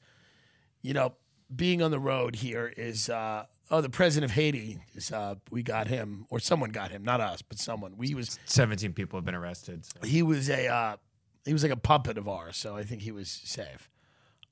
you 0.80 0.94
know, 0.94 1.12
being 1.54 1.82
on 1.82 1.90
the 1.90 2.00
road 2.00 2.36
here 2.36 2.72
is, 2.74 3.10
uh, 3.10 3.44
oh, 3.70 3.80
the 3.80 3.90
president 3.90 4.30
of 4.30 4.34
Haiti 4.34 4.78
is, 4.94 5.12
uh, 5.12 5.36
we 5.50 5.62
got 5.62 5.86
him, 5.88 6.26
or 6.30 6.40
someone 6.40 6.70
got 6.70 6.90
him, 6.90 7.02
not 7.04 7.20
us, 7.20 7.42
but 7.42 7.58
someone. 7.58 7.96
We 7.96 8.14
was, 8.14 8.38
17 8.46 8.92
people 8.92 9.18
have 9.18 9.24
been 9.24 9.34
arrested. 9.34 9.84
so- 9.86 10.06
he 10.06 10.22
was 10.22 10.48
a, 10.50 10.66
uh, 10.68 10.96
he 11.44 11.52
was 11.52 11.62
like 11.62 11.72
a 11.72 11.76
puppet 11.76 12.18
of 12.18 12.28
ours, 12.28 12.56
so 12.56 12.76
I 12.76 12.82
think 12.82 13.02
he 13.02 13.12
was 13.12 13.28
safe. 13.30 13.88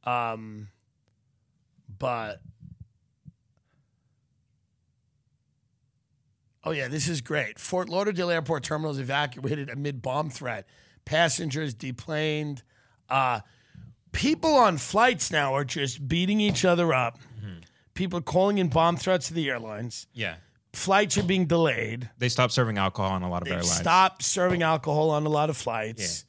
Um, 0.05 0.69
but 1.99 2.41
Oh 6.65 6.73
yeah, 6.73 6.89
this 6.89 7.09
is 7.09 7.21
great. 7.23 7.59
Fort 7.59 7.89
Lauderdale 7.89 8.31
Airport 8.31 8.63
terminal 8.63 8.91
is 8.91 8.99
evacuated 8.99 9.71
amid 9.71 10.03
bomb 10.03 10.29
threat. 10.29 10.67
Passengers 11.05 11.73
deplaned. 11.73 12.63
Uh, 13.09 13.41
people 14.13 14.55
on 14.55 14.77
flights 14.77 15.31
now 15.31 15.55
are 15.55 15.65
just 15.65 16.09
beating 16.09 16.41
each 16.41 16.65
other 16.67 16.93
up. 16.93 17.19
People 17.99 18.21
calling 18.21 18.59
in 18.59 18.69
bomb 18.69 18.97
threats 18.97 19.27
to 19.27 19.35
the 19.35 19.51
airlines. 19.51 20.07
Yeah. 20.15 20.37
Flights 20.73 21.19
are 21.19 21.25
being 21.25 21.47
delayed. 21.47 22.09
They 22.17 22.29
stopped 22.29 22.53
serving 22.53 22.79
alcohol 22.79 23.11
on 23.11 23.25
a 23.25 23.29
lot 23.29 23.43
of 23.43 23.47
They've 23.47 23.55
airlines. 23.55 23.75
Stop 23.77 24.23
serving 24.23 24.63
alcohol 24.63 25.11
on 25.11 25.27
a 25.27 25.29
lot 25.29 25.51
of 25.51 25.57
flights. 25.57 26.25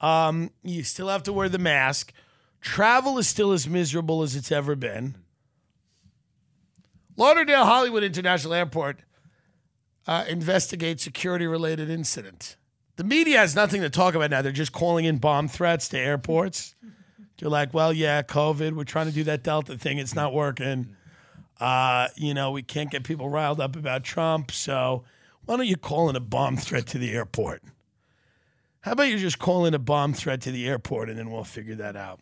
Um, 0.00 0.50
you 0.62 0.82
still 0.82 1.08
have 1.08 1.22
to 1.24 1.32
wear 1.34 1.50
the 1.50 1.58
mask. 1.58 2.14
Travel 2.62 3.18
is 3.18 3.28
still 3.28 3.52
as 3.52 3.68
miserable 3.68 4.22
as 4.22 4.34
it's 4.34 4.50
ever 4.50 4.74
been. 4.74 5.16
Lauderdale 7.18 7.66
Hollywood 7.66 8.02
International 8.02 8.54
Airport 8.54 9.00
uh, 10.06 10.24
investigates 10.26 11.04
security 11.04 11.46
related 11.46 11.90
incident. 11.90 12.56
The 12.96 13.04
media 13.04 13.40
has 13.40 13.54
nothing 13.54 13.82
to 13.82 13.90
talk 13.90 14.14
about 14.14 14.30
now. 14.30 14.40
They're 14.40 14.52
just 14.52 14.72
calling 14.72 15.04
in 15.04 15.18
bomb 15.18 15.48
threats 15.48 15.86
to 15.88 15.98
airports. 15.98 16.74
They're 17.38 17.48
like, 17.48 17.74
well, 17.74 17.92
yeah, 17.92 18.22
COVID. 18.22 18.72
We're 18.72 18.84
trying 18.84 19.06
to 19.06 19.12
do 19.12 19.24
that 19.24 19.42
Delta 19.42 19.76
thing. 19.76 19.98
It's 19.98 20.14
not 20.14 20.32
working. 20.32 20.94
Uh, 21.60 22.08
you 22.16 22.34
know, 22.34 22.50
we 22.50 22.62
can't 22.62 22.90
get 22.90 23.04
people 23.04 23.28
riled 23.28 23.60
up 23.60 23.76
about 23.76 24.04
Trump. 24.04 24.50
So 24.50 25.04
why 25.44 25.56
don't 25.56 25.66
you 25.66 25.76
call 25.76 26.08
in 26.08 26.16
a 26.16 26.20
bomb 26.20 26.56
threat 26.56 26.86
to 26.88 26.98
the 26.98 27.12
airport? 27.12 27.62
How 28.80 28.92
about 28.92 29.08
you 29.08 29.18
just 29.18 29.38
call 29.38 29.64
in 29.64 29.74
a 29.74 29.78
bomb 29.78 30.12
threat 30.12 30.42
to 30.42 30.50
the 30.50 30.66
airport 30.66 31.08
and 31.08 31.18
then 31.18 31.30
we'll 31.30 31.44
figure 31.44 31.74
that 31.76 31.96
out? 31.96 32.20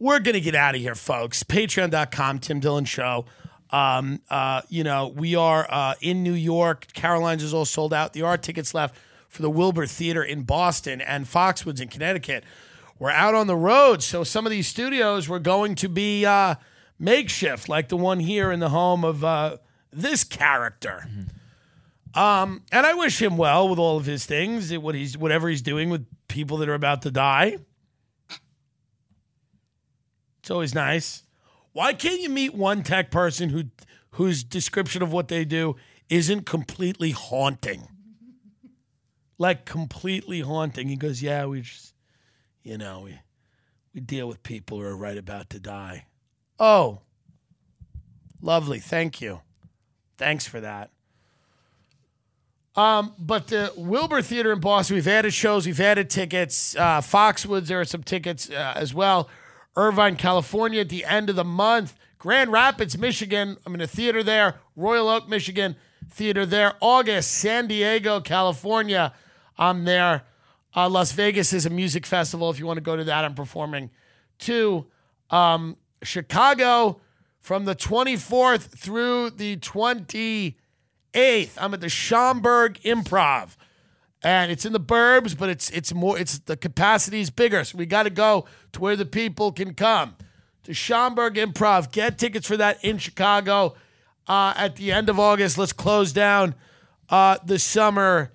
We're 0.00 0.20
going 0.20 0.34
to 0.34 0.40
get 0.40 0.54
out 0.54 0.74
of 0.74 0.80
here, 0.80 0.94
folks. 0.94 1.42
Patreon.com, 1.42 2.38
Tim 2.38 2.60
Dillon 2.60 2.84
Show. 2.84 3.24
Um, 3.70 4.20
uh, 4.30 4.62
you 4.68 4.84
know, 4.84 5.08
we 5.08 5.34
are 5.34 5.66
uh, 5.68 5.94
in 6.00 6.22
New 6.22 6.32
York. 6.32 6.92
Caroline's 6.94 7.42
is 7.42 7.52
all 7.52 7.64
sold 7.64 7.92
out. 7.92 8.12
There 8.12 8.26
are 8.26 8.38
tickets 8.38 8.74
left 8.74 8.96
for 9.28 9.42
the 9.42 9.50
Wilbur 9.50 9.86
Theater 9.86 10.22
in 10.22 10.42
Boston 10.42 11.00
and 11.00 11.26
Foxwoods 11.26 11.80
in 11.80 11.88
Connecticut. 11.88 12.44
We're 12.98 13.10
out 13.10 13.34
on 13.34 13.46
the 13.46 13.56
road, 13.56 14.02
so 14.02 14.24
some 14.24 14.44
of 14.44 14.50
these 14.50 14.66
studios 14.66 15.28
were 15.28 15.38
going 15.38 15.76
to 15.76 15.88
be 15.88 16.26
uh, 16.26 16.56
makeshift, 16.98 17.68
like 17.68 17.88
the 17.88 17.96
one 17.96 18.18
here 18.18 18.50
in 18.50 18.58
the 18.58 18.70
home 18.70 19.04
of 19.04 19.22
uh, 19.22 19.58
this 19.92 20.24
character. 20.24 21.06
Um, 22.14 22.62
and 22.72 22.84
I 22.84 22.94
wish 22.94 23.22
him 23.22 23.36
well 23.36 23.68
with 23.68 23.78
all 23.78 23.96
of 23.98 24.06
his 24.06 24.26
things, 24.26 24.76
what 24.76 24.96
he's 24.96 25.16
whatever 25.16 25.48
he's 25.48 25.62
doing 25.62 25.90
with 25.90 26.06
people 26.26 26.56
that 26.58 26.68
are 26.68 26.74
about 26.74 27.02
to 27.02 27.10
die. 27.10 27.58
It's 30.40 30.50
always 30.50 30.74
nice. 30.74 31.22
Why 31.72 31.92
can't 31.92 32.20
you 32.20 32.30
meet 32.30 32.54
one 32.54 32.82
tech 32.82 33.10
person 33.10 33.50
who 33.50 33.64
whose 34.12 34.42
description 34.42 35.02
of 35.02 35.12
what 35.12 35.28
they 35.28 35.44
do 35.44 35.76
isn't 36.08 36.46
completely 36.46 37.12
haunting? 37.12 37.88
Like 39.36 39.64
completely 39.64 40.40
haunting. 40.40 40.88
He 40.88 40.96
goes, 40.96 41.22
"Yeah, 41.22 41.46
we 41.46 41.60
just, 41.60 41.94
you 42.62 42.78
know, 42.78 43.00
we 43.00 43.18
we 43.94 44.00
deal 44.00 44.28
with 44.28 44.42
people 44.42 44.78
who 44.78 44.84
are 44.84 44.96
right 44.96 45.18
about 45.18 45.50
to 45.50 45.60
die." 45.60 46.06
Oh, 46.58 47.00
lovely. 48.40 48.78
Thank 48.78 49.20
you. 49.20 49.40
Thanks 50.16 50.46
for 50.46 50.60
that. 50.60 50.90
Um, 52.78 53.14
but 53.18 53.48
the 53.48 53.72
Wilbur 53.76 54.22
Theater 54.22 54.52
in 54.52 54.60
Boston, 54.60 54.94
we've 54.94 55.08
added 55.08 55.34
shows, 55.34 55.66
we've 55.66 55.80
added 55.80 56.08
tickets. 56.08 56.76
Uh, 56.76 57.00
Foxwoods, 57.00 57.66
there 57.66 57.80
are 57.80 57.84
some 57.84 58.04
tickets 58.04 58.50
uh, 58.50 58.72
as 58.76 58.94
well. 58.94 59.28
Irvine, 59.76 60.14
California, 60.14 60.82
at 60.82 60.88
the 60.88 61.04
end 61.04 61.28
of 61.28 61.34
the 61.34 61.44
month. 61.44 61.98
Grand 62.18 62.52
Rapids, 62.52 62.96
Michigan. 62.96 63.56
I'm 63.66 63.74
in 63.74 63.80
a 63.80 63.86
theater 63.88 64.22
there. 64.22 64.60
Royal 64.76 65.08
Oak, 65.08 65.28
Michigan, 65.28 65.74
theater 66.08 66.46
there. 66.46 66.74
August, 66.80 67.32
San 67.32 67.66
Diego, 67.66 68.20
California. 68.20 69.12
I'm 69.56 69.84
there. 69.84 70.22
Uh, 70.76 70.88
Las 70.88 71.12
Vegas 71.12 71.52
is 71.52 71.66
a 71.66 71.70
music 71.70 72.06
festival. 72.06 72.50
If 72.50 72.58
you 72.58 72.66
want 72.66 72.76
to 72.76 72.82
go 72.82 72.96
to 72.96 73.04
that, 73.04 73.24
I'm 73.24 73.34
performing 73.34 73.90
too. 74.38 74.86
Um, 75.30 75.76
Chicago 76.02 77.00
from 77.40 77.64
the 77.64 77.74
24th 77.74 78.78
through 78.78 79.30
the 79.30 79.56
28th. 79.56 80.54
I'm 81.56 81.74
at 81.74 81.80
the 81.80 81.88
Schaumburg 81.88 82.80
Improv. 82.82 83.56
And 84.22 84.50
it's 84.50 84.66
in 84.66 84.72
the 84.72 84.80
burbs, 84.80 85.38
but 85.38 85.48
it's 85.48 85.70
it's 85.70 85.94
more 85.94 86.18
it's 86.18 86.40
the 86.40 86.56
capacity 86.56 87.20
is 87.20 87.30
bigger. 87.30 87.62
So 87.62 87.78
we 87.78 87.86
got 87.86 88.02
to 88.02 88.10
go 88.10 88.46
to 88.72 88.80
where 88.80 88.96
the 88.96 89.06
people 89.06 89.52
can 89.52 89.74
come. 89.74 90.16
To 90.64 90.74
Schaumburg 90.74 91.34
Improv. 91.36 91.92
Get 91.92 92.18
tickets 92.18 92.46
for 92.46 92.56
that 92.56 92.84
in 92.84 92.98
Chicago 92.98 93.76
uh, 94.26 94.54
at 94.56 94.74
the 94.74 94.90
end 94.90 95.08
of 95.08 95.20
August. 95.20 95.56
Let's 95.56 95.72
close 95.72 96.12
down 96.12 96.56
uh, 97.08 97.38
the 97.44 97.60
summer 97.60 98.32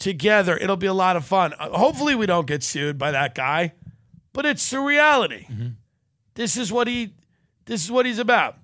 together. 0.00 0.56
It'll 0.56 0.76
be 0.76 0.88
a 0.88 0.94
lot 0.94 1.14
of 1.14 1.24
fun. 1.24 1.54
Uh, 1.56 1.70
hopefully, 1.78 2.16
we 2.16 2.26
don't 2.26 2.48
get 2.48 2.64
sued 2.64 2.98
by 2.98 3.12
that 3.12 3.36
guy, 3.36 3.74
but 4.32 4.44
it's 4.44 4.68
the 4.68 4.80
reality. 4.80 5.46
This 6.34 6.56
is 6.56 6.72
what 6.72 6.88
he. 6.88 7.12
This 7.66 7.84
is 7.84 7.90
what 7.92 8.06
he's 8.06 8.18
about. 8.18 8.56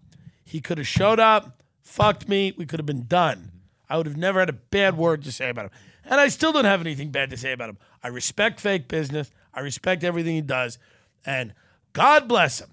He 0.45 0.61
could 0.61 0.79
have 0.79 0.89
showed 0.89 1.21
up, 1.21 1.63
fucked 1.83 2.29
me. 2.29 2.53
We 2.57 2.67
could 2.67 2.81
have 2.81 2.87
been 2.87 3.07
done. 3.07 3.53
I 3.89 3.97
would 3.97 4.07
have 4.07 4.17
never 4.17 4.41
had 4.41 4.49
a 4.49 4.55
bad 4.55 4.97
word 4.97 5.23
to 5.25 5.31
say 5.31 5.51
about 5.51 5.67
him, 5.67 5.71
and 6.05 6.21
I 6.21 6.27
still 6.27 6.51
don't 6.53 6.65
have 6.65 6.81
anything 6.81 7.11
bad 7.11 7.31
to 7.31 7.37
say 7.37 7.53
about 7.53 7.69
him. 7.69 7.79
I 8.03 8.09
respect 8.09 8.59
fake 8.59 8.89
business. 8.89 9.31
I 9.55 9.61
respect 9.61 10.03
everything 10.03 10.35
he 10.35 10.41
does, 10.41 10.79
and 11.25 11.55
God 11.93 12.27
bless 12.27 12.61
him. 12.61 12.71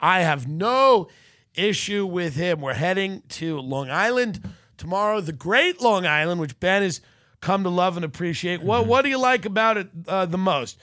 I 0.00 0.20
have 0.20 0.48
no 0.48 1.08
issue 1.54 2.06
with 2.06 2.36
him. 2.36 2.60
We're 2.60 2.74
heading 2.74 3.22
to 3.30 3.60
Long 3.60 3.90
Island 3.90 4.40
tomorrow, 4.76 5.20
the 5.20 5.32
great 5.32 5.82
Long 5.82 6.06
Island, 6.06 6.40
which 6.40 6.58
Ben 6.60 6.82
has 6.82 7.00
come 7.40 7.64
to 7.64 7.70
love 7.70 7.96
and 7.96 8.04
appreciate. 8.04 8.62
What 8.62 8.82
mm-hmm. 8.82 8.90
What 8.90 9.02
do 9.02 9.08
you 9.08 9.18
like 9.18 9.44
about 9.44 9.76
it 9.76 9.88
uh, 10.06 10.26
the 10.26 10.38
most? 10.38 10.78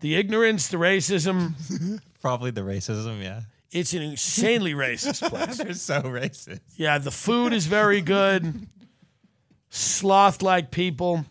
The 0.00 0.14
ignorance, 0.14 0.68
the 0.68 0.76
racism. 0.76 1.54
Probably 2.20 2.50
the 2.50 2.62
racism, 2.62 3.22
yeah. 3.22 3.42
It's 3.70 3.92
an 3.92 4.02
insanely 4.02 4.72
racist 4.72 5.28
place. 5.28 5.58
They're 5.62 5.74
so 5.74 6.02
racist. 6.02 6.60
Yeah, 6.76 6.98
the 6.98 7.10
food 7.10 7.52
is 7.52 7.66
very 7.66 8.00
good. 8.00 8.66
Sloth 9.70 10.40
like 10.40 10.70
people. 10.70 11.26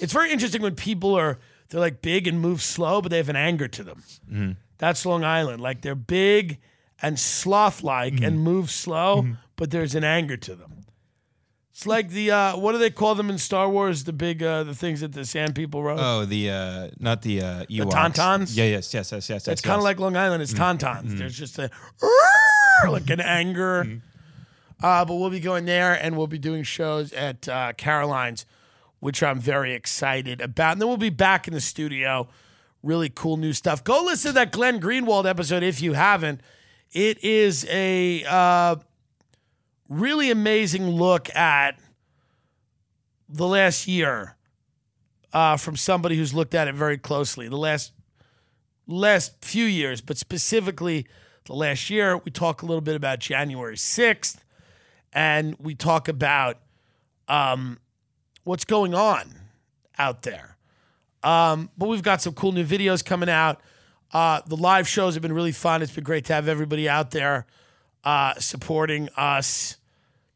It's 0.00 0.12
very 0.12 0.32
interesting 0.32 0.62
when 0.62 0.74
people 0.74 1.14
are 1.14 1.38
they're 1.68 1.80
like 1.80 2.02
big 2.02 2.26
and 2.26 2.40
move 2.40 2.62
slow, 2.62 3.00
but 3.00 3.10
they 3.10 3.16
have 3.16 3.28
an 3.28 3.36
anger 3.36 3.68
to 3.68 3.84
them. 3.84 4.02
Mm-hmm. 4.30 4.52
That's 4.78 5.06
Long 5.06 5.24
Island. 5.24 5.60
Like 5.60 5.82
they're 5.82 5.94
big 5.94 6.58
and 7.02 7.18
sloth 7.18 7.82
like 7.82 8.14
mm-hmm. 8.14 8.24
and 8.24 8.40
move 8.40 8.70
slow, 8.70 9.26
but 9.56 9.70
there's 9.70 9.94
an 9.94 10.04
anger 10.04 10.36
to 10.36 10.54
them. 10.54 10.75
It's 11.76 11.84
like 11.84 12.08
the 12.08 12.30
uh, 12.30 12.56
what 12.56 12.72
do 12.72 12.78
they 12.78 12.88
call 12.88 13.14
them 13.14 13.28
in 13.28 13.36
Star 13.36 13.68
Wars? 13.68 14.04
The 14.04 14.12
big 14.14 14.42
uh, 14.42 14.62
the 14.62 14.74
things 14.74 15.02
that 15.02 15.12
the 15.12 15.26
sand 15.26 15.54
people 15.54 15.82
rode. 15.82 15.98
Oh, 16.00 16.24
the 16.24 16.48
uh 16.48 16.88
not 16.98 17.20
the 17.20 17.42
uh 17.42 17.64
Ewoks. 17.66 17.76
The 17.76 17.84
tauntauns? 17.84 18.56
Yeah, 18.56 18.64
yes, 18.64 18.94
yes, 18.94 19.12
yes, 19.12 19.28
yes. 19.28 19.46
It's 19.46 19.46
yes, 19.46 19.60
kind 19.60 19.74
of 19.74 19.80
yes. 19.80 19.84
like 19.84 20.00
Long 20.00 20.16
Island. 20.16 20.42
It's 20.42 20.54
tauntauns. 20.54 21.18
There's 21.18 21.36
just 21.36 21.58
a 21.58 21.68
like 22.88 23.10
an 23.10 23.20
anger. 23.20 24.00
Uh, 24.82 25.04
but 25.04 25.16
we'll 25.16 25.28
be 25.28 25.38
going 25.38 25.66
there 25.66 25.92
and 25.92 26.16
we'll 26.16 26.26
be 26.26 26.38
doing 26.38 26.62
shows 26.62 27.12
at 27.12 27.46
uh, 27.46 27.74
Caroline's, 27.74 28.46
which 29.00 29.22
I'm 29.22 29.38
very 29.38 29.74
excited 29.74 30.40
about. 30.40 30.72
And 30.72 30.80
then 30.80 30.88
we'll 30.88 30.96
be 30.96 31.10
back 31.10 31.46
in 31.46 31.52
the 31.52 31.60
studio. 31.60 32.26
Really 32.82 33.10
cool 33.10 33.36
new 33.36 33.52
stuff. 33.52 33.84
Go 33.84 34.02
listen 34.02 34.30
to 34.30 34.34
that 34.36 34.50
Glenn 34.50 34.80
Greenwald 34.80 35.28
episode 35.28 35.62
if 35.62 35.82
you 35.82 35.92
haven't. 35.92 36.40
It 36.92 37.22
is 37.22 37.66
a 37.68 38.24
uh, 38.24 38.76
really 39.88 40.30
amazing 40.30 40.88
look 40.88 41.34
at 41.34 41.78
the 43.28 43.46
last 43.46 43.86
year 43.86 44.36
uh, 45.32 45.56
from 45.56 45.76
somebody 45.76 46.16
who's 46.16 46.32
looked 46.32 46.54
at 46.54 46.68
it 46.68 46.74
very 46.74 46.98
closely. 46.98 47.48
The 47.48 47.56
last 47.56 47.92
last 48.86 49.44
few 49.44 49.64
years, 49.64 50.00
but 50.00 50.16
specifically 50.16 51.06
the 51.46 51.54
last 51.54 51.90
year, 51.90 52.16
we 52.18 52.30
talk 52.30 52.62
a 52.62 52.66
little 52.66 52.80
bit 52.80 52.94
about 52.94 53.18
January 53.18 53.76
sixth, 53.76 54.44
and 55.12 55.56
we 55.58 55.74
talk 55.74 56.08
about 56.08 56.58
um, 57.28 57.78
what's 58.44 58.64
going 58.64 58.94
on 58.94 59.34
out 59.98 60.22
there. 60.22 60.56
Um, 61.22 61.70
but 61.76 61.88
we've 61.88 62.02
got 62.02 62.22
some 62.22 62.34
cool 62.34 62.52
new 62.52 62.64
videos 62.64 63.04
coming 63.04 63.28
out. 63.28 63.60
Uh, 64.12 64.40
the 64.46 64.56
live 64.56 64.86
shows 64.86 65.14
have 65.14 65.22
been 65.22 65.32
really 65.32 65.52
fun. 65.52 65.82
It's 65.82 65.92
been 65.92 66.04
great 66.04 66.24
to 66.26 66.32
have 66.32 66.46
everybody 66.46 66.88
out 66.88 67.10
there 67.10 67.46
uh, 68.06 68.34
supporting 68.38 69.08
us. 69.16 69.76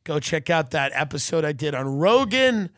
Go 0.05 0.18
check 0.18 0.51
out 0.51 0.73
that 0.73 0.91
episode 0.93 1.45
I 1.45 1.53
did 1.53 1.75
on 1.75 1.99
Rogan. 1.99 2.71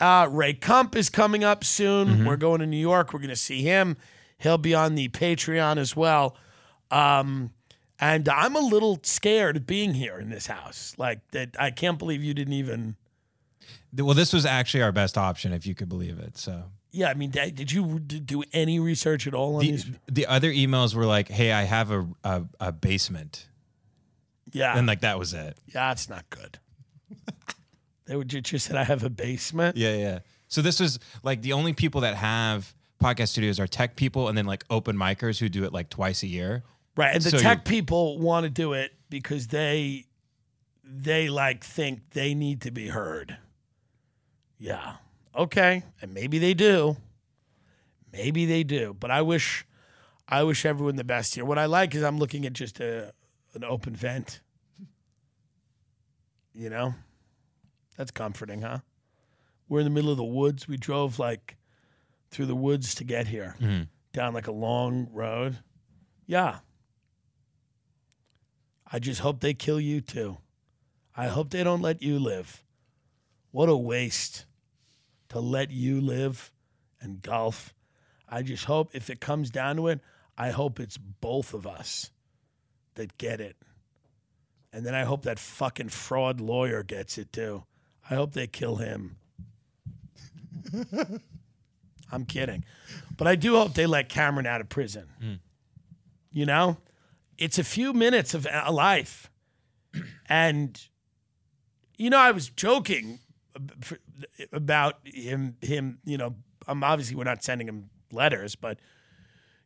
Uh, 0.00 0.28
Ray 0.30 0.52
Kump 0.52 0.96
is 0.96 1.08
coming 1.08 1.44
up 1.44 1.62
soon. 1.64 2.24
We're 2.26 2.36
going 2.36 2.60
to 2.60 2.66
New 2.66 2.76
York. 2.76 3.12
We're 3.12 3.20
going 3.20 3.30
to 3.30 3.36
see 3.36 3.62
him. 3.62 3.96
He'll 4.36 4.58
be 4.58 4.74
on 4.74 4.96
the 4.96 5.08
Patreon 5.08 5.78
as 5.78 5.94
well. 5.94 6.36
Um, 6.90 7.52
and 7.98 8.28
I'm 8.28 8.56
a 8.56 8.60
little 8.60 8.98
scared 9.04 9.56
of 9.56 9.66
being 9.66 9.94
here 9.94 10.18
in 10.18 10.28
this 10.28 10.48
house. 10.48 10.94
Like 10.98 11.20
that, 11.30 11.56
I 11.58 11.70
can't 11.70 11.98
believe 11.98 12.22
you 12.22 12.34
didn't 12.34 12.52
even. 12.52 12.96
Well, 13.96 14.14
this 14.14 14.32
was 14.32 14.44
actually 14.44 14.82
our 14.82 14.92
best 14.92 15.16
option, 15.16 15.52
if 15.52 15.66
you 15.66 15.74
could 15.74 15.88
believe 15.88 16.18
it. 16.18 16.36
So 16.36 16.64
Yeah, 16.90 17.08
I 17.08 17.14
mean, 17.14 17.30
did 17.30 17.54
did 17.54 17.72
you 17.72 17.98
do 18.00 18.42
any 18.52 18.78
research 18.80 19.26
at 19.26 19.34
all 19.34 19.54
on 19.56 19.60
the, 19.62 19.70
these? 19.70 19.86
the 20.08 20.26
other 20.26 20.50
emails 20.50 20.94
were 20.94 21.06
like, 21.06 21.28
"Hey, 21.28 21.52
I 21.52 21.62
have 21.62 21.90
a 21.90 22.06
a, 22.22 22.42
a 22.60 22.72
basement," 22.72 23.48
Yeah, 24.52 24.76
and 24.78 24.86
like 24.86 25.00
that 25.00 25.18
was 25.18 25.34
it. 25.34 25.56
yeah, 25.74 25.92
it's 25.92 26.08
not 26.08 26.28
good. 26.30 26.58
they 28.06 28.16
would 28.16 28.28
ju- 28.28 28.40
just 28.40 28.66
said 28.66 28.76
I 28.76 28.84
have 28.84 29.02
a 29.02 29.10
basement. 29.10 29.76
Yeah, 29.76 29.94
yeah. 29.96 30.18
So 30.48 30.62
this 30.62 30.78
was 30.80 30.98
like 31.22 31.42
the 31.42 31.52
only 31.52 31.72
people 31.72 32.02
that 32.02 32.14
have 32.14 32.74
podcast 33.02 33.28
studios 33.28 33.58
are 33.60 33.66
tech 33.66 33.96
people, 33.96 34.28
and 34.28 34.38
then 34.38 34.46
like 34.46 34.64
open 34.70 34.96
micers 34.96 35.38
who 35.38 35.48
do 35.48 35.64
it 35.64 35.72
like 35.72 35.90
twice 35.90 36.22
a 36.22 36.26
year. 36.28 36.62
Right, 36.96 37.14
and 37.14 37.22
the 37.22 37.30
So 37.30 37.38
tech 37.38 37.64
people 37.64 38.18
want 38.18 38.44
to 38.44 38.50
do 38.50 38.72
it 38.72 38.92
because 39.10 39.48
they 39.48 40.06
they 40.84 41.28
like 41.28 41.64
think 41.64 42.10
they 42.10 42.34
need 42.34 42.60
to 42.62 42.70
be 42.70 42.88
heard. 42.88 43.36
Yeah. 44.58 44.94
Okay, 45.36 45.82
and 46.00 46.14
maybe 46.14 46.38
they 46.38 46.54
do. 46.54 46.96
Maybe 48.12 48.46
they 48.46 48.62
do, 48.64 48.96
but 48.98 49.10
I 49.10 49.20
wish 49.20 49.66
I 50.28 50.42
wish 50.44 50.64
everyone 50.64 50.96
the 50.96 51.04
best 51.04 51.34
here. 51.34 51.44
What 51.44 51.58
I 51.58 51.66
like 51.66 51.94
is 51.94 52.02
I'm 52.02 52.18
looking 52.18 52.46
at 52.46 52.52
just 52.54 52.80
a 52.80 53.12
an 53.56 53.64
open 53.64 53.96
vent. 53.96 54.40
You 56.52 56.70
know? 56.70 56.94
That's 57.96 58.10
comforting, 58.10 58.62
huh? 58.62 58.78
We're 59.68 59.80
in 59.80 59.84
the 59.84 59.90
middle 59.90 60.10
of 60.10 60.16
the 60.16 60.24
woods. 60.24 60.68
We 60.68 60.76
drove 60.76 61.18
like 61.18 61.56
through 62.30 62.46
the 62.46 62.54
woods 62.54 62.94
to 62.96 63.04
get 63.04 63.26
here. 63.26 63.56
Mm-hmm. 63.60 63.84
Down 64.12 64.34
like 64.34 64.46
a 64.46 64.52
long 64.52 65.08
road. 65.12 65.58
Yeah. 66.26 66.58
I 68.90 68.98
just 68.98 69.20
hope 69.20 69.40
they 69.40 69.54
kill 69.54 69.80
you 69.80 70.00
too. 70.00 70.38
I 71.16 71.26
hope 71.26 71.50
they 71.50 71.64
don't 71.64 71.82
let 71.82 72.02
you 72.02 72.18
live. 72.18 72.62
What 73.50 73.68
a 73.68 73.76
waste 73.76 74.46
to 75.30 75.40
let 75.40 75.70
you 75.70 76.00
live 76.00 76.52
and 77.00 77.22
golf. 77.22 77.74
I 78.28 78.42
just 78.42 78.66
hope 78.66 78.90
if 78.92 79.08
it 79.08 79.20
comes 79.20 79.50
down 79.50 79.76
to 79.76 79.88
it, 79.88 80.00
I 80.36 80.50
hope 80.50 80.78
it's 80.78 80.98
both 80.98 81.54
of 81.54 81.66
us 81.66 82.10
that 82.96 83.16
get 83.18 83.40
it. 83.40 83.56
And 84.72 84.84
then 84.84 84.94
I 84.94 85.04
hope 85.04 85.22
that 85.22 85.38
fucking 85.38 85.88
fraud 85.88 86.40
lawyer 86.40 86.82
gets 86.82 87.16
it 87.18 87.32
too. 87.32 87.64
I 88.10 88.14
hope 88.14 88.32
they 88.32 88.46
kill 88.46 88.76
him. 88.76 89.16
I'm 92.12 92.24
kidding. 92.24 92.64
But 93.16 93.26
I 93.26 93.36
do 93.36 93.54
hope 93.54 93.74
they 93.74 93.86
let 93.86 94.08
Cameron 94.08 94.46
out 94.46 94.60
of 94.60 94.68
prison. 94.68 95.08
You 96.32 96.46
know? 96.46 96.76
It's 97.38 97.58
a 97.58 97.64
few 97.64 97.92
minutes 97.92 98.34
of 98.34 98.46
a 98.50 98.72
life. 98.72 99.30
And 100.28 100.80
you 101.96 102.10
know, 102.10 102.18
I 102.18 102.30
was 102.30 102.50
joking 102.50 103.20
about 104.52 104.98
him 105.04 105.56
him, 105.60 105.98
you 106.04 106.18
know, 106.18 106.34
um, 106.68 106.84
obviously 106.84 107.16
we're 107.16 107.24
not 107.24 107.42
sending 107.42 107.68
him 107.68 107.90
letters, 108.12 108.54
but 108.54 108.78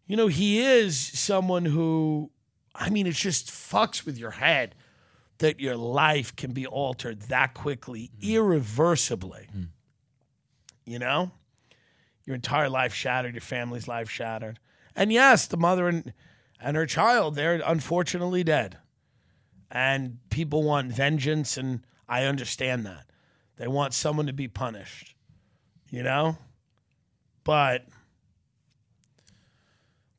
you 0.07 0.16
know, 0.16 0.26
he 0.26 0.61
is 0.61 0.99
someone 0.99 1.64
who 1.64 2.31
I 2.75 2.91
mean, 2.91 3.07
it 3.07 3.14
just 3.14 3.49
fucks 3.49 4.05
with 4.05 4.18
your 4.18 4.33
head 4.33 4.75
that 5.39 5.61
your 5.61 5.77
life 5.77 6.37
can 6.37 6.53
be 6.53 6.66
altered 6.66 7.23
that 7.23 7.55
quickly, 7.55 8.11
mm-hmm. 8.16 8.35
irreversibly. 8.35 9.49
Mm-hmm. 9.51 9.62
You 10.85 10.99
know? 10.99 11.31
Your 12.25 12.35
entire 12.37 12.68
life 12.68 12.95
shattered, 12.95 13.35
your 13.35 13.41
family's 13.41 13.89
life 13.89 14.09
shattered. 14.09 14.61
And 14.95 15.12
yes, 15.12 15.47
the 15.47 15.57
mother 15.57 15.89
and 15.89 16.12
and 16.61 16.77
her 16.77 16.87
child, 16.87 17.35
they're 17.35 17.62
unfortunately 17.64 18.45
dead. 18.45 18.79
And 19.71 20.18
people 20.31 20.62
want 20.62 20.93
vengeance, 20.93 21.57
and 21.57 21.81
I 22.09 22.25
understand 22.25 22.85
that. 22.87 23.07
They 23.57 23.68
want 23.68 23.95
someone 23.95 24.27
to 24.27 24.33
be 24.33 24.49
punished, 24.49 25.14
you 25.89 26.03
know? 26.03 26.37
But 27.45 27.87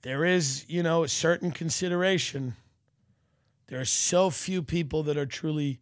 there 0.02 0.26
is, 0.26 0.66
you 0.68 0.82
know, 0.82 1.04
a 1.04 1.08
certain 1.08 1.52
consideration. 1.52 2.56
There 3.68 3.80
are 3.80 3.86
so 3.86 4.30
few 4.30 4.64
people 4.64 5.04
that 5.04 5.18
are 5.18 5.26
truly, 5.26 5.80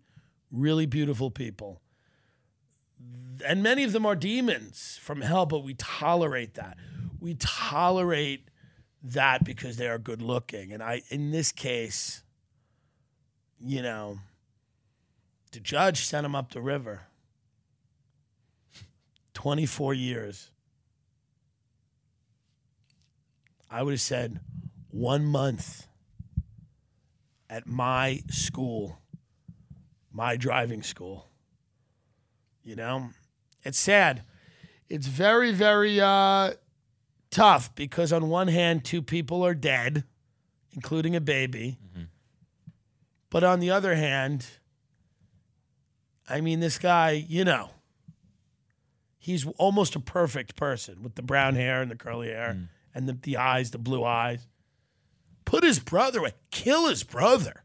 really 0.52 0.86
beautiful 0.86 1.32
people. 1.32 1.82
And 3.46 3.64
many 3.64 3.84
of 3.84 3.94
them 3.94 4.06
are 4.06 4.16
demons 4.16 5.00
from 5.02 5.22
hell, 5.22 5.46
but 5.46 5.64
we 5.64 5.74
tolerate 5.76 6.56
that. 6.56 6.78
We 7.20 7.36
tolerate 7.36 8.50
that 9.02 9.46
because 9.46 9.78
they 9.78 9.88
are 9.88 9.98
good 9.98 10.22
looking. 10.22 10.74
And 10.74 10.84
I, 10.84 11.04
in 11.10 11.32
this 11.32 11.52
case, 11.52 12.24
you 13.60 13.82
know, 13.82 14.20
the 15.52 15.60
judge 15.60 16.02
sent 16.02 16.26
him 16.26 16.36
up 16.36 16.52
the 16.52 16.62
river. 16.62 17.04
24 19.34 19.94
years. 19.94 20.52
I 23.72 23.84
would 23.84 23.92
have 23.94 24.02
said 24.02 24.40
one 24.90 25.26
month 25.26 25.88
at 27.50 27.68
my 27.68 28.22
school, 28.30 29.00
my 30.12 30.36
driving 30.38 30.84
school. 30.84 31.28
You 32.64 32.76
know, 32.76 33.10
it's 33.64 33.80
sad. 33.80 34.24
It's 34.88 35.08
very, 35.08 35.52
very 35.52 36.00
uh, 36.02 36.54
tough 37.32 37.74
because, 37.76 38.12
on 38.12 38.30
one 38.30 38.48
hand, 38.48 38.84
two 38.84 39.02
people 39.02 39.46
are 39.46 39.54
dead, 39.54 40.04
including 40.74 41.16
a 41.16 41.22
baby. 41.22 41.78
But 43.30 43.44
on 43.44 43.60
the 43.60 43.70
other 43.70 43.96
hand, 43.96 44.48
I 46.28 46.42
mean, 46.42 46.60
this 46.60 46.80
guy, 46.80 47.12
you 47.28 47.44
know, 47.44 47.70
he's 49.20 49.46
almost 49.58 49.96
a 49.96 50.00
perfect 50.00 50.56
person 50.56 51.04
with 51.04 51.16
the 51.16 51.22
brown 51.22 51.56
hair 51.56 51.82
and 51.82 51.92
the 51.92 51.96
curly 51.96 52.30
hair 52.30 52.50
and 52.94 53.08
the, 53.08 53.14
the 53.14 53.38
eyes, 53.38 53.72
the 53.72 53.78
blue 53.78 54.04
eyes. 54.04 54.48
Put 55.46 55.64
his 55.64 55.80
brother 55.80 56.20
away, 56.20 56.34
kill 56.52 56.88
his 56.88 57.04
brother. 57.04 57.64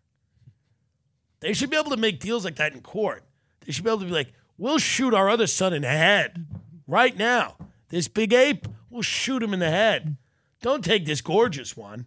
They 1.41 1.53
should 1.53 1.71
be 1.71 1.77
able 1.77 1.91
to 1.91 1.97
make 1.97 2.21
deals 2.21 2.45
like 2.45 2.57
that 2.57 2.73
in 2.73 2.81
court. 2.81 3.25
They 3.61 3.73
should 3.73 3.85
be 3.85 3.91
able 3.91 4.01
to 4.01 4.07
be 4.07 4.13
like, 4.13 4.33
we'll 4.57 4.79
shoot 4.79 5.13
our 5.13 5.29
other 5.29 5.47
son 5.47 5.73
in 5.75 5.83
the 5.83 5.89
head 5.89 6.47
right 6.87 7.17
now. 7.17 7.57
This 7.91 8.09
big 8.09 8.33
ape, 8.33 8.67
we'll 8.89 9.03
shoot 9.03 9.43
him 9.43 9.53
in 9.53 9.61
the 9.61 9.71
head. 9.71 10.17
Don't 10.63 10.85
take 10.85 11.05
this 11.05 11.21
gorgeous 11.21 11.77
one. 11.77 12.07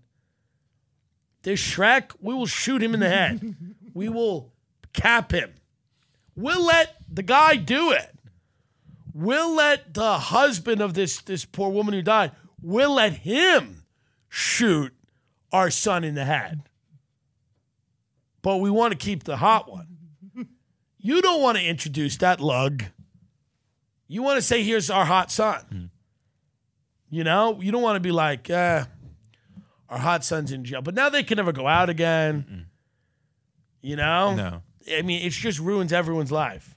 This 1.43 1.61
Shrek, 1.61 2.11
we 2.19 2.33
will 2.33 2.47
shoot 2.47 2.81
him 2.81 2.93
in 2.93 2.99
the 2.99 3.09
head. 3.09 3.55
we 3.93 4.09
will 4.09 4.51
cap 4.93 5.31
him. 5.31 5.53
We'll 6.35 6.65
let 6.65 6.97
the 7.07 7.23
guy 7.23 7.55
do 7.55 7.91
it. 7.91 8.13
We'll 9.13 9.55
let 9.55 9.93
the 9.93 10.17
husband 10.17 10.81
of 10.81 10.93
this, 10.93 11.21
this 11.21 11.45
poor 11.45 11.69
woman 11.69 11.93
who 11.93 12.01
died, 12.01 12.31
we'll 12.61 12.93
let 12.93 13.13
him 13.13 13.83
shoot 14.29 14.93
our 15.51 15.69
son 15.69 16.03
in 16.03 16.15
the 16.15 16.25
head. 16.25 16.63
But 18.41 18.57
we 18.57 18.69
want 18.69 18.91
to 18.91 18.97
keep 18.97 19.23
the 19.23 19.37
hot 19.37 19.69
one. 19.69 19.87
You 20.99 21.21
don't 21.21 21.41
want 21.41 21.57
to 21.57 21.63
introduce 21.63 22.17
that 22.17 22.39
lug. 22.39 22.83
You 24.07 24.23
want 24.23 24.37
to 24.37 24.41
say, 24.41 24.63
here's 24.63 24.89
our 24.89 25.05
hot 25.05 25.31
son. 25.31 25.91
You 27.09 27.23
know, 27.23 27.59
you 27.61 27.71
don't 27.71 27.81
want 27.81 27.95
to 27.95 28.01
be 28.01 28.11
like, 28.11 28.49
uh, 28.49 28.85
our 29.89 29.97
hot 29.97 30.25
son's 30.25 30.51
in 30.51 30.65
jail. 30.65 30.81
But 30.81 30.95
now 30.95 31.09
they 31.09 31.23
can 31.23 31.37
never 31.37 31.51
go 31.53 31.67
out 31.67 31.89
again. 31.89 32.67
You 33.81 33.95
know? 33.95 34.35
No. 34.35 34.61
I 34.91 35.01
mean, 35.01 35.25
it 35.25 35.29
just 35.31 35.59
ruins 35.59 35.93
everyone's 35.93 36.31
life. 36.31 36.75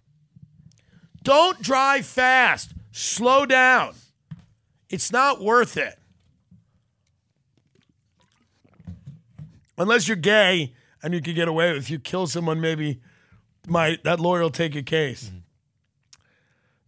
Don't 1.23 1.61
drive 1.61 2.07
fast. 2.07 2.73
Slow 2.93 3.47
down. 3.47 3.95
It's 4.91 5.13
not 5.13 5.41
worth 5.41 5.77
it. 5.77 5.99
Unless 9.79 10.09
you're 10.09 10.17
gay 10.17 10.75
and 11.03 11.15
you 11.15 11.23
could 11.23 11.37
get 11.37 11.49
away 11.49 11.73
with 11.73 11.85
if 11.85 11.91
you 11.91 11.99
kill 11.99 12.27
someone 12.27 12.61
maybe 12.61 13.01
my 13.67 13.99
that 14.05 14.21
lawyer 14.21 14.43
will 14.43 14.51
take 14.51 14.75
your 14.75 14.83
case. 14.83 15.27
Mm-hmm. 15.27 15.37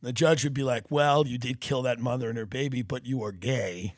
The 0.02 0.12
judge 0.12 0.42
would 0.42 0.52
be 0.52 0.64
like, 0.64 0.90
"Well, 0.90 1.26
you 1.26 1.38
did 1.38 1.60
kill 1.60 1.82
that 1.82 2.00
mother 2.00 2.28
and 2.28 2.36
her 2.36 2.44
baby, 2.44 2.82
but 2.82 3.06
you 3.06 3.22
are 3.22 3.32
gay." 3.32 3.94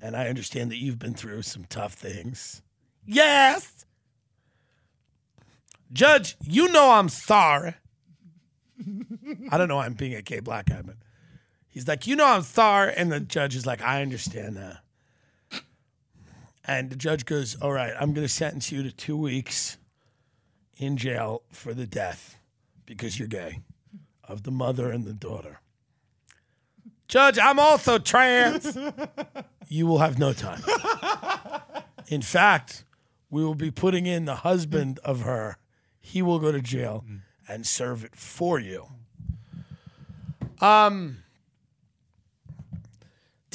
And 0.00 0.16
I 0.16 0.28
understand 0.28 0.70
that 0.70 0.76
you've 0.76 0.98
been 0.98 1.14
through 1.14 1.42
some 1.42 1.64
tough 1.64 1.94
things. 1.94 2.62
Yes. 3.04 3.84
Judge, 5.92 6.36
you 6.42 6.68
know 6.68 6.92
I'm 6.92 7.08
sorry. 7.08 7.74
I 9.50 9.56
don't 9.56 9.68
know 9.68 9.76
why 9.76 9.86
I'm 9.86 9.94
being 9.94 10.14
a 10.14 10.22
gay 10.22 10.40
black 10.40 10.66
guy, 10.66 10.82
but 10.82 10.96
he's 11.74 11.86
like, 11.86 12.06
you 12.06 12.16
know 12.16 12.24
I'm 12.24 12.42
sorry. 12.42 12.94
And 12.96 13.12
the 13.12 13.20
judge 13.20 13.54
is 13.54 13.66
like, 13.66 13.82
I 13.82 14.00
understand 14.00 14.56
that. 14.56 14.78
And 16.64 16.88
the 16.88 16.96
judge 16.96 17.26
goes, 17.26 17.56
All 17.60 17.72
right, 17.72 17.92
I'm 18.00 18.14
going 18.14 18.26
to 18.26 18.32
sentence 18.32 18.72
you 18.72 18.82
to 18.82 18.90
two 18.90 19.18
weeks 19.18 19.76
in 20.78 20.96
jail 20.96 21.42
for 21.50 21.74
the 21.74 21.86
death 21.86 22.38
because 22.86 23.18
you're 23.18 23.28
gay 23.28 23.60
of 24.26 24.44
the 24.44 24.50
mother 24.50 24.90
and 24.90 25.04
the 25.04 25.12
daughter. 25.12 25.60
Judge, 27.06 27.38
I'm 27.38 27.58
also 27.58 27.98
trans. 27.98 28.78
you 29.68 29.86
will 29.86 29.98
have 29.98 30.18
no 30.18 30.32
time. 30.32 30.62
In 32.08 32.22
fact, 32.22 32.84
we 33.30 33.44
will 33.44 33.54
be 33.54 33.70
putting 33.70 34.06
in 34.06 34.24
the 34.24 34.36
husband 34.36 34.98
of 35.04 35.20
her. 35.22 35.58
He 36.00 36.22
will 36.22 36.38
go 36.38 36.50
to 36.50 36.62
jail 36.62 37.04
and 37.46 37.66
serve 37.66 38.04
it 38.04 38.16
for 38.16 38.58
you. 38.58 38.86
Um, 40.60 41.23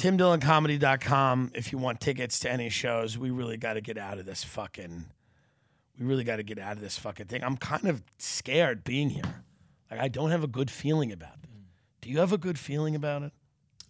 TimDillonComedy.com. 0.00 1.52
If 1.54 1.72
you 1.72 1.78
want 1.78 2.00
tickets 2.00 2.38
to 2.40 2.50
any 2.50 2.68
shows, 2.70 3.18
we 3.18 3.30
really 3.30 3.56
got 3.56 3.74
to 3.74 3.80
get 3.80 3.98
out 3.98 4.18
of 4.18 4.26
this 4.26 4.42
fucking. 4.42 5.04
We 5.98 6.06
really 6.06 6.24
got 6.24 6.36
to 6.36 6.42
get 6.42 6.58
out 6.58 6.72
of 6.72 6.80
this 6.80 6.98
fucking 6.98 7.26
thing. 7.26 7.44
I'm 7.44 7.56
kind 7.56 7.86
of 7.86 8.02
scared 8.18 8.82
being 8.84 9.10
here. 9.10 9.42
Like 9.90 10.00
I 10.00 10.08
don't 10.08 10.30
have 10.30 10.42
a 10.42 10.48
good 10.48 10.70
feeling 10.70 11.12
about 11.12 11.34
it. 11.42 11.50
Do 12.00 12.08
you 12.08 12.18
have 12.20 12.32
a 12.32 12.38
good 12.38 12.58
feeling 12.58 12.94
about 12.94 13.22
it? 13.22 13.32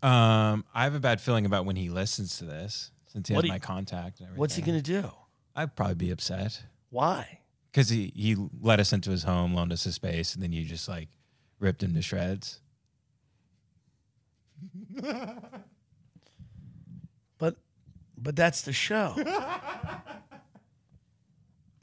Um, 0.02 0.64
I 0.74 0.84
have 0.84 0.94
a 0.94 1.00
bad 1.00 1.20
feeling 1.20 1.46
about 1.46 1.64
when 1.66 1.76
he 1.76 1.90
listens 1.90 2.38
to 2.38 2.44
this, 2.44 2.90
since 3.06 3.28
he 3.28 3.34
What 3.34 3.44
has 3.44 3.48
do 3.48 3.48
you- 3.48 3.52
my 3.54 3.58
contact. 3.60 4.18
And 4.18 4.26
everything. 4.26 4.40
What's 4.40 4.54
he 4.56 4.62
gonna 4.62 4.82
do? 4.82 5.10
I'd 5.54 5.76
probably 5.76 5.94
be 5.94 6.10
upset 6.10 6.62
Why? 6.90 7.40
because 7.70 7.88
he 7.90 8.12
he 8.16 8.36
let 8.60 8.80
us 8.80 8.92
into 8.92 9.10
his 9.10 9.22
home, 9.24 9.54
loaned 9.54 9.72
us 9.72 9.84
his 9.84 9.94
space, 9.94 10.34
and 10.34 10.42
then 10.42 10.52
you 10.52 10.64
just 10.64 10.88
like 10.88 11.08
ripped 11.60 11.82
him 11.82 11.94
to 11.94 12.02
shreds. 12.02 12.60
But 18.20 18.36
that's 18.36 18.62
the 18.62 18.72
show. 18.72 19.14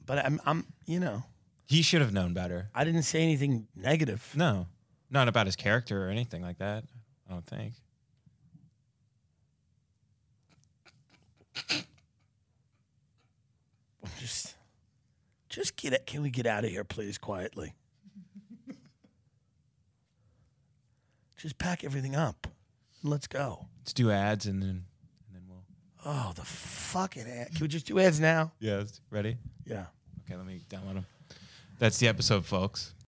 but 0.05 0.23
I'm 0.23 0.39
I'm 0.45 0.65
you 0.85 0.99
know, 0.99 1.23
He 1.65 1.81
should 1.81 2.01
have 2.01 2.13
known 2.13 2.33
better. 2.33 2.69
I 2.75 2.83
didn't 2.83 3.03
say 3.03 3.21
anything 3.23 3.67
negative. 3.75 4.31
No, 4.35 4.67
not 5.09 5.27
about 5.27 5.47
his 5.47 5.55
character 5.55 6.05
or 6.05 6.09
anything 6.09 6.41
like 6.41 6.59
that. 6.59 6.83
I 7.27 7.33
don't 7.33 7.45
think. 7.45 7.73
Just 14.19 14.55
just 15.49 15.75
get 15.75 15.93
it. 15.93 16.05
Can 16.05 16.21
we 16.21 16.29
get 16.29 16.45
out 16.45 16.63
of 16.63 16.69
here, 16.69 16.83
please, 16.83 17.17
quietly? 17.17 17.73
just 21.37 21.57
pack 21.57 21.83
everything 21.83 22.15
up. 22.15 22.47
and 23.01 23.11
Let's 23.11 23.27
go. 23.27 23.67
Let's 23.79 23.93
do 23.93 24.11
ads 24.11 24.45
and 24.45 24.61
then 24.61 24.67
and 24.67 24.67
then 24.67 24.75
we'll. 24.75 24.86
Oh, 26.09 26.31
the 26.35 26.45
fucking 26.45 27.27
ad. 27.27 27.47
Can 27.53 27.61
we 27.63 27.67
just 27.67 27.85
do 27.85 27.99
ads 27.99 28.21
now? 28.21 28.53
Yeah, 28.61 28.83
ready? 29.11 29.35
Yeah. 29.65 29.87
Okay, 30.23 30.37
let 30.37 30.45
me 30.45 30.61
download 30.69 30.93
them. 30.93 31.05
That's 31.79 31.97
the 31.97 32.07
episode, 32.07 32.45
folks. 32.45 32.93